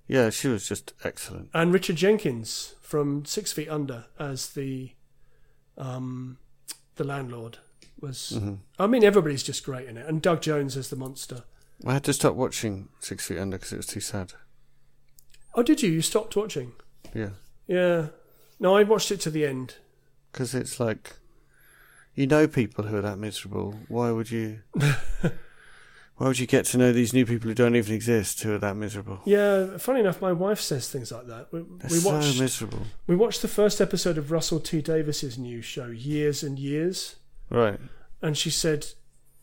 Yeah, 0.08 0.30
she 0.30 0.48
was 0.48 0.68
just 0.68 0.92
excellent. 1.04 1.48
And 1.54 1.72
Richard 1.72 1.96
Jenkins 1.96 2.74
from 2.80 3.24
Six 3.24 3.52
Feet 3.52 3.68
Under 3.70 4.06
as 4.18 4.50
the 4.50 4.92
um, 5.78 6.36
the 6.96 7.04
landlord 7.04 7.58
was. 7.98 8.30
hmm 8.38 8.54
I 8.78 8.86
mean, 8.86 9.04
everybody's 9.04 9.42
just 9.42 9.64
great 9.64 9.88
in 9.88 9.96
it. 9.96 10.06
And 10.06 10.20
Doug 10.20 10.42
Jones 10.42 10.76
as 10.76 10.90
the 10.90 10.96
monster. 10.96 11.44
I 11.86 11.94
had 11.94 12.04
to 12.04 12.12
stop 12.12 12.34
watching 12.34 12.88
Six 13.00 13.26
Feet 13.26 13.38
Under 13.38 13.56
because 13.58 13.72
it 13.72 13.76
was 13.78 13.86
too 13.86 14.00
sad. 14.00 14.32
Oh, 15.54 15.62
did 15.62 15.82
you? 15.82 15.90
You 15.90 16.00
stopped 16.02 16.36
watching? 16.36 16.72
Yeah, 17.14 17.30
Yeah. 17.66 18.08
No, 18.60 18.76
I 18.76 18.84
watched 18.84 19.10
it 19.10 19.20
to 19.22 19.30
the 19.30 19.44
end. 19.44 19.74
because 20.30 20.54
it's 20.54 20.78
like 20.78 21.14
you 22.14 22.26
know 22.26 22.46
people 22.46 22.84
who 22.84 22.96
are 22.96 23.00
that 23.02 23.18
miserable. 23.18 23.74
Why 23.88 24.10
would 24.12 24.30
you? 24.30 24.60
why 26.16 26.28
would 26.28 26.38
you 26.38 26.46
get 26.46 26.66
to 26.66 26.78
know 26.78 26.92
these 26.92 27.12
new 27.12 27.26
people 27.26 27.48
who 27.48 27.54
don't 27.54 27.74
even 27.74 27.94
exist 27.94 28.40
who 28.42 28.54
are 28.54 28.58
that 28.58 28.76
miserable? 28.76 29.20
Yeah, 29.24 29.78
funny 29.78 30.00
enough, 30.00 30.20
my 30.20 30.32
wife 30.32 30.60
says 30.60 30.88
things 30.88 31.10
like 31.10 31.26
that. 31.26 31.48
We, 31.52 31.62
we 31.62 31.88
so 31.88 32.10
watched 32.12 32.38
miserable. 32.38 32.82
we 33.06 33.16
watched 33.16 33.42
the 33.42 33.48
first 33.48 33.80
episode 33.80 34.16
of 34.18 34.30
Russell 34.30 34.60
T 34.60 34.80
Davies's 34.80 35.36
new 35.38 35.60
show, 35.62 35.86
Years 35.88 36.42
and 36.44 36.58
Years, 36.58 37.16
Right. 37.50 37.80
and 38.20 38.38
she 38.38 38.50
said, 38.50 38.86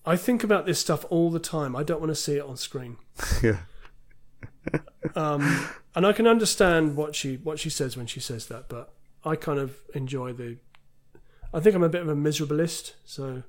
"I 0.05 0.15
think 0.15 0.43
about 0.43 0.65
this 0.65 0.79
stuff 0.79 1.05
all 1.09 1.29
the 1.29 1.39
time. 1.39 1.75
I 1.75 1.83
don't 1.83 1.99
want 1.99 2.11
to 2.11 2.15
see 2.15 2.35
it 2.35 2.43
on 2.43 2.57
screen." 2.57 2.97
yeah. 3.43 3.59
Um, 5.15 5.69
and 5.95 6.05
I 6.05 6.13
can 6.13 6.27
understand 6.27 6.95
what 6.95 7.15
she 7.15 7.37
what 7.37 7.59
she 7.59 7.69
says 7.69 7.97
when 7.97 8.05
she 8.05 8.19
says 8.19 8.47
that, 8.47 8.69
but 8.69 8.93
I 9.23 9.35
kind 9.35 9.59
of 9.59 9.77
enjoy 9.93 10.33
the. 10.33 10.57
I 11.53 11.59
think 11.59 11.75
I'm 11.75 11.83
a 11.83 11.89
bit 11.89 12.01
of 12.01 12.09
a 12.09 12.15
miserabilist, 12.15 12.93
so 13.05 13.43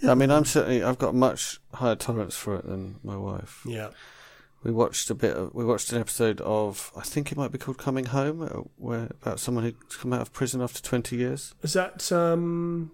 Yeah, 0.00 0.10
I 0.10 0.14
mean, 0.14 0.30
I'm 0.30 0.44
certainly 0.44 0.82
I've 0.82 0.98
got 0.98 1.14
much 1.14 1.60
higher 1.74 1.94
tolerance 1.94 2.34
for 2.36 2.56
it 2.56 2.66
than 2.66 2.96
my 3.02 3.16
wife. 3.16 3.62
yeah. 3.66 3.90
We 4.64 4.72
watched 4.72 5.08
a 5.08 5.14
bit. 5.14 5.36
Of, 5.36 5.54
we 5.54 5.64
watched 5.64 5.92
an 5.92 6.00
episode 6.00 6.40
of 6.40 6.90
I 6.96 7.02
think 7.02 7.30
it 7.30 7.38
might 7.38 7.52
be 7.52 7.58
called 7.58 7.78
Coming 7.78 8.06
Home, 8.06 8.42
uh, 8.42 8.62
where 8.76 9.10
about 9.22 9.38
someone 9.38 9.62
who's 9.62 9.96
come 9.96 10.12
out 10.12 10.20
of 10.20 10.32
prison 10.32 10.60
after 10.60 10.82
20 10.82 11.14
years. 11.14 11.54
Is 11.62 11.74
that 11.74 12.10
um, 12.10 12.90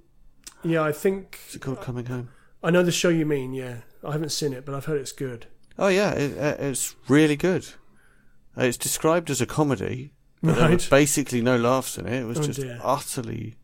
yeah? 0.62 0.82
I 0.82 0.92
think 0.92 1.40
Is 1.48 1.54
it 1.54 1.62
called 1.62 1.80
Coming 1.80 2.04
Home? 2.06 2.28
I 2.64 2.70
know 2.70 2.82
the 2.82 2.90
show 2.92 3.10
you 3.10 3.26
mean. 3.26 3.52
Yeah, 3.52 3.76
I 4.02 4.12
haven't 4.12 4.30
seen 4.32 4.52
it, 4.52 4.64
but 4.64 4.74
I've 4.74 4.86
heard 4.86 5.00
it's 5.00 5.12
good. 5.12 5.46
Oh 5.78 5.88
yeah, 5.88 6.12
it, 6.12 6.38
uh, 6.38 6.56
it's 6.58 6.96
really 7.08 7.36
good. 7.36 7.66
Uh, 8.56 8.62
It's 8.64 8.76
described 8.78 9.30
as 9.30 9.40
a 9.40 9.46
comedy, 9.46 10.12
but 10.42 10.56
there 10.56 10.70
were 10.70 10.78
basically 10.90 11.40
no 11.42 11.56
laughs 11.56 11.98
in 11.98 12.06
it. 12.06 12.22
It 12.22 12.26
was 12.26 12.38
Oh, 12.38 12.42
just 12.42 12.60
dear. 12.60 12.80
utterly, 12.82 13.56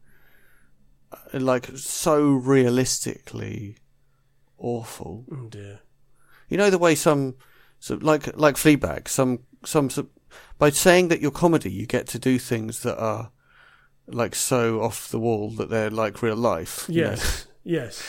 uh, 1.12 1.38
like, 1.40 1.68
so 1.76 2.20
realistically 2.22 3.76
awful. 4.58 5.24
Oh 5.32 5.48
dear. 5.48 5.80
You 6.48 6.56
know 6.58 6.70
the 6.70 6.78
way 6.78 6.94
some, 6.94 7.36
so 7.78 7.94
like 8.02 8.36
like 8.36 8.56
Fleabag, 8.56 9.08
some 9.08 9.40
some 9.64 9.88
some- 9.90 10.10
by 10.58 10.70
saying 10.70 11.08
that 11.08 11.20
you're 11.20 11.30
comedy, 11.30 11.70
you 11.70 11.86
get 11.86 12.06
to 12.08 12.18
do 12.18 12.38
things 12.38 12.80
that 12.80 12.98
are 12.98 13.30
like 14.06 14.34
so 14.34 14.80
off 14.82 15.08
the 15.10 15.18
wall 15.20 15.50
that 15.50 15.70
they're 15.70 15.90
like 15.90 16.22
real 16.22 16.36
life. 16.36 16.86
you 16.88 17.02
know? 17.02 17.16
Yes. 17.64 18.02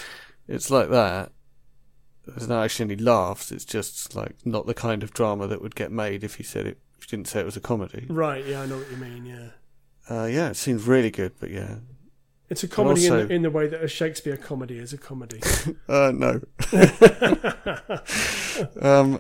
It's 0.52 0.70
like 0.70 0.90
that. 0.90 1.32
There's 2.26 2.48
not 2.48 2.64
actually 2.64 2.94
any 2.94 3.04
laughs. 3.04 3.52
It's 3.52 3.66
just 3.66 4.16
like 4.16 4.36
not 4.46 4.68
the 4.68 4.74
kind 4.74 5.04
of 5.04 5.14
drama 5.14 5.48
that 5.48 5.62
would 5.62 5.76
get 5.76 5.92
made 5.92 6.24
if 6.24 6.38
you 6.40 6.46
said 6.46 6.68
it. 6.68 6.78
If 7.00 7.12
you 7.12 7.18
didn't 7.18 7.28
say 7.28 7.40
it 7.40 7.46
was 7.46 7.58
a 7.58 7.62
comedy. 7.62 8.06
Right. 8.10 8.46
Yeah, 8.46 8.62
I 8.62 8.66
know 8.68 8.78
what 8.78 8.92
you 8.92 8.98
mean. 8.98 9.26
Yeah. 9.26 9.50
Uh, 10.10 10.26
yeah, 10.26 10.50
it 10.50 10.56
seems 10.56 10.86
really 10.86 11.12
good, 11.12 11.34
but 11.40 11.50
yeah. 11.50 11.76
It's 12.50 12.64
a 12.64 12.68
comedy 12.68 13.08
in, 13.08 13.14
the, 13.14 13.34
in 13.34 13.42
the 13.44 13.50
way 13.50 13.68
that 13.68 13.82
a 13.82 13.88
Shakespeare 13.88 14.36
comedy 14.36 14.78
is 14.78 14.94
a 14.94 14.98
comedy. 14.98 15.40
Uh, 15.88 16.12
no. 16.14 16.42
um, 18.82 19.20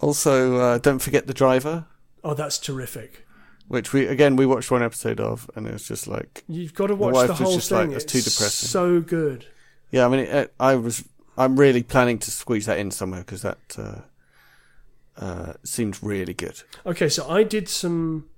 also, 0.00 0.56
uh, 0.56 0.78
don't 0.78 1.00
forget 1.00 1.26
the 1.26 1.34
driver, 1.34 1.86
oh, 2.24 2.34
that's 2.34 2.58
terrific. 2.58 3.26
which 3.68 3.92
we 3.92 4.06
again 4.06 4.36
we 4.36 4.46
watched 4.46 4.70
one 4.70 4.82
episode 4.82 5.20
of, 5.20 5.50
and 5.54 5.66
it 5.66 5.72
was 5.72 5.86
just 5.86 6.06
like, 6.06 6.44
You've 6.48 6.74
got 6.74 6.88
to 6.88 6.94
watch 6.94 7.26
the 7.26 7.34
whole 7.34 7.54
just 7.54 7.68
thing. 7.68 7.88
like, 7.88 7.96
it's 7.96 8.04
too 8.04 8.20
depressing." 8.20 8.68
So 8.68 9.00
good. 9.00 9.46
Yeah. 9.90 10.04
I 10.06 10.08
mean, 10.08 10.20
it, 10.20 10.54
I 10.58 10.74
was 10.74 11.04
I'm 11.36 11.58
really 11.58 11.82
planning 11.82 12.18
to 12.20 12.30
squeeze 12.30 12.66
that 12.66 12.78
in 12.78 12.90
somewhere 12.90 13.20
because 13.20 13.42
that 13.42 13.58
uh, 13.78 14.00
uh, 15.18 15.52
seemed 15.64 15.98
really 16.02 16.34
good. 16.34 16.62
Okay, 16.84 17.08
so 17.08 17.28
I 17.28 17.42
did 17.42 17.68
some, 17.68 18.28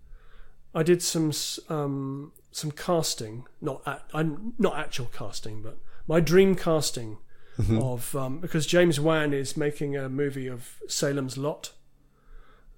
I 0.74 0.82
did 0.82 1.02
some 1.02 1.32
um, 1.68 2.32
some 2.50 2.70
casting, 2.72 3.46
not 3.60 3.82
at, 3.86 4.02
I'm 4.12 4.54
not 4.58 4.76
actual 4.76 5.06
casting, 5.06 5.62
but 5.62 5.78
my 6.06 6.20
dream 6.20 6.54
casting 6.54 7.18
Mm-hmm. 7.58 7.78
of 7.78 8.14
um, 8.14 8.38
because 8.38 8.66
James 8.68 9.00
Wan 9.00 9.32
is 9.34 9.56
making 9.56 9.96
a 9.96 10.08
movie 10.08 10.46
of 10.46 10.76
Salem's 10.86 11.36
Lot, 11.36 11.72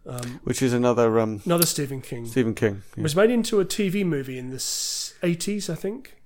um, 0.06 0.40
Which 0.44 0.62
is 0.62 0.72
another 0.72 1.20
um, 1.20 1.42
another 1.44 1.66
Stephen 1.66 2.00
King. 2.00 2.24
Stephen 2.24 2.54
King. 2.54 2.82
Yeah. 2.96 3.02
was 3.02 3.14
made 3.14 3.28
into 3.30 3.60
a 3.60 3.66
TV 3.66 4.06
movie 4.06 4.38
in 4.38 4.48
the 4.48 4.56
80s, 4.56 5.68
I 5.68 5.74
think. 5.74 6.16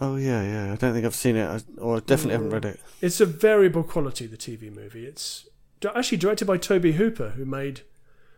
Oh 0.00 0.16
yeah, 0.16 0.42
yeah. 0.42 0.72
I 0.72 0.76
don't 0.76 0.92
think 0.94 1.04
I've 1.04 1.14
seen 1.14 1.36
it, 1.36 1.46
I- 1.46 1.80
or 1.80 1.96
I 1.96 2.00
definitely 2.00 2.32
haven't 2.32 2.50
read 2.50 2.64
it. 2.64 2.80
It's 3.00 3.20
a 3.20 3.26
variable 3.26 3.82
quality. 3.82 4.26
The 4.26 4.36
TV 4.36 4.74
movie. 4.74 5.06
It's 5.06 5.46
di- 5.80 5.92
actually 5.94 6.18
directed 6.18 6.46
by 6.46 6.56
Tobe 6.56 6.84
Hooper, 6.94 7.30
who 7.30 7.44
made, 7.44 7.82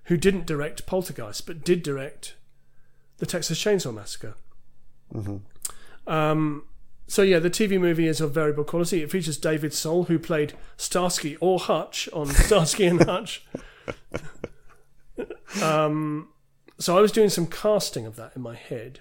who 0.05 0.17
didn't 0.17 0.47
direct 0.47 0.87
Poltergeist, 0.87 1.47
but 1.47 1.65
did 1.65 1.83
direct 1.83 2.35
the 3.19 3.27
Texas 3.27 3.63
Chainsaw 3.63 3.95
Massacre. 3.95 4.35
hmm 5.13 5.37
Um, 6.07 6.65
so 7.07 7.23
yeah, 7.23 7.39
the 7.39 7.51
TV 7.51 7.79
movie 7.81 8.09
is 8.09 8.21
of 8.21 8.33
variable 8.33 8.65
quality. 8.65 9.03
It 9.03 9.11
features 9.11 9.39
David 9.39 9.73
Soul, 9.73 10.05
who 10.05 10.19
played 10.19 10.55
Starsky 10.77 11.37
or 11.41 11.59
Hutch 11.61 12.09
on 12.13 12.27
Starsky 12.35 12.87
and 12.87 13.03
Hutch. 13.05 13.47
um, 15.63 16.29
so 16.79 16.97
I 16.99 17.01
was 17.01 17.13
doing 17.13 17.29
some 17.29 17.47
casting 17.47 18.07
of 18.07 18.17
that 18.17 18.33
in 18.35 18.43
my 18.43 18.55
head, 18.57 19.01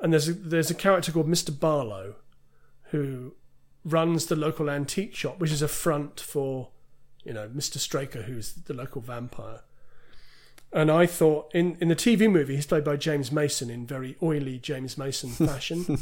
and 0.00 0.12
there's 0.12 0.28
a, 0.28 0.32
there's 0.32 0.70
a 0.70 0.74
character 0.74 1.12
called 1.12 1.28
Mr. 1.28 1.58
Barlow, 1.58 2.16
who 2.90 3.34
runs 3.84 4.26
the 4.26 4.36
local 4.36 4.68
antique 4.68 5.14
shop, 5.14 5.38
which 5.38 5.52
is 5.52 5.62
a 5.62 5.68
front 5.68 6.20
for, 6.20 6.68
you 7.24 7.32
know, 7.32 7.48
Mr. 7.48 7.78
Straker, 7.78 8.22
who's 8.22 8.52
the 8.52 8.74
local 8.74 9.00
vampire. 9.00 9.60
And 10.72 10.90
I 10.90 11.06
thought 11.06 11.50
in, 11.52 11.76
in 11.80 11.88
the 11.88 11.96
TV 11.96 12.30
movie, 12.30 12.54
he's 12.54 12.66
played 12.66 12.84
by 12.84 12.96
James 12.96 13.32
Mason 13.32 13.70
in 13.70 13.86
very 13.86 14.16
oily 14.22 14.58
James 14.58 14.96
Mason 14.96 15.30
fashion. 15.46 15.98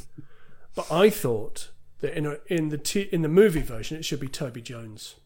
but 0.74 0.90
I 0.92 1.08
thought 1.08 1.70
that 2.00 2.16
in 2.16 2.26
a, 2.26 2.36
in 2.46 2.68
the 2.68 2.78
t- 2.78 3.08
in 3.12 3.22
the 3.22 3.28
movie 3.28 3.62
version, 3.62 3.96
it 3.96 4.04
should 4.04 4.20
be 4.20 4.28
Toby 4.28 4.60
Jones, 4.60 5.16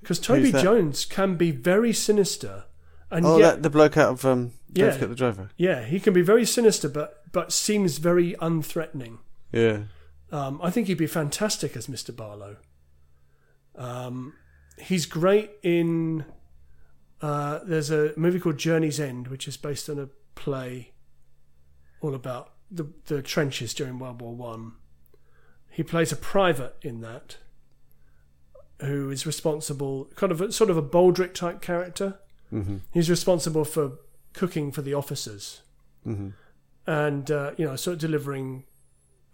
because 0.00 0.18
Toby? 0.18 0.52
Jones 0.52 1.04
can 1.04 1.36
be 1.36 1.50
very 1.50 1.92
sinister, 1.92 2.64
and 3.10 3.26
Oh, 3.26 3.38
yet 3.38 3.56
that 3.56 3.62
the 3.62 3.70
bloke 3.70 3.96
out 3.96 4.12
of 4.12 4.24
um, 4.24 4.52
Yeah. 4.72 4.90
The 4.90 5.14
Driver. 5.14 5.50
yeah, 5.56 5.84
he 5.84 5.98
can 6.00 6.12
be 6.12 6.22
very 6.22 6.44
sinister, 6.44 6.88
but 6.88 7.24
but 7.32 7.52
seems 7.52 7.98
very 7.98 8.34
unthreatening. 8.40 9.18
Yeah. 9.52 9.82
Um, 10.32 10.60
I 10.62 10.70
think 10.70 10.86
he'd 10.86 10.98
be 10.98 11.06
fantastic 11.08 11.76
as 11.76 11.86
Mr. 11.88 12.14
Barlow. 12.14 12.56
Um, 13.76 14.34
he's 14.78 15.06
great 15.06 15.50
in. 15.62 16.24
Uh, 17.20 17.60
there's 17.64 17.90
a 17.90 18.12
movie 18.16 18.40
called 18.40 18.56
Journey's 18.58 18.98
End, 19.00 19.28
which 19.28 19.46
is 19.46 19.56
based 19.56 19.88
on 19.90 19.98
a 19.98 20.08
play 20.34 20.92
all 22.00 22.14
about 22.14 22.52
the 22.70 22.86
the 23.06 23.22
trenches 23.22 23.74
during 23.74 23.98
World 23.98 24.20
War 24.22 24.34
One. 24.34 24.72
He 25.68 25.82
plays 25.82 26.10
a 26.12 26.16
private 26.16 26.76
in 26.82 27.00
that, 27.00 27.36
who 28.80 29.10
is 29.10 29.24
responsible, 29.26 30.06
kind 30.16 30.32
of 30.32 30.40
a, 30.40 30.50
sort 30.52 30.68
of 30.70 30.76
a 30.76 30.82
Baldrick 30.82 31.32
type 31.34 31.60
character. 31.60 32.18
Hmm 32.50 32.78
He's 32.92 33.08
responsible 33.08 33.64
for 33.64 33.92
cooking 34.32 34.70
for 34.72 34.82
the 34.82 34.94
officers 34.94 35.62
hmm 36.04 36.30
and 36.86 37.30
uh, 37.30 37.52
you 37.56 37.64
know, 37.64 37.76
sort 37.76 37.94
of 37.94 38.00
delivering 38.00 38.64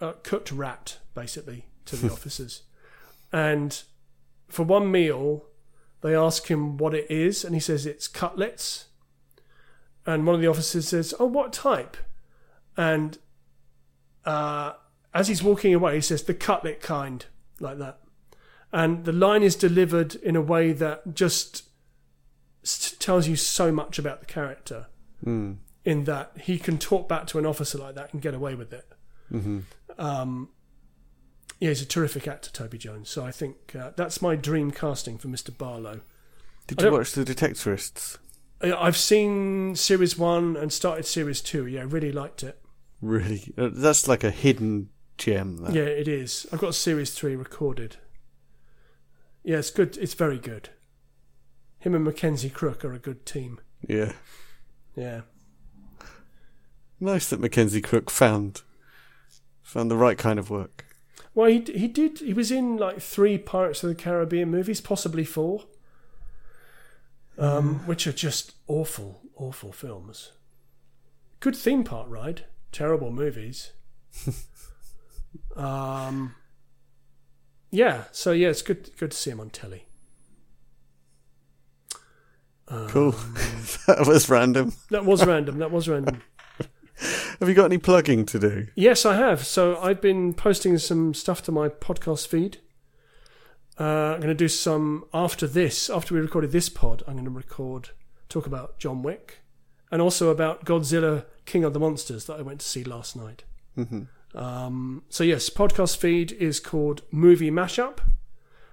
uh, 0.00 0.12
cooked 0.22 0.52
rat 0.52 0.98
basically 1.14 1.64
to 1.86 1.96
the 1.96 2.12
officers. 2.12 2.62
And 3.32 3.82
for 4.48 4.62
one 4.62 4.90
meal, 4.90 5.46
they 6.02 6.14
ask 6.14 6.48
him 6.48 6.76
what 6.76 6.94
it 6.94 7.10
is, 7.10 7.44
and 7.44 7.54
he 7.54 7.60
says 7.60 7.86
it's 7.86 8.08
cutlets. 8.08 8.86
And 10.04 10.26
one 10.26 10.34
of 10.34 10.40
the 10.40 10.46
officers 10.46 10.88
says, 10.88 11.14
"Oh, 11.18 11.26
what 11.26 11.52
type?" 11.52 11.96
And 12.76 13.18
uh, 14.24 14.74
as 15.14 15.28
he's 15.28 15.42
walking 15.42 15.74
away, 15.74 15.96
he 15.96 16.00
says, 16.00 16.24
"The 16.24 16.34
cutlet 16.34 16.80
kind," 16.80 17.24
like 17.58 17.78
that. 17.78 18.00
And 18.72 19.04
the 19.04 19.12
line 19.12 19.42
is 19.42 19.56
delivered 19.56 20.14
in 20.16 20.36
a 20.36 20.42
way 20.42 20.72
that 20.72 21.14
just 21.14 21.62
tells 22.98 23.28
you 23.28 23.36
so 23.36 23.70
much 23.72 23.98
about 23.98 24.20
the 24.20 24.26
character 24.26 24.86
Mm. 25.24 25.56
in 25.84 26.04
that 26.04 26.32
he 26.42 26.58
can 26.58 26.78
talk 26.78 27.08
back 27.08 27.26
to 27.28 27.38
an 27.38 27.46
officer 27.46 27.78
like 27.78 27.94
that 27.94 28.12
and 28.12 28.20
get 28.20 28.34
away 28.34 28.54
with 28.54 28.72
it. 28.72 28.84
hmm 29.30 29.60
Um, 29.98 30.50
yeah, 31.58 31.70
he's 31.70 31.80
a 31.80 31.86
terrific 31.86 32.28
actor, 32.28 32.50
Toby 32.50 32.76
Jones. 32.76 33.08
So 33.08 33.24
I 33.24 33.30
think 33.30 33.74
uh, 33.74 33.92
that's 33.96 34.20
my 34.20 34.36
dream 34.36 34.70
casting 34.70 35.16
for 35.16 35.28
Mr. 35.28 35.56
Barlow. 35.56 36.00
Did 36.66 36.82
you 36.82 36.90
watch 36.92 37.12
The 37.12 37.24
Detectorists? 37.24 38.18
I've 38.60 38.96
seen 38.96 39.74
series 39.76 40.18
one 40.18 40.56
and 40.56 40.72
started 40.72 41.06
series 41.06 41.40
two. 41.40 41.66
Yeah, 41.66 41.80
I 41.80 41.84
really 41.84 42.12
liked 42.12 42.42
it. 42.42 42.60
Really? 43.00 43.52
Uh, 43.56 43.68
That's 43.72 44.08
like 44.08 44.24
a 44.24 44.30
hidden 44.30 44.88
gem. 45.18 45.58
That. 45.58 45.74
Yeah, 45.74 45.82
it 45.84 46.08
is. 46.08 46.46
I've 46.52 46.60
got 46.60 46.74
series 46.74 47.12
three 47.12 47.36
recorded. 47.36 47.96
Yeah, 49.44 49.58
it's 49.58 49.70
good. 49.70 49.96
It's 49.98 50.14
very 50.14 50.38
good. 50.38 50.70
Him 51.78 51.94
and 51.94 52.04
Mackenzie 52.04 52.50
Crook 52.50 52.84
are 52.84 52.92
a 52.92 52.98
good 52.98 53.24
team. 53.26 53.60
Yeah. 53.86 54.12
Yeah. 54.96 55.22
Nice 56.98 57.28
that 57.28 57.40
Mackenzie 57.40 57.82
Crook 57.82 58.10
found 58.10 58.62
found 59.62 59.90
the 59.90 59.96
right 59.96 60.16
kind 60.16 60.38
of 60.38 60.48
work. 60.48 60.86
Well, 61.34 61.50
he 61.50 61.60
he 61.60 61.88
did. 61.88 62.20
He 62.20 62.32
was 62.32 62.50
in 62.50 62.78
like 62.78 63.00
three 63.00 63.36
Pirates 63.36 63.82
of 63.82 63.90
the 63.90 63.94
Caribbean 63.94 64.50
movies, 64.50 64.80
possibly 64.80 65.24
four, 65.24 65.64
um, 67.36 67.86
which 67.86 68.06
are 68.06 68.12
just 68.12 68.54
awful, 68.66 69.20
awful 69.36 69.72
films. 69.72 70.32
Good 71.40 71.54
theme 71.54 71.84
park 71.84 72.06
ride, 72.08 72.46
terrible 72.72 73.10
movies. 73.10 73.72
um, 75.56 76.34
yeah. 77.70 78.04
So 78.12 78.32
yeah, 78.32 78.48
it's 78.48 78.62
good 78.62 78.96
good 78.96 79.10
to 79.10 79.16
see 79.16 79.30
him 79.30 79.40
on 79.40 79.50
telly. 79.50 79.85
Um, 82.68 82.88
Cool. 82.88 83.10
that 83.86 84.04
was 84.06 84.28
random. 84.28 84.72
That 84.90 85.04
was 85.04 85.24
random. 85.24 85.58
That 85.58 85.70
was 85.70 85.88
random. 85.88 86.22
Have 87.40 87.48
you 87.48 87.54
got 87.54 87.66
any 87.66 87.78
plugging 87.78 88.24
to 88.26 88.38
do? 88.38 88.66
Yes, 88.74 89.04
I 89.04 89.16
have. 89.16 89.44
So 89.44 89.78
I've 89.78 90.00
been 90.00 90.32
posting 90.32 90.78
some 90.78 91.12
stuff 91.12 91.42
to 91.42 91.52
my 91.52 91.68
podcast 91.68 92.26
feed. 92.26 92.58
Uh, 93.78 94.14
I'm 94.14 94.20
going 94.20 94.28
to 94.28 94.34
do 94.34 94.48
some 94.48 95.04
after 95.12 95.46
this. 95.46 95.90
After 95.90 96.14
we 96.14 96.20
recorded 96.20 96.52
this 96.52 96.70
pod, 96.70 97.02
I'm 97.06 97.12
going 97.14 97.26
to 97.26 97.30
record 97.30 97.90
talk 98.30 98.46
about 98.46 98.78
John 98.78 99.02
Wick, 99.02 99.40
and 99.92 100.00
also 100.00 100.30
about 100.30 100.64
Godzilla 100.64 101.26
King 101.44 101.62
of 101.64 101.74
the 101.74 101.78
Monsters 101.78 102.24
that 102.24 102.38
I 102.38 102.42
went 102.42 102.60
to 102.60 102.66
see 102.66 102.82
last 102.82 103.14
night. 103.14 103.44
hmm 103.74 104.04
Um, 104.34 105.02
so 105.10 105.22
yes, 105.22 105.50
podcast 105.50 105.98
feed 105.98 106.32
is 106.32 106.58
called 106.58 107.02
Movie 107.12 107.50
Mashup. 107.50 107.98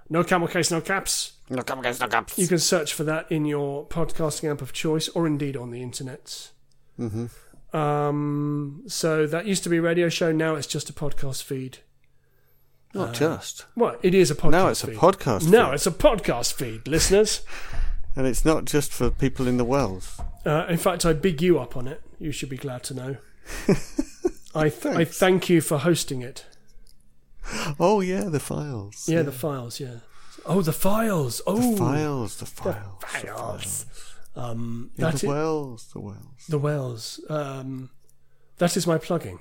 No 0.10 0.24
camel 0.24 0.48
case, 0.48 0.72
no 0.72 0.80
caps. 0.82 1.34
No 1.56 1.62
come 1.64 1.80
against. 1.80 2.38
You 2.38 2.48
can 2.48 2.60
search 2.60 2.94
for 2.94 3.04
that 3.04 3.32
in 3.32 3.46
your 3.46 3.86
podcasting 3.88 4.52
app 4.52 4.62
of 4.62 4.74
choice, 4.74 5.08
or 5.10 5.28
indeed 5.28 5.56
on 5.56 5.72
the 5.72 5.82
internet. 5.82 6.50
hmm 6.98 7.26
Um, 7.74 8.84
so 8.88 9.26
that 9.28 9.46
used 9.46 9.64
to 9.64 9.70
be 9.70 9.78
a 9.78 9.82
radio 9.82 10.10
show. 10.10 10.32
Now 10.32 10.56
it's 10.56 10.68
just 10.68 10.90
a 10.90 10.94
podcast 10.94 11.44
feed. 11.44 11.80
Not 12.94 13.10
Uh, 13.10 13.14
just. 13.14 13.66
Well, 13.76 13.98
it 14.04 14.14
is 14.14 14.30
a 14.32 14.36
podcast. 14.36 14.52
Now 14.52 14.68
it's 14.68 14.84
a 14.84 14.88
feed. 14.88 14.98
podcast. 14.98 15.50
Now 15.50 15.68
feed. 15.70 15.74
it's 15.76 15.88
a 15.88 15.92
podcast 15.92 16.54
feed, 16.54 16.88
listeners. 16.88 17.42
and 18.16 18.28
it's 18.28 18.46
not 18.46 18.66
just 18.66 18.92
for 18.92 19.10
people 19.10 19.48
in 19.48 19.58
the 19.58 19.66
wells. 19.66 20.20
Uh, 20.46 20.66
in 20.70 20.78
fact, 20.78 21.06
I 21.06 21.14
big 21.14 21.42
you 21.42 21.60
up 21.60 21.76
on 21.76 21.88
it. 21.88 22.02
You 22.20 22.32
should 22.32 22.50
be 22.50 22.58
glad 22.58 22.84
to 22.86 22.94
know. 22.94 23.18
I 24.56 24.70
th- 24.70 24.96
I 24.96 25.04
thank 25.06 25.50
you 25.50 25.60
for 25.62 25.80
hosting 25.80 26.22
it. 26.22 26.46
Oh 27.80 28.00
yeah, 28.02 28.26
the 28.30 28.40
files. 28.40 29.06
Yeah, 29.10 29.24
the 29.24 29.32
files. 29.32 29.80
Yeah. 29.80 29.98
Oh, 30.46 30.62
the 30.62 30.74
files. 30.74 31.42
Oh, 31.48 31.72
The 31.72 31.78
files. 31.78 32.38
The 32.38 32.46
files. 32.46 32.76
The 33.00 33.08
files. 33.08 33.86
Um, 34.36 34.92
Yeah, 34.96 35.12
the 35.12 35.28
wells. 35.28 35.88
The 35.94 36.00
wells. 36.00 36.46
the 36.50 36.58
wells. 36.60 37.20
Um, 37.30 37.90
that 38.58 38.76
is 38.76 38.86
my 38.88 38.98
plugging. 38.98 39.40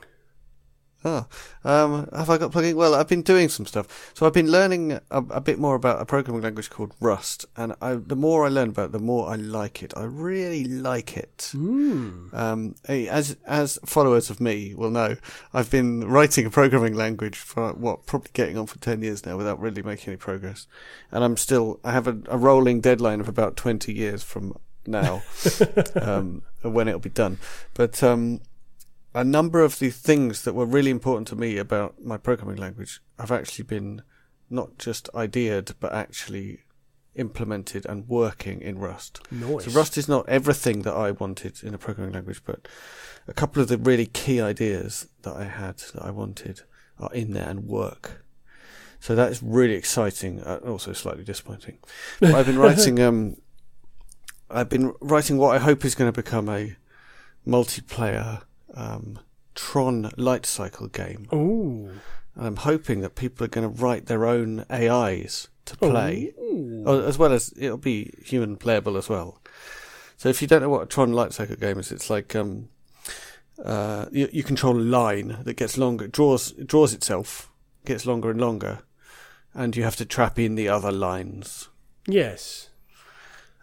Oh, 1.04 1.26
um, 1.64 2.08
have 2.14 2.30
I 2.30 2.38
got 2.38 2.52
plugging? 2.52 2.76
Well, 2.76 2.94
I've 2.94 3.08
been 3.08 3.22
doing 3.22 3.48
some 3.48 3.66
stuff. 3.66 4.12
So 4.14 4.24
I've 4.24 4.32
been 4.32 4.50
learning 4.50 4.92
a, 4.92 5.18
a 5.18 5.40
bit 5.40 5.58
more 5.58 5.74
about 5.74 6.00
a 6.00 6.04
programming 6.04 6.42
language 6.42 6.70
called 6.70 6.92
Rust, 7.00 7.44
and 7.56 7.74
I, 7.82 7.94
the 7.94 8.14
more 8.14 8.46
I 8.46 8.48
learn 8.48 8.70
about 8.70 8.86
it, 8.86 8.92
the 8.92 8.98
more 9.00 9.28
I 9.28 9.34
like 9.34 9.82
it. 9.82 9.92
I 9.96 10.04
really 10.04 10.64
like 10.64 11.16
it. 11.16 11.50
Mm. 11.54 12.32
Um, 12.32 12.74
as 12.86 13.36
as 13.46 13.78
followers 13.84 14.30
of 14.30 14.40
me 14.40 14.74
will 14.74 14.90
know, 14.90 15.16
I've 15.52 15.70
been 15.70 16.06
writing 16.06 16.46
a 16.46 16.50
programming 16.50 16.94
language 16.94 17.36
for 17.36 17.72
what 17.72 18.06
probably 18.06 18.30
getting 18.32 18.56
on 18.56 18.66
for 18.66 18.78
ten 18.78 19.02
years 19.02 19.26
now 19.26 19.36
without 19.36 19.58
really 19.60 19.82
making 19.82 20.12
any 20.12 20.16
progress, 20.16 20.66
and 21.10 21.24
I'm 21.24 21.36
still 21.36 21.80
I 21.82 21.92
have 21.92 22.06
a, 22.06 22.16
a 22.28 22.38
rolling 22.38 22.80
deadline 22.80 23.20
of 23.20 23.28
about 23.28 23.56
twenty 23.56 23.92
years 23.92 24.22
from 24.22 24.56
now 24.86 25.22
um, 26.00 26.42
when 26.62 26.88
it'll 26.88 27.00
be 27.00 27.10
done. 27.10 27.38
But 27.74 28.02
um, 28.02 28.40
a 29.14 29.24
number 29.24 29.60
of 29.60 29.78
the 29.78 29.90
things 29.90 30.42
that 30.42 30.54
were 30.54 30.66
really 30.66 30.90
important 30.90 31.28
to 31.28 31.36
me 31.36 31.58
about 31.58 32.02
my 32.02 32.16
programming 32.16 32.56
language 32.56 33.00
have 33.18 33.30
actually 33.30 33.64
been 33.64 34.02
not 34.48 34.78
just 34.78 35.10
ideated 35.14 35.74
but 35.80 35.92
actually 35.92 36.60
implemented 37.14 37.84
and 37.86 38.08
working 38.08 38.60
in 38.62 38.78
Rust. 38.78 39.20
Nice. 39.30 39.64
So 39.64 39.70
Rust 39.72 39.98
is 39.98 40.08
not 40.08 40.28
everything 40.28 40.82
that 40.82 40.94
I 40.94 41.10
wanted 41.10 41.62
in 41.62 41.74
a 41.74 41.78
programming 41.78 42.14
language, 42.14 42.42
but 42.44 42.66
a 43.28 43.34
couple 43.34 43.60
of 43.60 43.68
the 43.68 43.78
really 43.78 44.06
key 44.06 44.40
ideas 44.40 45.08
that 45.22 45.36
I 45.36 45.44
had 45.44 45.78
that 45.94 46.02
I 46.02 46.10
wanted 46.10 46.62
are 46.98 47.12
in 47.12 47.32
there 47.32 47.48
and 47.48 47.66
work. 47.66 48.24
So 48.98 49.14
that 49.14 49.32
is 49.32 49.42
really 49.42 49.74
exciting, 49.74 50.40
uh, 50.40 50.60
and 50.62 50.70
also 50.70 50.92
slightly 50.92 51.24
disappointing. 51.24 51.78
But 52.20 52.34
I've 52.34 52.46
been 52.46 52.58
writing, 52.66 53.00
um, 53.00 53.36
I've 54.48 54.68
been 54.68 54.94
writing 55.00 55.38
what 55.38 55.54
I 55.54 55.58
hope 55.58 55.84
is 55.84 55.94
going 55.94 56.10
to 56.10 56.16
become 56.16 56.48
a 56.48 56.76
multiplayer 57.46 58.42
um, 58.74 59.18
Tron 59.54 60.10
light 60.16 60.46
cycle 60.46 60.88
game. 60.88 61.26
Ooh. 61.32 61.90
And 62.34 62.46
I'm 62.46 62.56
hoping 62.56 63.00
that 63.00 63.14
people 63.14 63.44
are 63.44 63.48
going 63.48 63.70
to 63.70 63.82
write 63.82 64.06
their 64.06 64.24
own 64.24 64.64
AIs 64.70 65.48
to 65.66 65.76
play. 65.76 66.32
Oh, 66.86 67.06
as 67.06 67.18
well 67.18 67.32
as 67.32 67.52
it'll 67.56 67.76
be 67.76 68.12
human 68.24 68.56
playable 68.56 68.96
as 68.96 69.08
well. 69.08 69.40
So 70.16 70.28
if 70.28 70.40
you 70.40 70.48
don't 70.48 70.62
know 70.62 70.68
what 70.68 70.82
a 70.82 70.86
Tron 70.86 71.12
light 71.12 71.32
cycle 71.32 71.56
game 71.56 71.78
is, 71.78 71.92
it's 71.92 72.08
like 72.08 72.34
um, 72.34 72.68
uh, 73.62 74.06
you, 74.12 74.28
you 74.32 74.42
control 74.42 74.78
a 74.78 74.80
line 74.80 75.38
that 75.42 75.54
gets 75.54 75.76
longer, 75.76 76.08
draws 76.08 76.52
draws 76.52 76.94
itself, 76.94 77.50
gets 77.84 78.06
longer 78.06 78.30
and 78.30 78.40
longer, 78.40 78.80
and 79.54 79.76
you 79.76 79.82
have 79.82 79.96
to 79.96 80.04
trap 80.04 80.38
in 80.38 80.54
the 80.54 80.68
other 80.68 80.92
lines. 80.92 81.68
Yes. 82.06 82.70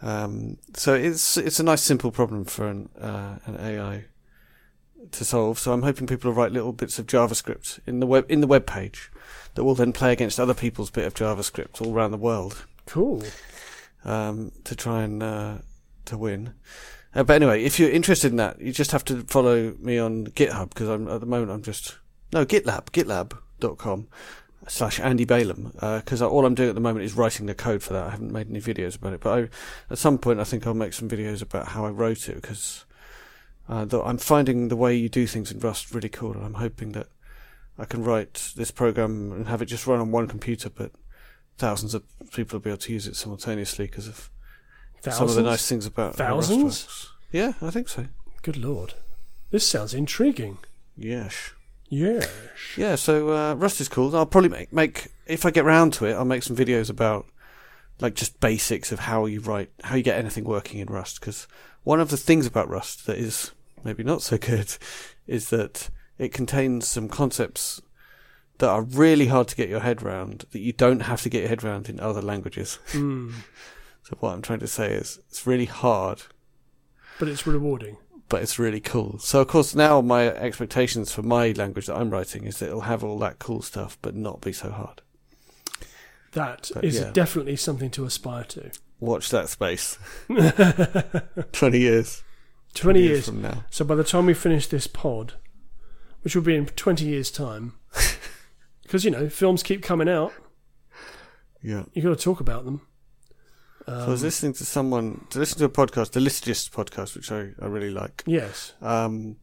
Um, 0.01 0.57
so 0.75 0.93
it's 0.93 1.37
it's 1.37 1.59
a 1.59 1.63
nice 1.63 1.81
simple 1.81 2.11
problem 2.11 2.45
for 2.45 2.67
an 2.67 2.89
uh, 2.99 3.39
an 3.45 3.57
AI 3.57 4.05
to 5.11 5.25
solve. 5.25 5.59
So 5.59 5.73
I'm 5.73 5.83
hoping 5.83 6.07
people 6.07 6.31
will 6.31 6.37
write 6.37 6.51
little 6.51 6.73
bits 6.73 6.99
of 6.99 7.07
JavaScript 7.07 7.79
in 7.85 7.99
the 7.99 8.05
web 8.07 8.25
in 8.29 8.41
the 8.41 8.47
web 8.47 8.65
page 8.65 9.11
that 9.55 9.63
will 9.63 9.75
then 9.75 9.93
play 9.93 10.11
against 10.11 10.39
other 10.39 10.53
people's 10.53 10.89
bit 10.89 11.05
of 11.05 11.13
JavaScript 11.13 11.81
all 11.81 11.93
around 11.93 12.11
the 12.11 12.17
world 12.17 12.65
Cool. 12.85 13.23
um, 14.05 14.51
to 14.63 14.75
try 14.75 15.03
and 15.03 15.21
uh, 15.23 15.57
to 16.05 16.17
win. 16.17 16.53
Uh, 17.15 17.23
but 17.23 17.33
anyway, 17.33 17.63
if 17.63 17.79
you're 17.79 17.89
interested 17.89 18.31
in 18.31 18.37
that, 18.37 18.61
you 18.61 18.71
just 18.71 18.91
have 18.91 19.03
to 19.05 19.23
follow 19.23 19.73
me 19.79 19.97
on 19.97 20.27
GitHub 20.27 20.69
because 20.69 20.87
I'm 20.87 21.07
at 21.07 21.19
the 21.21 21.25
moment 21.25 21.51
I'm 21.51 21.63
just 21.63 21.97
no 22.31 22.45
GitLab 22.45 22.85
GitLab.com 22.91 24.07
slash 24.67 24.99
Andy 24.99 25.25
Balaam 25.25 25.71
because 25.73 26.21
all 26.21 26.45
I'm 26.45 26.53
doing 26.53 26.69
at 26.69 26.75
the 26.75 26.81
moment 26.81 27.03
is 27.05 27.15
writing 27.15 27.47
the 27.47 27.55
code 27.55 27.81
for 27.81 27.93
that. 27.93 28.07
I 28.07 28.09
haven't 28.11 28.31
made 28.31 28.49
any 28.49 28.61
videos 28.61 28.95
about 28.95 29.13
it, 29.13 29.21
but 29.21 29.39
I, 29.39 29.49
at 29.89 29.97
some 29.97 30.19
point 30.19 30.39
I 30.39 30.43
think 30.43 30.67
I'll 30.67 30.75
make 30.75 30.93
some 30.93 31.09
videos 31.09 31.41
about 31.41 31.69
how 31.69 31.85
I 31.85 31.89
wrote 31.89 32.29
it 32.29 32.35
because 32.35 32.85
uh, 33.69 33.85
th- 33.85 34.03
I'm 34.05 34.17
finding 34.17 34.67
the 34.67 34.75
way 34.75 34.95
you 34.95 35.07
do 35.09 35.27
things 35.27 35.51
in 35.51 35.59
Rust 35.59 35.93
really 35.93 36.09
cool, 36.09 36.33
and 36.33 36.43
I'm 36.45 36.55
hoping 36.55 36.91
that 36.93 37.07
I 37.77 37.85
can 37.85 38.03
write 38.03 38.51
this 38.55 38.71
program 38.71 39.31
and 39.31 39.47
have 39.47 39.61
it 39.61 39.67
just 39.67 39.87
run 39.87 39.99
on 39.99 40.11
one 40.11 40.27
computer, 40.27 40.69
but 40.69 40.91
thousands 41.57 41.93
of 41.93 42.03
people 42.33 42.57
will 42.57 42.63
be 42.63 42.69
able 42.71 42.77
to 42.79 42.93
use 42.93 43.07
it 43.07 43.15
simultaneously 43.15 43.85
because 43.85 44.07
of 44.07 44.29
Thousands. 45.01 45.17
some 45.17 45.29
of 45.29 45.35
the 45.35 45.49
nice 45.49 45.67
things 45.67 45.85
about 45.85 46.15
Thousands? 46.15 47.09
Yeah, 47.31 47.53
I 47.61 47.69
think 47.69 47.87
so. 47.87 48.07
Good 48.41 48.57
lord. 48.57 48.95
This 49.51 49.65
sounds 49.67 49.93
intriguing. 49.93 50.57
Yes. 50.97 51.51
Yes. 51.89 52.29
Yeah, 52.77 52.95
so 52.95 53.29
uh, 53.35 53.53
Rust 53.55 53.81
is 53.81 53.89
cool. 53.89 54.15
I'll 54.15 54.25
probably 54.25 54.49
make, 54.49 54.73
make 54.73 55.07
if 55.25 55.45
I 55.45 55.51
get 55.51 55.65
round 55.65 55.93
to 55.93 56.05
it, 56.05 56.13
I'll 56.13 56.25
make 56.25 56.43
some 56.43 56.55
videos 56.55 56.89
about 56.89 57.25
like 57.99 58.15
just 58.15 58.39
basics 58.39 58.91
of 58.91 58.99
how 58.99 59.25
you 59.25 59.39
write, 59.41 59.71
how 59.83 59.95
you 59.95 60.03
get 60.03 60.17
anything 60.17 60.43
working 60.43 60.79
in 60.79 60.87
Rust. 60.87 61.19
Because 61.19 61.47
one 61.83 61.99
of 61.99 62.09
the 62.09 62.17
things 62.17 62.45
about 62.45 62.69
Rust 62.69 63.05
that 63.07 63.17
is 63.17 63.51
maybe 63.83 64.03
not 64.03 64.21
so 64.21 64.37
good 64.37 64.75
is 65.27 65.49
that 65.49 65.89
it 66.17 66.33
contains 66.33 66.87
some 66.87 67.07
concepts 67.09 67.81
that 68.57 68.69
are 68.69 68.81
really 68.81 69.27
hard 69.27 69.47
to 69.47 69.55
get 69.55 69.69
your 69.69 69.79
head 69.79 70.01
round 70.01 70.45
that 70.51 70.59
you 70.59 70.73
don't 70.73 71.01
have 71.01 71.21
to 71.21 71.29
get 71.29 71.39
your 71.41 71.49
head 71.49 71.63
round 71.63 71.87
in 71.89 71.99
other 71.99 72.21
languages. 72.21 72.79
Mm. 72.91 73.33
So 74.03 74.17
what 74.21 74.33
I'm 74.33 74.41
trying 74.41 74.59
to 74.59 74.67
say 74.67 74.91
is 74.93 75.19
it's 75.29 75.45
really 75.45 75.65
hard 75.65 76.23
But 77.19 77.27
it's 77.27 77.45
rewarding. 77.45 77.97
but 78.27 78.41
it's 78.41 78.57
really 78.57 78.79
cool. 78.81 79.19
So 79.19 79.41
of 79.41 79.47
course 79.47 79.75
now 79.75 80.01
my 80.01 80.27
expectations 80.27 81.11
for 81.13 81.21
my 81.21 81.51
language 81.51 81.85
that 81.85 81.95
I'm 81.95 82.09
writing 82.09 82.43
is 82.45 82.57
that 82.59 82.67
it'll 82.67 82.81
have 82.81 83.03
all 83.03 83.19
that 83.19 83.37
cool 83.39 83.61
stuff, 83.61 83.97
but 84.01 84.15
not 84.15 84.41
be 84.41 84.51
so 84.51 84.71
hard. 84.71 85.01
That 86.33 86.71
But, 86.73 86.83
is 86.83 86.95
yeah. 86.99 87.11
definitely 87.11 87.55
something 87.55 87.89
to 87.91 88.05
aspire 88.05 88.43
to. 88.45 88.71
Watch 88.99 89.29
that 89.29 89.47
space. 89.49 89.97
Twenty 91.51 91.79
years. 91.79 92.23
20 92.73 93.01
years. 93.01 93.25
from 93.25 93.41
now. 93.41 93.63
So 93.69 93.83
by 93.85 93.95
the 93.95 94.03
time 94.03 94.25
we 94.25 94.33
finish 94.33 94.67
this 94.67 94.87
pod, 94.87 95.33
which 96.21 96.35
will 96.35 96.43
be 96.43 96.55
in 96.55 96.65
20 96.65 97.05
years' 97.05 97.31
time, 97.31 97.73
because, 98.83 99.03
you 99.05 99.11
know, 99.11 99.29
films 99.29 99.63
keep 99.63 99.81
coming 99.83 100.09
out, 100.09 100.33
Yeah. 101.61 101.83
you've 101.93 102.05
got 102.05 102.17
to 102.17 102.23
talk 102.23 102.39
about 102.39 102.65
them. 102.65 102.81
so 103.87 103.93
I 103.93 104.07
was 104.09 104.23
listening 104.23 104.53
to 104.53 104.65
someone 104.65 105.25
to 105.31 105.39
listen 105.39 105.57
to 105.59 105.65
a 105.65 105.69
podcast, 105.69 106.11
the 106.11 106.19
Liturgist 106.19 106.69
podcast, 106.71 107.15
which 107.15 107.31
I, 107.31 107.49
I 107.61 107.65
really 107.67 107.89
like. 107.91 108.23
Yes. 108.27 108.73
Um, 108.81 109.37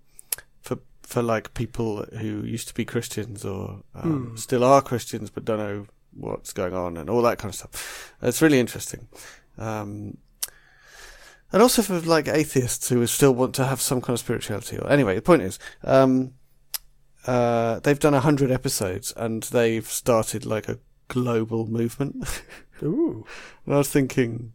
for 0.61 0.79
for 1.03 1.23
like 1.23 1.55
people 1.55 2.05
who 2.19 2.43
used 2.45 2.69
to 2.69 2.75
be 2.75 2.85
Christians 2.85 3.45
or 3.45 3.83
um, 3.95 4.29
Hmm. 4.31 4.37
still 4.37 4.63
are 4.65 4.83
Christians 4.83 5.31
but 5.31 5.45
don't 5.45 5.59
know 5.59 5.87
what's 6.13 6.53
going 6.53 6.75
on 6.75 6.97
and 6.97 7.11
all 7.11 7.23
that 7.23 7.39
kind 7.39 7.51
of 7.51 7.57
stuff. 7.57 8.15
It's 8.23 8.41
really 8.43 8.59
interesting. 8.61 9.09
Um, 9.59 10.17
and 11.53 11.63
also 11.63 11.83
for 11.83 12.01
like 12.01 12.29
atheists 12.29 12.89
who 12.89 13.07
still 13.07 13.35
want 13.35 13.55
to 13.57 13.65
have 13.65 13.81
some 13.81 14.01
kind 14.01 14.15
of 14.15 14.21
spirituality. 14.21 14.79
Or 14.79 14.91
anyway, 14.91 15.15
the 15.15 15.23
point 15.23 15.43
is, 15.43 15.59
um, 15.85 16.33
uh, 17.27 17.81
they've 17.81 17.99
done 17.99 18.15
a 18.15 18.21
hundred 18.21 18.51
episodes 18.51 19.13
and 19.17 19.43
they've 19.45 19.87
started 19.87 20.45
like 20.47 20.69
a 20.69 20.79
global 21.09 21.67
movement. 21.67 22.43
Ooh. 22.83 23.25
and 23.65 23.75
I 23.75 23.79
was 23.79 23.89
thinking, 23.91 24.53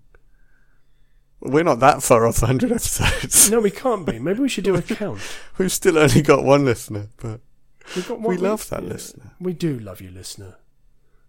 we're 1.39 1.63
not 1.63 1.79
that 1.79 2.03
far 2.03 2.27
off 2.27 2.43
a 2.43 2.47
hundred 2.47 2.71
episodes. 2.71 3.49
No, 3.49 3.59
we 3.59 3.71
can't 3.71 4.05
be. 4.05 4.19
Maybe 4.19 4.39
we 4.39 4.49
should 4.49 4.63
do 4.63 4.75
a 4.75 4.81
count. 4.83 5.21
We've 5.57 5.71
still 5.71 5.97
only 5.97 6.21
got 6.21 6.43
one 6.43 6.65
listener, 6.65 7.07
but 7.17 7.41
We've 7.95 8.07
got 8.07 8.21
we 8.21 8.37
love 8.37 8.69
that 8.69 8.83
yeah. 8.83 8.89
listener. 8.89 9.31
We 9.39 9.53
do 9.53 9.77
love 9.79 10.01
you, 10.01 10.11
listener. 10.11 10.57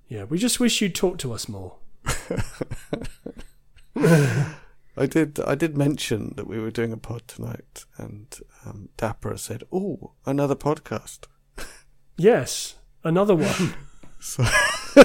Yeah, 0.08 0.24
we 0.24 0.38
just 0.38 0.60
wish 0.60 0.80
you'd 0.80 0.94
talk 0.94 1.18
to 1.18 1.32
us 1.32 1.48
more. 1.48 1.76
I 4.96 5.06
did. 5.06 5.40
I 5.40 5.54
did 5.54 5.76
mention 5.76 6.34
that 6.36 6.46
we 6.46 6.58
were 6.58 6.70
doing 6.70 6.92
a 6.92 6.96
pod 6.96 7.26
tonight, 7.26 7.86
and 7.96 8.26
um, 8.66 8.88
Dapper 8.96 9.36
said, 9.38 9.64
"Oh, 9.72 10.12
another 10.26 10.54
podcast." 10.56 11.20
Yes, 12.16 12.76
another 13.04 13.34
one. 13.34 13.74
So, 14.24 14.44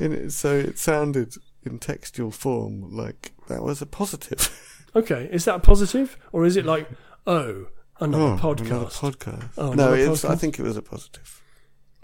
it, 0.00 0.32
so 0.32 0.56
it 0.56 0.78
sounded 0.78 1.34
in 1.64 1.78
textual 1.78 2.30
form 2.32 2.90
like 2.96 3.32
that 3.48 3.62
was 3.62 3.80
a 3.82 3.86
positive. 3.86 4.50
okay, 4.96 5.28
is 5.30 5.44
that 5.44 5.62
positive? 5.62 6.16
Or 6.32 6.44
is 6.44 6.56
it 6.56 6.64
like, 6.66 6.88
oh, 7.26 7.66
another 8.00 8.24
Oh, 8.24 8.38
podcast? 8.40 8.66
Another 8.66 8.86
podcast. 8.86 9.48
Oh, 9.56 9.72
no, 9.72 9.92
another 9.92 10.10
was, 10.10 10.24
I 10.24 10.34
think 10.34 10.58
it 10.58 10.62
was 10.62 10.76
a 10.76 10.82
positive. 10.82 11.40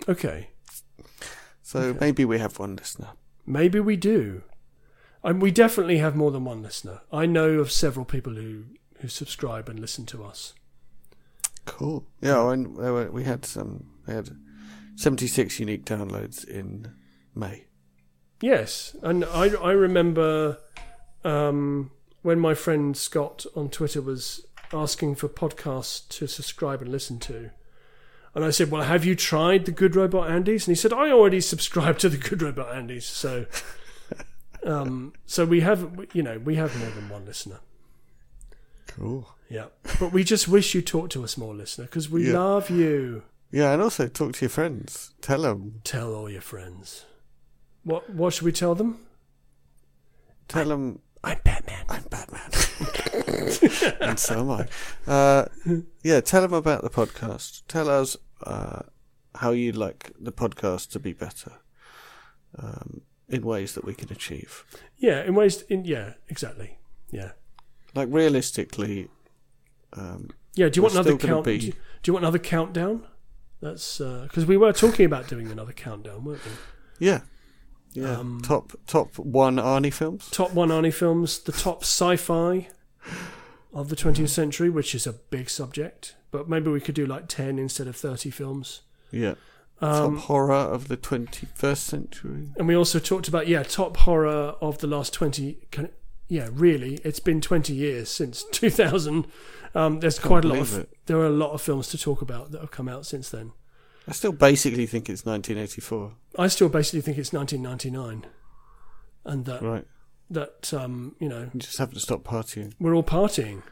okay, 0.09 0.51
So 1.63 1.97
maybe 2.01 2.25
we 2.25 2.39
have 2.39 2.59
one 2.59 2.77
listener. 2.77 3.09
maybe 3.47 3.81
we 3.81 3.97
do. 3.97 4.43
And 5.25 5.41
we 5.41 5.51
definitely 5.51 5.99
have 5.99 6.14
more 6.14 6.31
than 6.31 6.45
one 6.45 6.62
listener. 6.62 7.01
I 7.11 7.25
know 7.25 7.59
of 7.59 7.72
several 7.72 8.05
people 8.05 8.35
who, 8.35 8.64
who 8.99 9.09
subscribe 9.09 9.70
and 9.70 9.81
listen 9.81 10.05
to 10.07 10.22
us. 10.22 10.53
Cool. 11.64 12.07
Yeah, 12.20 12.51
and 12.53 12.77
we 13.11 13.25
had 13.25 13.47
some. 13.47 13.87
We 14.07 14.12
had 14.12 14.37
seventy-six 14.97 15.59
unique 15.59 15.87
downloads 15.87 16.47
in 16.47 16.93
May. 17.35 17.64
Yes, 18.43 18.95
and 19.03 19.25
I 19.25 19.49
I 19.55 19.70
remember 19.70 20.59
um, 21.25 21.91
when 22.20 22.39
my 22.39 22.53
friend 22.53 22.95
Scott 22.95 23.47
on 23.57 23.70
Twitter 23.70 24.03
was 24.03 24.47
asking 24.75 25.14
for 25.14 25.29
podcasts 25.29 26.07
to 26.11 26.27
subscribe 26.27 26.83
and 26.83 26.93
listen 26.93 27.18
to, 27.20 27.51
and 28.35 28.45
I 28.45 28.51
said, 28.51 28.70
"Well, 28.70 28.83
have 28.83 29.07
you 29.07 29.14
tried 29.14 29.64
the 29.64 29.72
Good 29.72 29.97
Robot 29.97 30.29
Andys?" 30.29 30.66
And 30.66 30.72
he 30.72 30.75
said, 30.75 30.93
"I 30.93 31.11
already 31.11 31.41
subscribe 31.41 31.99
to 32.01 32.11
the 32.11 32.18
Good 32.18 32.43
Robot 32.43 32.75
Andys." 32.75 33.05
So, 33.05 33.47
um, 34.65 35.12
so 35.27 35.45
we 35.45 35.61
have 35.61 36.07
you 36.12 36.23
know 36.23 36.39
we 36.39 36.55
have 36.57 36.77
more 36.79 36.91
than 36.91 37.09
one 37.09 37.25
listener. 37.27 37.61
Cool. 38.87 39.29
Yeah, 39.51 39.67
but 40.01 40.12
we 40.12 40.25
just 40.25 40.49
wish 40.49 40.75
you 40.75 40.83
talk 40.83 41.11
to 41.11 41.23
us 41.25 41.37
more, 41.37 41.55
listener, 41.55 41.85
because 41.85 42.09
we 42.11 42.29
Yeah. 42.29 42.39
love 42.39 42.71
you. 42.71 43.23
Yeah, 43.51 43.73
and 43.73 43.83
also 43.83 44.09
talk 44.09 44.33
to 44.35 44.41
your 44.45 44.51
friends. 44.51 45.12
Tell 45.21 45.43
them. 45.43 45.81
Tell 45.85 46.15
all 46.15 46.29
your 46.31 46.41
friends. 46.41 47.05
What 47.85 48.09
what 48.11 48.33
should 48.35 48.45
we 48.45 48.53
tell 48.53 48.75
them? 48.75 48.99
Tell 50.49 50.67
them 50.69 51.01
I'm 51.23 51.39
Batman. 51.45 51.85
I'm 51.89 52.03
Batman. 52.11 52.51
and 54.01 54.19
so 54.19 54.41
am 54.41 54.51
I. 54.51 54.67
Uh, 55.11 55.47
yeah, 56.03 56.21
tell 56.21 56.43
them 56.43 56.53
about 56.53 56.83
the 56.83 56.91
podcast. 56.91 57.62
Tell 57.69 57.89
us 57.89 58.17
uh, 58.43 58.81
how 59.37 59.53
you'd 59.53 59.77
like 59.77 60.12
the 60.21 60.33
podcast 60.33 60.91
to 60.91 61.01
be 61.01 61.12
better 61.12 61.53
um, 62.59 63.03
in 63.29 63.43
ways 63.43 63.75
that 63.75 63.85
we 63.85 63.95
can 63.95 64.11
achieve. 64.12 64.64
Yeah, 64.99 65.22
in 65.25 65.35
ways. 65.35 65.62
In 65.62 65.85
yeah, 65.85 66.14
exactly. 66.29 66.79
Yeah. 67.11 67.33
Like 67.95 68.09
realistically, 68.11 69.09
um, 69.93 70.31
Yeah, 70.55 70.68
do 70.68 70.79
you 70.79 70.83
want 70.83 70.95
another 70.95 71.16
count? 71.16 71.45
be- 71.45 71.59
Do, 71.59 71.66
you, 71.66 71.72
do 71.72 71.79
you 72.09 72.12
want 72.14 72.25
another 72.25 72.39
countdown? 72.39 73.07
That's 73.61 73.99
because 73.99 74.45
we 74.47 74.57
were 74.57 74.72
talking 74.72 75.07
about 75.07 75.29
doing 75.29 75.51
another 75.51 75.72
countdown, 75.72 76.25
weren't 76.25 76.41
we? 76.45 77.07
yeah, 77.07 77.20
yeah. 77.93 78.18
Um, 78.18 78.41
top 78.43 78.72
top 78.87 79.16
one 79.18 79.57
Arnie 79.57 79.93
films. 79.93 80.29
Top 80.31 80.53
one 80.53 80.68
Arnie 80.68 80.93
films, 80.93 81.39
the 81.39 81.53
top 81.53 81.83
sci-fi 81.83 82.68
of 83.72 83.89
the 83.89 83.97
20th 83.97 84.29
century, 84.29 84.68
which 84.68 84.95
is 84.95 85.07
a 85.07 85.12
big 85.14 85.49
subject, 85.49 86.14
but 86.31 86.49
maybe 86.49 86.70
we 86.70 86.81
could 86.81 86.95
do 86.95 87.07
like 87.07 87.27
10 87.29 87.59
instead 87.59 87.87
of 87.87 87.97
30 87.97 88.31
films. 88.31 88.83
Yeah, 89.11 89.35
Um, 89.85 90.16
top 90.16 90.24
horror 90.26 90.55
of 90.55 90.89
the 90.89 90.97
twenty 90.97 91.47
first 91.55 91.85
century. 91.85 92.49
and 92.57 92.66
we 92.68 92.76
also 92.76 92.99
talked 92.99 93.28
about 93.28 93.49
yeah, 93.49 93.62
top 93.62 93.97
horror 93.99 94.55
of 94.61 94.78
the 94.78 94.87
last 94.87 95.12
20. 95.12 95.59
Can, 95.70 95.89
yeah, 96.28 96.49
really, 96.53 96.95
it's 97.05 97.20
been 97.20 97.41
20 97.41 97.72
years 97.74 98.09
since 98.09 98.45
2000. 98.53 99.26
Um, 99.74 100.01
there's 100.01 100.18
quite 100.18 100.45
a 100.45 100.49
lot 100.49 100.59
of 100.61 100.78
it. 100.78 100.89
there 101.07 101.18
are 101.18 101.26
a 101.26 101.30
lot 101.30 101.51
of 101.53 101.61
films 101.61 101.89
to 101.89 101.99
talk 101.99 102.22
about 102.22 102.51
that 102.53 102.61
have 102.61 102.70
come 102.70 102.89
out 102.89 103.05
since 103.07 103.28
then. 103.30 103.53
I 104.09 104.12
still 104.12 104.32
basically 104.32 104.87
think 104.87 105.09
it's 105.11 105.24
1984. 105.26 106.12
I 106.39 106.47
still 106.49 106.68
basically 106.68 107.01
think 107.01 107.18
it's 107.18 107.32
1999, 107.32 108.30
and 109.24 109.45
that 109.47 109.62
Right. 109.62 109.87
that 110.30 110.72
um, 110.74 111.16
you 111.18 111.28
know 111.28 111.51
You 111.53 111.61
just 111.61 111.78
have 111.78 111.93
to 111.93 112.01
stop 112.01 112.22
partying. 112.24 112.72
we're 112.78 112.95
all 112.95 113.03
partying 113.03 113.62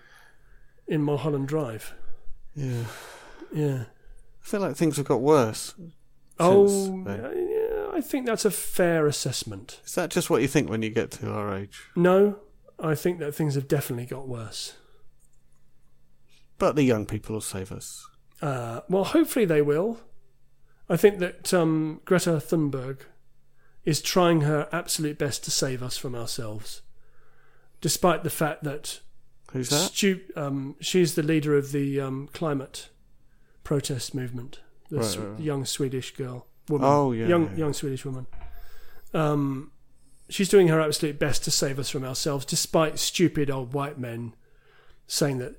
in 0.89 1.03
Mulholland 1.03 1.49
Drive. 1.49 1.95
Yeah. 2.55 2.85
Yeah. 3.55 3.85
I 4.43 4.45
feel 4.45 4.61
like 4.61 4.77
things 4.77 4.97
have 4.97 5.07
got 5.07 5.21
worse. 5.21 5.75
Oh, 6.43 6.67
Since 6.67 7.07
uh, 7.09 7.33
yeah, 7.35 7.97
I 7.97 8.01
think 8.01 8.27
that's 8.27 8.45
a 8.45 8.51
fair 8.51 9.07
assessment. 9.07 9.81
Is 9.85 9.95
that 9.95 10.11
just 10.11 10.31
what 10.31 10.43
you 10.43 10.49
think 10.49 10.69
when 10.69 10.83
you 10.83 10.91
get 10.91 11.11
to 11.13 11.31
our 11.31 11.55
age? 11.57 11.81
No, 11.97 12.39
I 12.79 12.95
think 12.95 13.19
that 13.21 13.35
things 13.35 13.55
have 13.55 13.69
definitely 13.69 14.07
got 14.07 14.29
worse. 14.29 14.75
But 16.59 16.77
the 16.77 16.83
young 16.85 17.07
people 17.07 17.35
will 17.35 17.41
save 17.41 17.73
us. 17.73 18.07
Uh, 18.41 18.81
well, 18.89 19.05
hopefully 19.05 19.45
they 19.45 19.63
will. 19.63 20.01
I 20.89 20.97
think 20.97 21.19
that 21.21 21.55
um, 21.55 22.01
Greta 22.05 22.33
Thunberg 22.33 22.99
is 23.85 24.01
trying 24.03 24.43
her 24.43 24.69
absolute 24.73 25.19
best 25.19 25.45
to 25.45 25.51
save 25.51 25.83
us 25.83 25.97
from 25.97 26.15
ourselves, 26.15 26.83
despite 27.81 28.23
the 28.25 28.31
fact 28.31 28.65
that 28.65 29.01
Who's 29.53 29.71
that? 29.71 29.91
stu- 29.93 30.21
um, 30.37 30.77
she's 30.81 31.15
the 31.15 31.23
leader 31.23 31.57
of 31.57 31.73
the 31.73 32.01
um, 32.01 32.29
climate 32.33 32.89
protest 33.65 34.15
movement. 34.15 34.61
The 34.93 34.99
Right, 34.99 35.07
Sw- 35.07 35.17
right, 35.17 35.29
right. 35.31 35.41
young 35.41 35.65
Swedish 35.65 36.15
girl, 36.15 36.47
woman, 36.69 36.87
Oh, 36.89 37.13
yeah. 37.13 37.27
young 37.27 37.51
yeah. 37.53 37.57
young 37.57 37.73
Swedish 37.73 38.05
woman. 38.05 38.27
Um, 39.15 39.73
she's 40.29 40.49
doing 40.51 40.69
her 40.69 40.81
absolute 40.81 41.19
best 41.19 41.43
to 41.45 41.51
save 41.51 41.79
us 41.79 41.89
from 41.91 42.05
ourselves, 42.05 42.45
despite 42.45 42.99
stupid 42.99 43.51
old 43.51 43.73
white 43.73 43.99
men 43.99 44.35
saying 45.07 45.39
that 45.39 45.55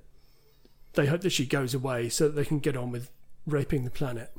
they 0.94 1.08
hope 1.08 1.22
that 1.22 1.32
she 1.32 1.46
goes 1.48 1.74
away 1.74 2.10
so 2.10 2.26
that 2.28 2.36
they 2.36 2.46
can 2.46 2.60
get 2.60 2.78
on 2.78 2.92
with 2.92 3.10
raping 3.48 3.84
the 3.86 3.90
planet. 3.90 4.32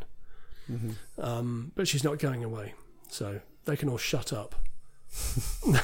Mhm. 0.71 0.95
Um, 1.19 1.73
but 1.75 1.89
she's 1.89 2.05
not 2.05 2.19
going 2.21 2.43
away, 2.45 2.75
so 3.09 3.41
they 3.65 3.77
can 3.77 3.89
all 3.89 3.99
shut 3.99 4.33
up. 4.33 4.55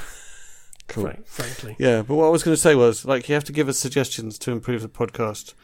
Cool. 0.89 1.05
frank- 1.05 1.27
frankly, 1.27 1.77
Yeah, 1.79 2.03
but 2.03 2.17
what 2.17 2.27
I 2.27 2.31
was 2.31 2.43
going 2.43 2.55
to 2.57 2.61
say 2.61 2.75
was, 2.75 3.05
like, 3.05 3.29
you 3.29 3.35
have 3.37 3.45
to 3.45 3.53
give 3.53 3.69
us 3.69 3.79
suggestions 3.79 4.39
to 4.41 4.51
improve 4.51 4.83
the 4.83 4.89
podcast 4.89 5.55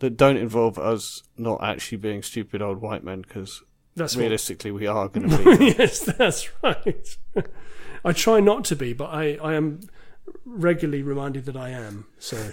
that 0.00 0.16
don't 0.16 0.36
involve 0.36 0.78
us 0.78 1.22
not 1.36 1.62
actually 1.62 1.98
being 1.98 2.22
stupid 2.22 2.62
old 2.62 2.80
white 2.80 3.04
men, 3.04 3.22
because 3.22 3.62
that's 3.96 4.14
what 4.16 4.22
realistically 4.22 4.70
we 4.70 4.86
are 4.86 5.08
going 5.08 5.28
to 5.28 5.58
be. 5.58 5.66
yes, 5.78 6.00
that's 6.00 6.48
right. 6.62 7.16
I 8.04 8.12
try 8.12 8.40
not 8.40 8.64
to 8.66 8.76
be, 8.76 8.92
but 8.92 9.06
I, 9.06 9.38
I 9.42 9.54
am 9.54 9.80
regularly 10.44 11.02
reminded 11.02 11.46
that 11.46 11.56
I 11.56 11.70
am. 11.70 12.06
So 12.18 12.50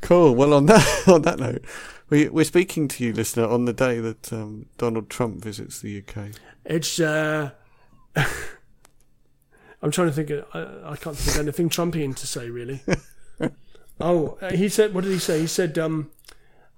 cool. 0.00 0.34
Well, 0.34 0.52
on 0.52 0.66
that 0.66 1.04
on 1.08 1.22
that 1.22 1.38
note, 1.38 1.64
we 2.10 2.28
we're 2.28 2.44
speaking 2.44 2.88
to 2.88 3.04
you, 3.04 3.12
listener, 3.12 3.46
on 3.48 3.64
the 3.64 3.72
day 3.72 3.98
that 4.00 4.32
um, 4.32 4.66
Donald 4.78 5.08
Trump 5.10 5.42
visits 5.42 5.80
the 5.80 6.02
UK. 6.06 6.30
it's. 6.64 7.00
Uh, 7.00 7.50
I'm 9.82 9.90
trying 9.90 10.08
to 10.08 10.12
think. 10.12 10.30
Of, 10.30 10.44
I, 10.54 10.92
I 10.92 10.96
can't 10.96 11.16
think 11.16 11.36
of 11.36 11.42
anything 11.42 11.68
Trumpian 11.68 12.14
to 12.16 12.26
say 12.26 12.50
really. 12.50 12.80
oh, 14.00 14.38
uh, 14.40 14.52
he 14.52 14.68
said. 14.68 14.94
What 14.94 15.04
did 15.04 15.12
he 15.12 15.18
say? 15.18 15.40
He 15.40 15.46
said, 15.46 15.78
um, 15.78 16.10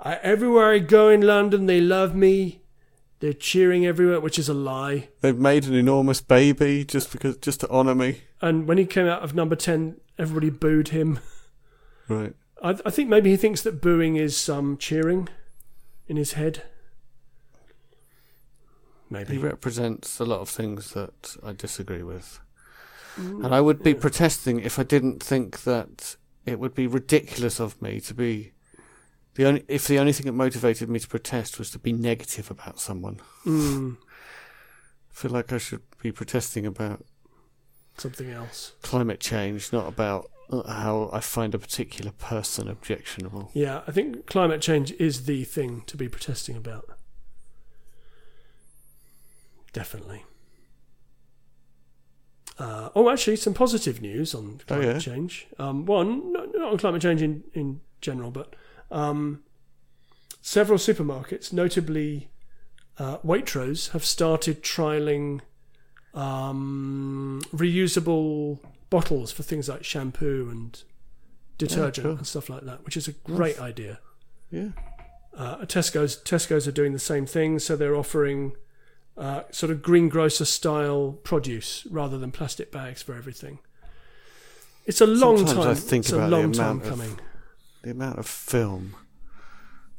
I, 0.01 0.17
"Everywhere 0.17 0.73
I 0.73 0.79
go 0.79 1.09
in 1.09 1.23
London, 1.23 1.67
they 1.67 1.81
love 1.81 2.15
me. 2.15 2.63
They're 3.21 3.33
cheering 3.33 3.87
everywhere," 3.87 4.21
which 4.21 4.39
is 4.39 4.49
a 4.49 4.55
lie. 4.55 5.09
They've 5.21 5.39
made 5.39 5.65
an 5.65 5.75
enormous 5.75 6.21
baby 6.21 6.85
just 6.85 7.13
because 7.13 7.37
just 7.39 7.61
to 7.61 7.69
honour 7.69 7.95
me. 7.95 8.23
And 8.41 8.67
when 8.67 8.79
he 8.79 8.87
came 8.87 9.07
out 9.07 9.23
of 9.23 9.35
number 9.35 9.57
ten, 9.57 10.01
everybody 10.19 10.51
booed 10.51 10.89
him. 10.89 11.21
Right. 12.09 12.35
I, 12.63 12.71
I 12.85 12.91
think 12.91 13.09
maybe 13.09 13.31
he 13.31 13.37
thinks 13.37 13.63
that 13.63 13.81
booing 13.81 14.17
is 14.17 14.49
um, 14.49 14.77
cheering 14.79 15.29
in 16.09 16.17
his 16.17 16.33
head. 16.33 16.63
Maybe 19.11 19.35
he 19.35 19.39
represents 19.39 20.21
a 20.21 20.25
lot 20.25 20.41
of 20.41 20.49
things 20.49 20.93
that 20.93 21.37
I 21.43 21.53
disagree 21.53 22.03
with. 22.03 22.41
And 23.19 23.55
I 23.55 23.61
would 23.61 23.83
be 23.83 23.93
yeah. 23.93 24.01
protesting 24.01 24.61
if 24.61 24.79
I 24.79 24.85
didn't 24.85 25.23
think 25.23 25.63
that 25.65 26.17
it 26.47 26.59
would 26.59 26.75
be 26.75 26.87
ridiculous 26.87 27.61
of 27.61 27.81
me 27.83 28.01
to 28.01 28.15
be 28.15 28.53
the 29.35 29.45
only 29.47 29.65
if 29.69 29.87
the 29.87 29.99
only 29.99 30.13
thing 30.13 30.27
that 30.27 30.33
motivated 30.33 30.89
me 30.89 30.99
to 30.99 31.09
protest 31.09 31.59
was 31.59 31.71
to 31.71 31.79
be 31.79 31.93
negative 31.93 32.51
about 32.51 32.81
someone. 32.81 33.21
Mm, 33.45 33.97
I 33.97 35.15
feel 35.15 35.31
like 35.31 35.53
I 35.53 35.59
should 35.59 35.83
be 36.03 36.11
protesting 36.11 36.67
about 36.67 37.05
something 37.97 38.31
else. 38.31 38.73
climate 38.83 39.21
change, 39.21 39.73
not 39.73 39.87
about 39.87 40.31
uh, 40.51 40.63
how 40.65 41.11
I 41.13 41.21
find 41.21 41.55
a 41.55 41.59
particular 41.59 42.13
person 42.13 42.69
objectionable. 42.69 43.51
Yeah, 43.55 43.83
I 43.87 43.93
think 43.93 44.27
climate 44.27 44.61
change 44.61 44.93
is 44.93 45.27
the 45.27 45.45
thing 45.45 45.83
to 45.87 45.97
be 45.97 46.09
protesting 46.09 46.57
about. 46.57 46.89
Definitely. 49.73 50.25
Uh, 52.59 52.89
oh, 52.97 53.09
actually, 53.09 53.37
some 53.37 53.55
positive 53.55 54.03
news 54.03 54.35
on 54.35 54.59
Oh, 54.61 54.65
climate 54.67 54.87
yeah? 54.87 54.99
change. 54.99 55.47
Um, 55.59 55.87
one, 55.87 56.33
not, 56.33 56.49
not 56.55 56.73
on 56.73 56.79
climate 56.79 57.03
change 57.03 57.23
in, 57.23 57.45
in 57.55 57.81
general, 58.01 58.31
but 58.33 58.55
um, 58.91 59.43
several 60.43 60.79
supermarkets, 60.79 61.53
notably 61.53 62.29
uh, 62.99 63.19
Waitrose, 63.19 63.91
have 63.91 64.05
started 64.05 64.63
trialing 64.63 65.41
um, 66.15 67.41
reusable 67.55 68.59
bottles 68.91 69.31
for 69.31 69.43
things 69.45 69.69
like 69.69 69.85
shampoo 69.85 70.49
and 70.51 70.83
detergent 71.59 72.05
cool. 72.07 72.17
and 72.17 72.27
stuff 72.27 72.49
like 72.49 72.63
that, 72.63 72.85
which 72.85 72.97
is 72.97 73.07
a 73.07 73.13
great 73.13 73.61
idea. 73.61 74.01
Yeah. 74.51 74.71
Uh, 75.37 75.59
Tesco's 75.59 76.17
Tesco's 76.17 76.67
are 76.67 76.73
doing 76.73 76.93
the 76.93 76.99
same 76.99 77.27
thing, 77.27 77.59
so 77.61 77.77
they're 77.77 77.95
offering 77.95 78.57
uh, 79.19 79.43
sort 79.51 79.71
of 79.73 79.83
greengrocer 79.83 80.45
style 80.45 81.19
produce 81.25 81.87
rather 81.91 82.17
than 82.19 82.31
plastic 82.31 82.71
bags 82.73 83.03
for 83.03 83.15
everything. 83.15 83.59
It's 84.87 85.01
a 85.01 85.07
long 85.07 85.39
Sometimes 85.39 85.59
time. 85.65 85.69
I 85.71 85.75
think 85.75 86.05
it's 86.05 86.13
about 86.13 86.27
a 86.29 86.31
the 86.31 86.37
long 86.37 86.53
time 86.53 86.65
amount 86.71 86.83
of- 86.85 86.89
coming. 86.91 87.21
The 87.83 87.91
amount 87.91 88.19
of 88.19 88.27
film 88.27 88.95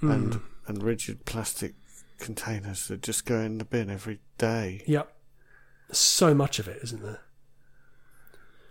Mm. 0.02 0.14
and 0.14 0.42
and 0.68 0.84
rigid 0.84 1.26
plastic 1.26 1.74
containers 2.20 2.88
that 2.88 3.02
just 3.02 3.26
go 3.26 3.40
in 3.40 3.58
the 3.58 3.66
bin 3.66 3.90
every 3.90 4.20
day. 4.38 4.84
Yep. 4.88 5.12
So 5.92 6.34
much 6.34 6.60
of 6.60 6.68
it, 6.68 6.80
isn't 6.84 7.02
there? 7.04 7.22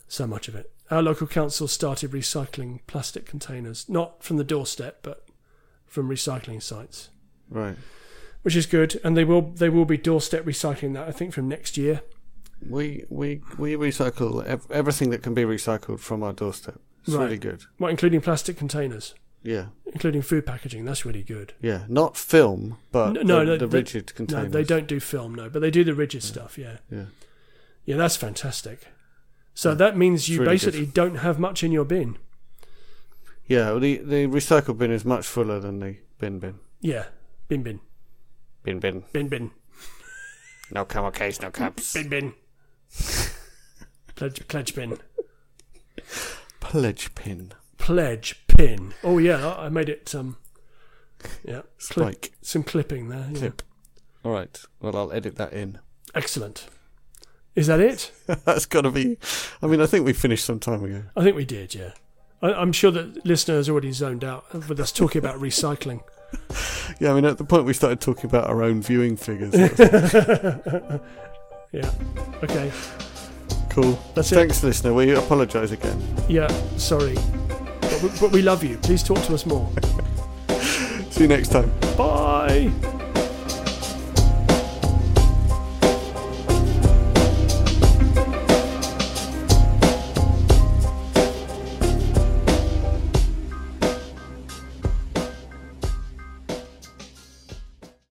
So 0.07 0.27
much 0.27 0.49
of 0.49 0.55
it. 0.55 0.73
Our 0.91 1.03
local 1.03 1.27
council 1.27 1.69
started 1.69 2.13
recycling 2.13 2.81
plastic 2.87 3.27
containers, 3.27 3.89
not 3.89 4.23
from 4.23 4.37
the 4.39 4.45
doorstep, 4.45 5.01
but 5.03 5.27
from 5.87 6.09
recycling 6.09 6.63
sites, 6.63 7.11
Right. 7.51 7.77
Which 8.43 8.57
is 8.57 8.67
good. 8.67 9.01
And 9.05 9.17
they 9.17 9.25
will 9.25 9.43
they 9.43 9.69
will 9.69 9.85
be 9.85 9.97
doorstep 9.97 10.45
recycling 10.45 10.95
that 10.95 11.09
I 11.09 11.13
think 11.13 11.33
from 11.35 11.49
next 11.49 11.77
year. 11.77 12.03
We 12.69 13.05
we 13.09 13.41
we 13.57 13.75
recycle 13.75 14.45
ev- 14.45 14.67
everything 14.71 15.11
that 15.11 15.23
can 15.23 15.35
be 15.35 15.43
recycled 15.43 16.01
from 16.01 16.23
our 16.23 16.33
doorstep. 16.33 16.81
It's 17.07 17.15
Right. 17.15 17.25
really 17.25 17.39
good. 17.39 17.65
Well, 17.79 17.91
including 17.91 18.21
plastic 18.21 18.57
containers, 18.59 19.15
Yeah, 19.45 19.67
including 19.87 20.23
food 20.23 20.45
packaging. 20.45 20.85
That's 20.85 21.05
really 21.07 21.23
good. 21.23 21.53
yeah. 21.63 21.85
Not 21.89 22.17
film, 22.17 22.77
but 22.91 23.13
No, 23.13 23.23
no, 23.23 23.45
the, 23.47 23.59
the 23.59 23.67
they- 23.69 23.79
rigid 23.79 24.15
containers. 24.15 24.47
No, 24.47 24.51
they 24.51 24.65
don't 24.65 24.89
do 24.89 24.99
film, 24.99 25.35
no, 25.37 25.49
but 25.49 25.61
they 25.61 25.71
do 25.71 25.85
the 25.85 25.95
rigid 25.95 26.23
stuff. 26.25 26.59
Yeah, 26.59 26.79
Yeah. 26.91 27.05
yeah, 27.85 27.97
that's 27.97 28.17
fantastic. 28.17 28.89
So 29.55 29.75
that 29.77 29.97
means 29.97 30.29
you 30.29 30.41
really 30.41 30.55
basically 30.55 30.87
don't 30.87 31.17
have 31.17 31.39
much 31.39 31.63
in 31.63 31.71
your 31.73 31.85
bin. 31.85 32.17
Yeah, 33.47 33.71
well, 33.71 33.81
the 33.81 33.99
the 33.99 34.27
recycle 34.27 34.77
bin 34.77 34.91
is 34.91 35.05
much 35.05 35.27
fuller 35.27 35.61
than 35.61 35.79
the 35.79 35.97
bin 36.19 36.39
bin. 36.41 36.59
Yeah, 36.81 37.07
bin 37.49 37.63
bin 37.63 37.81
Bin 38.69 38.81
bin. 38.81 39.05
bin 39.15 39.29
bin 39.29 39.51
No 40.71 40.85
camel 40.85 41.11
case, 41.11 41.41
no 41.41 41.51
cups. 41.51 41.95
bin 41.95 42.09
bin. 42.11 42.35
pledge 44.15 44.47
pledge 44.49 44.75
bin 44.75 44.99
Pledge 46.61 47.15
pin. 47.15 47.53
pledge 47.79 48.45
pin. 48.47 48.93
Oh 49.03 49.17
yeah, 49.19 49.47
I 49.55 49.67
I 49.67 49.69
made 49.71 49.89
it. 49.89 50.15
Um, 50.15 50.37
yeah, 51.45 51.63
clip, 51.81 52.27
some 52.43 52.63
clipping 52.63 53.09
there. 53.09 53.27
yeah. 53.33 53.39
Clip. 53.39 53.63
All 54.25 54.33
right. 54.33 54.61
Well, 54.81 54.97
I'll 54.97 55.13
edit 55.13 55.37
that 55.37 55.53
in. 55.55 55.79
Excellent. 56.15 56.67
Is 57.55 57.67
that 57.69 57.81
it? 57.81 58.13
That's 58.45 58.67
got 58.67 58.83
to 58.83 58.91
be. 58.91 59.17
I 59.63 59.67
mean, 59.67 59.81
I 59.81 59.87
think 59.87 60.05
we 60.05 60.13
finished 60.13 60.45
some 60.45 60.61
time 60.61 60.85
ago. 60.85 61.05
I 61.17 61.23
think 61.25 61.37
we 61.37 61.45
did. 61.47 61.75
Yeah. 61.75 61.93
I, 62.43 62.53
I'm 62.53 62.73
sure 62.73 62.91
that 62.91 63.25
listeners 63.25 63.69
already 63.71 63.93
zoned 63.93 64.25
out 64.25 64.53
with 64.53 64.79
us 64.79 64.93
talking 64.93 65.19
about 65.21 65.41
recycling. 65.41 66.03
Yeah, 67.01 67.13
I 67.13 67.15
mean, 67.15 67.27
at 67.27 67.39
the 67.39 67.45
point 67.45 67.65
we 67.65 67.75
started 67.75 68.01
talking 68.01 68.27
about 68.27 68.49
our 68.49 68.61
own 68.61 68.83
viewing 68.83 69.17
figures. 69.17 69.55
yeah. 69.55 70.99
Okay. 72.43 72.73
cool. 73.71 73.97
That's 74.15 74.33
it. 74.33 74.35
Thanks, 74.35 74.65
listener. 74.65 74.93
We 74.93 75.15
apologise 75.15 75.71
again. 75.71 76.03
Yeah. 76.29 76.49
Sorry, 76.77 77.15
but 77.81 78.03
we, 78.03 78.09
but 78.21 78.33
we 78.33 78.43
love 78.43 78.65
you. 78.65 78.79
Please 78.79 79.05
talk 79.05 79.23
to 79.27 79.35
us 79.35 79.47
more. 79.47 79.71
See 81.11 81.23
you 81.23 81.29
next 81.29 81.53
time. 81.53 81.71
Bye. 81.97 82.73